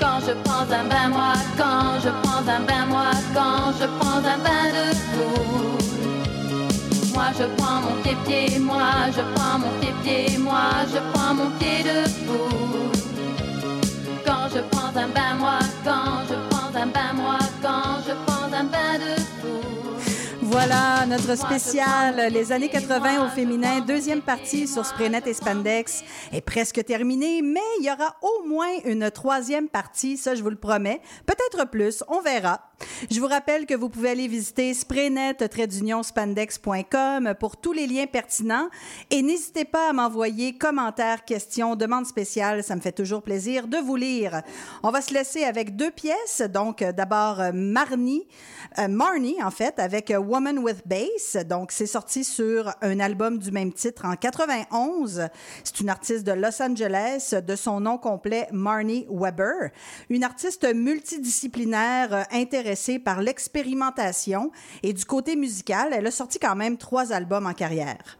Quand 0.00 0.20
je 0.26 0.32
prends 0.44 0.68
un 0.78 0.84
bain, 0.84 1.08
moi, 1.08 1.32
quand 1.56 2.00
je 2.04 2.10
prends 2.22 2.46
un 2.56 2.60
bain, 2.60 2.86
moi, 2.86 3.10
quand 3.34 3.72
je 3.80 3.86
prends 3.98 4.22
un 4.34 4.38
bain 4.46 4.66
de 4.76 4.86
poule. 5.12 5.80
Moi 7.14 7.28
je 7.38 7.44
prends 7.56 7.80
mon 7.84 7.94
pied-pied, 8.02 8.58
moi 8.58 8.92
je 9.16 9.22
prends 9.34 9.58
mon 9.58 9.72
pied-pied, 9.80 10.38
moi 10.38 10.70
je 10.92 11.00
prends 11.12 11.34
mon 11.34 11.50
pied 11.58 11.82
de 11.82 11.98
poule. 12.26 12.92
Quand 14.24 14.46
je 14.54 14.60
prends 14.70 14.94
un 15.04 15.08
bain, 15.08 15.34
moi, 15.38 15.58
quand 15.84 16.12
je 16.28 16.36
prends 16.48 16.72
un 16.82 16.86
bain, 16.86 17.12
moi, 17.14 17.38
quand 17.62 17.92
je 18.06 18.12
prends 18.26 18.50
un 18.60 18.64
bain 18.64 18.94
de 19.04 19.39
Voilà 20.50 21.06
notre 21.06 21.38
spécial 21.38 22.32
Les 22.32 22.50
années 22.50 22.68
80 22.68 23.24
au 23.24 23.28
féminin, 23.28 23.78
deuxième 23.86 24.20
partie 24.20 24.66
sur 24.66 24.84
Spraynet 24.84 25.22
et 25.26 25.32
Spandex 25.32 26.02
est 26.32 26.40
presque 26.40 26.84
terminée, 26.84 27.40
mais 27.40 27.60
il 27.78 27.86
y 27.86 27.90
aura 27.90 28.16
au 28.20 28.42
moins 28.48 28.66
une 28.84 29.12
troisième 29.12 29.68
partie, 29.68 30.16
ça 30.16 30.34
je 30.34 30.42
vous 30.42 30.50
le 30.50 30.56
promets. 30.56 31.00
Peut-être 31.24 31.70
plus, 31.70 32.02
on 32.08 32.20
verra. 32.20 32.62
Je 33.10 33.20
vous 33.20 33.26
rappelle 33.28 33.66
que 33.66 33.74
vous 33.74 33.90
pouvez 33.90 34.10
aller 34.10 34.26
visiter 34.26 34.74
spraynet-spandex.com 34.74 37.34
pour 37.38 37.58
tous 37.58 37.72
les 37.72 37.86
liens 37.86 38.06
pertinents 38.06 38.70
et 39.10 39.22
n'hésitez 39.22 39.64
pas 39.64 39.90
à 39.90 39.92
m'envoyer 39.92 40.58
commentaires, 40.58 41.24
questions, 41.24 41.76
demandes 41.76 42.06
spéciales, 42.06 42.64
ça 42.64 42.74
me 42.74 42.80
fait 42.80 42.90
toujours 42.90 43.22
plaisir 43.22 43.68
de 43.68 43.76
vous 43.76 43.94
lire. 43.96 44.42
On 44.82 44.90
va 44.90 45.00
se 45.00 45.14
laisser 45.14 45.44
avec 45.44 45.76
deux 45.76 45.92
pièces, 45.92 46.42
donc 46.42 46.82
d'abord 46.82 47.40
euh, 47.40 47.52
Marnie, 47.54 48.26
euh, 48.78 48.88
Marnie 48.88 49.40
en 49.42 49.52
fait, 49.52 49.78
avec 49.78 50.10
Woman 50.40 50.60
with 50.60 50.88
Bass, 50.88 51.36
donc 51.44 51.70
c'est 51.70 51.84
sorti 51.84 52.24
sur 52.24 52.72
un 52.80 52.98
album 52.98 53.36
du 53.36 53.50
même 53.50 53.74
titre 53.74 54.06
en 54.06 54.16
91. 54.16 55.28
C'est 55.62 55.80
une 55.80 55.90
artiste 55.90 56.24
de 56.24 56.32
Los 56.32 56.62
Angeles, 56.62 57.34
de 57.46 57.56
son 57.56 57.80
nom 57.80 57.98
complet 57.98 58.48
Marnie 58.50 59.06
Weber, 59.10 59.68
une 60.08 60.24
artiste 60.24 60.66
multidisciplinaire 60.74 62.14
euh, 62.14 62.22
intéressée 62.32 62.98
par 62.98 63.20
l'expérimentation 63.20 64.50
et 64.82 64.94
du 64.94 65.04
côté 65.04 65.36
musical, 65.36 65.90
elle 65.92 66.06
a 66.06 66.10
sorti 66.10 66.38
quand 66.38 66.56
même 66.56 66.78
trois 66.78 67.12
albums 67.12 67.44
en 67.44 67.52
carrière. 67.52 68.18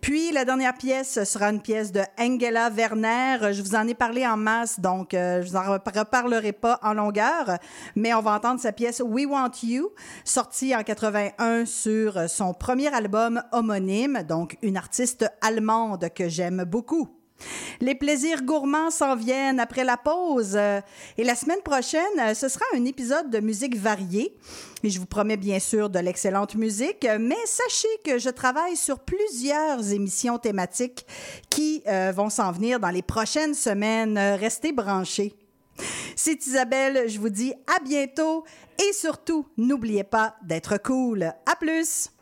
Puis 0.00 0.32
la 0.32 0.44
dernière 0.44 0.74
pièce 0.74 1.24
sera 1.24 1.46
une 1.50 1.62
pièce 1.62 1.90
de 1.90 2.02
Angela 2.18 2.68
Werner. 2.70 3.38
Je 3.52 3.62
vous 3.62 3.74
en 3.74 3.88
ai 3.88 3.94
parlé 3.94 4.26
en 4.26 4.36
masse, 4.36 4.78
donc 4.78 5.14
euh, 5.14 5.40
je 5.42 5.48
vous 5.50 5.56
en 5.56 5.62
rep- 5.62 5.88
reparlerai 5.96 6.52
pas 6.52 6.78
en 6.82 6.92
longueur, 6.92 7.58
mais 7.96 8.12
on 8.12 8.20
va 8.20 8.32
entendre 8.32 8.60
sa 8.60 8.72
pièce 8.72 9.00
We 9.04 9.24
Want 9.26 9.52
You, 9.62 9.90
sortie 10.24 10.76
en 10.76 10.82
81 10.82 11.64
sur 11.64 12.28
son 12.28 12.52
premier 12.52 12.92
album 12.94 13.42
homonyme, 13.52 14.22
donc 14.28 14.58
une 14.62 14.76
artiste 14.76 15.24
allemande 15.40 16.08
que 16.14 16.28
j'aime 16.28 16.64
beaucoup. 16.64 17.08
Les 17.80 17.94
plaisirs 17.94 18.42
gourmands 18.42 18.90
s'en 18.90 19.16
viennent 19.16 19.60
après 19.60 19.84
la 19.84 19.96
pause. 19.96 20.54
Euh, 20.54 20.80
Et 21.18 21.24
la 21.24 21.34
semaine 21.34 21.60
prochaine, 21.62 22.02
euh, 22.20 22.34
ce 22.34 22.48
sera 22.48 22.64
un 22.74 22.84
épisode 22.84 23.30
de 23.30 23.40
musique 23.40 23.76
variée. 23.76 24.36
Et 24.82 24.90
je 24.90 24.98
vous 24.98 25.06
promets 25.06 25.36
bien 25.36 25.58
sûr 25.58 25.90
de 25.90 25.98
l'excellente 25.98 26.54
musique, 26.54 27.06
mais 27.18 27.36
sachez 27.46 27.88
que 28.04 28.18
je 28.18 28.30
travaille 28.30 28.76
sur 28.76 29.00
plusieurs 29.00 29.92
émissions 29.92 30.38
thématiques 30.38 31.06
qui 31.50 31.82
euh, 31.86 32.12
vont 32.14 32.30
s'en 32.30 32.52
venir 32.52 32.78
dans 32.80 32.90
les 32.90 33.02
prochaines 33.02 33.54
semaines. 33.54 34.18
Restez 34.18 34.72
branchés. 34.72 35.34
C'est 36.16 36.46
Isabelle, 36.46 37.08
je 37.08 37.18
vous 37.18 37.30
dis 37.30 37.52
à 37.66 37.82
bientôt 37.82 38.44
et 38.78 38.92
surtout, 38.92 39.46
n'oubliez 39.56 40.04
pas 40.04 40.36
d'être 40.42 40.78
cool. 40.78 41.24
À 41.24 41.56
plus! 41.56 42.13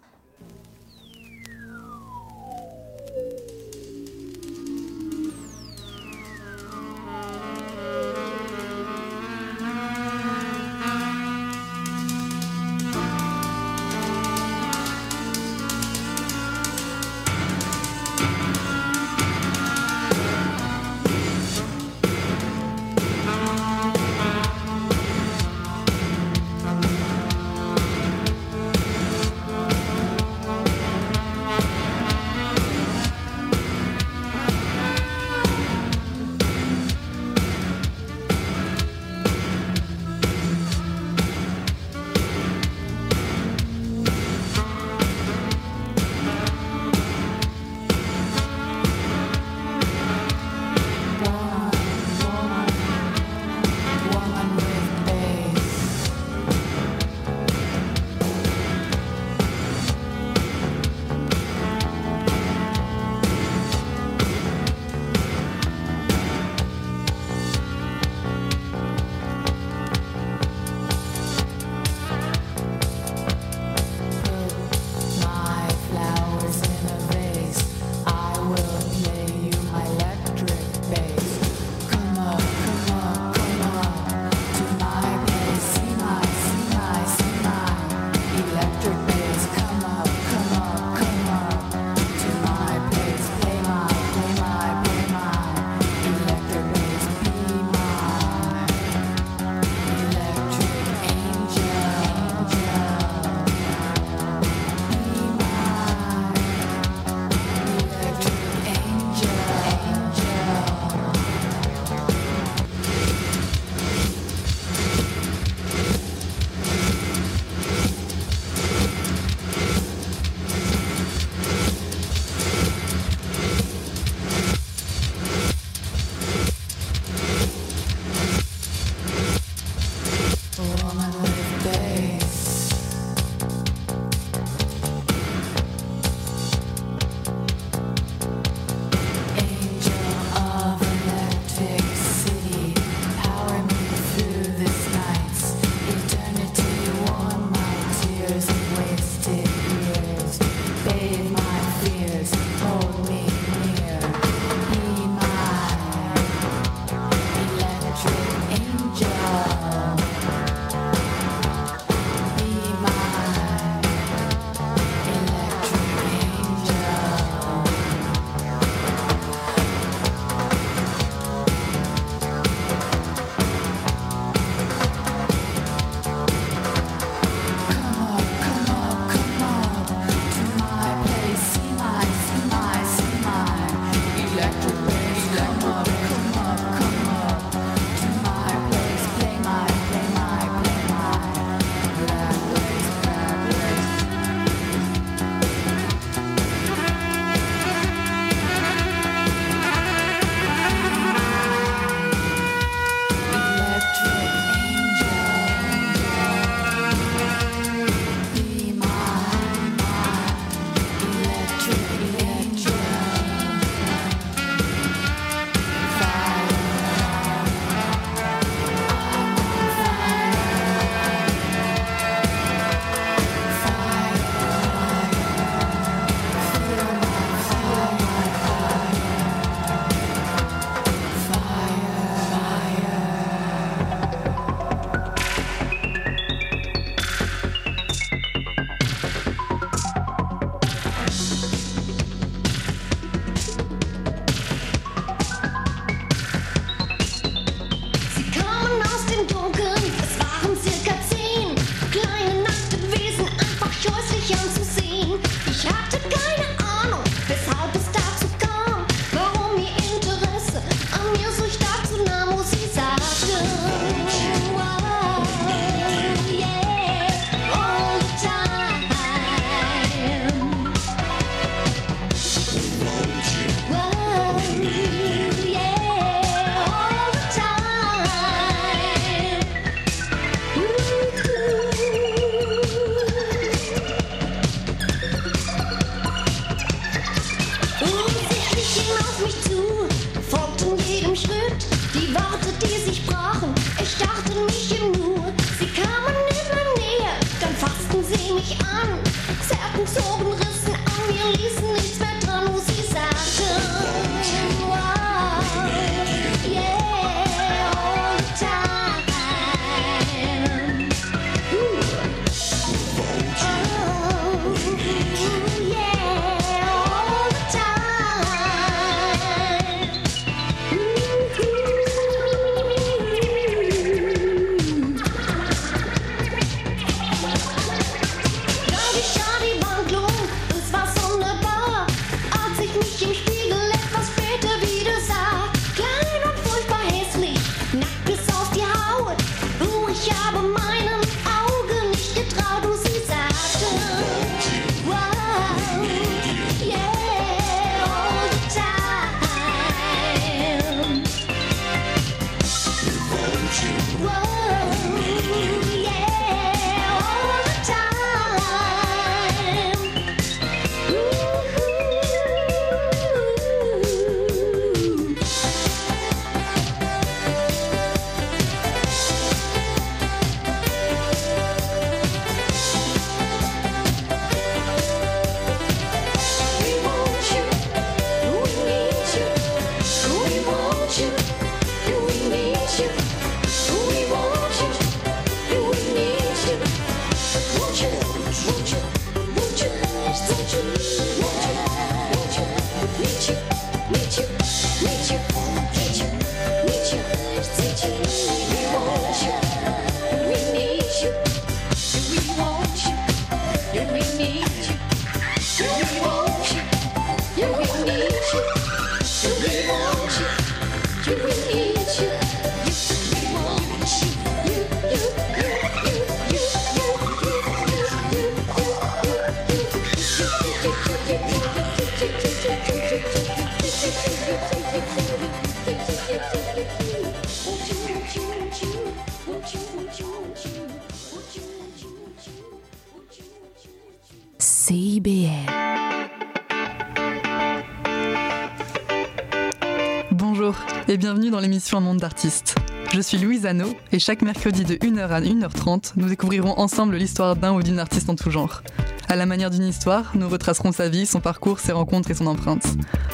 Bienvenue 441.12 441.30
dans 441.30 441.40
l'émission 441.40 441.76
Un 441.76 441.82
monde 441.82 441.98
d'artistes. 441.98 442.54
Je 442.90 443.00
suis 443.02 443.18
Louise 443.18 443.44
Anneau 443.44 443.68
et 443.92 443.98
chaque 443.98 444.22
mercredi 444.22 444.64
de 444.64 444.76
1h 444.76 445.08
à 445.08 445.20
1h30, 445.20 445.92
nous 445.96 446.08
découvrirons 446.08 446.58
ensemble 446.58 446.96
l'histoire 446.96 447.36
d'un 447.36 447.52
ou 447.52 447.62
d'une 447.62 447.78
artiste 447.80 448.08
en 448.08 448.14
tout 448.14 448.30
genre. 448.30 448.62
À 449.10 449.16
la 449.16 449.26
manière 449.26 449.50
d'une 449.50 449.66
histoire, 449.66 450.12
nous 450.14 450.26
retracerons 450.26 450.72
sa 450.72 450.88
vie, 450.88 451.04
son 451.04 451.20
parcours, 451.20 451.60
ses 451.60 451.72
rencontres 451.72 452.10
et 452.10 452.14
son 452.14 452.26
empreinte. 452.26 452.64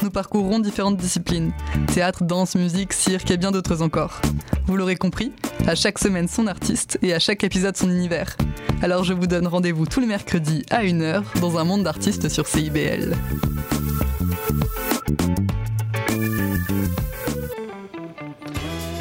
Nous 0.05 0.11
parcourrons 0.11 0.61
différentes 0.61 0.97
disciplines 0.97 1.51
théâtre, 1.93 2.23
danse, 2.23 2.55
musique, 2.55 2.93
cirque 2.93 3.33
et 3.33 3.37
bien 3.37 3.51
d'autres 3.51 3.83
encore. 3.83 4.21
Vous 4.67 4.77
l'aurez 4.77 4.95
compris, 4.95 5.33
à 5.67 5.75
chaque 5.75 5.99
semaine 5.99 6.29
son 6.29 6.47
artiste 6.47 7.01
et 7.03 7.15
à 7.15 7.19
chaque 7.19 7.43
épisode 7.43 7.77
son 7.77 7.91
univers. 7.91 8.37
Alors 8.81 9.03
je 9.03 9.13
vous 9.13 9.27
donne 9.27 9.49
rendez-vous 9.49 9.87
tous 9.87 9.99
les 9.99 10.07
mercredis 10.07 10.65
à 10.71 10.85
1h 10.85 11.41
dans 11.41 11.59
un 11.59 11.65
monde 11.65 11.83
d'artistes 11.83 12.29
sur 12.29 12.47
CIBL. 12.47 13.17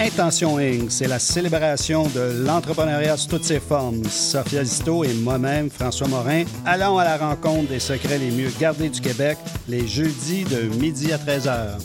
Intention 0.07 0.57
Inc., 0.57 0.89
c'est 0.89 1.07
la 1.07 1.19
célébration 1.19 2.07
de 2.07 2.45
l'entrepreneuriat 2.45 3.17
sous 3.17 3.27
toutes 3.27 3.43
ses 3.43 3.59
formes. 3.59 4.05
Sophia 4.05 4.63
Zito 4.63 5.03
et 5.03 5.13
moi-même, 5.13 5.69
François 5.69 6.07
Morin, 6.07 6.43
allons 6.65 6.97
à 6.97 7.03
la 7.03 7.17
rencontre 7.17 7.67
des 7.67 7.79
secrets 7.79 8.17
les 8.17 8.31
mieux 8.31 8.49
gardés 8.57 8.87
du 8.87 9.01
Québec 9.01 9.37
les 9.67 9.85
jeudis 9.85 10.45
de 10.45 10.61
midi 10.77 11.11
à 11.11 11.17
13h. 11.17 11.79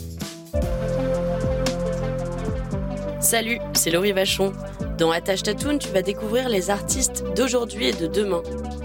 Salut, 3.19 3.59
c'est 3.73 3.91
Laurie 3.91 4.13
Vachon. 4.13 4.53
Dans 4.97 5.11
Attache 5.11 5.43
Tatoune, 5.43 5.79
tu 5.79 5.89
vas 5.89 6.01
découvrir 6.01 6.47
les 6.47 6.69
artistes 6.69 7.25
d'aujourd'hui 7.35 7.87
et 7.87 7.93
de 7.93 8.07
demain. 8.07 8.41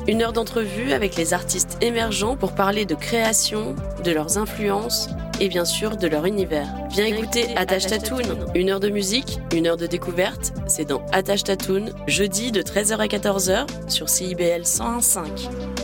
Une 0.09 0.21
heure 0.21 0.33
d'entrevue 0.33 0.93
avec 0.93 1.15
les 1.15 1.33
artistes 1.33 1.79
émergents 1.81 2.37
pour 2.37 2.57
parler 2.57 2.87
de 2.87 2.97
création, 2.97 3.77
de 4.03 4.11
leurs 4.11 4.37
influences 4.37 5.09
et 5.41 5.49
bien 5.49 5.65
sûr 5.65 5.97
de 5.97 6.09
leur 6.09 6.27
univers. 6.27 6.69
Viens 6.91 7.07
écouter 7.07 7.57
Attache 7.57 7.87
Tatoune, 7.87 8.47
une 8.55 8.71
heure 8.71 8.81
de 8.81 8.89
musique, 8.89 9.39
une 9.55 9.67
heure 9.67 9.77
de 9.77 9.87
découverte. 9.87 10.53
C'est 10.67 10.87
dans 10.87 11.05
Attache 11.13 11.45
Tatoune, 11.45 11.93
jeudi 12.07 12.51
de 12.51 12.63
13h 12.63 12.97
à 12.97 13.07
14h 13.07 13.67
sur 13.89 14.09
CIBL 14.09 14.63
101.5. 14.63 15.78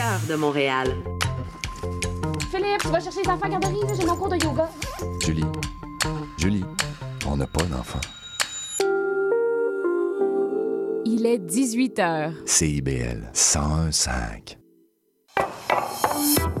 cœur 0.00 0.20
de 0.28 0.34
Montréal. 0.34 0.96
Philippe, 2.50 2.80
tu 2.80 2.88
vas 2.88 3.00
chercher 3.00 3.22
les 3.22 3.28
enfants 3.28 3.44
à 3.44 3.48
la 3.48 3.58
garderie, 3.58 3.80
j'ai 3.94 4.06
mon 4.06 4.16
cours 4.16 4.30
de 4.30 4.36
yoga. 4.36 4.70
Julie, 5.22 5.44
Julie, 6.38 6.64
on 7.26 7.36
n'a 7.36 7.46
pas 7.46 7.64
d'enfant. 7.64 8.00
Il 11.04 11.26
est 11.26 11.38
18 11.38 11.98
h. 11.98 12.32
CIBL 12.46 13.30
101.5. 13.34 14.59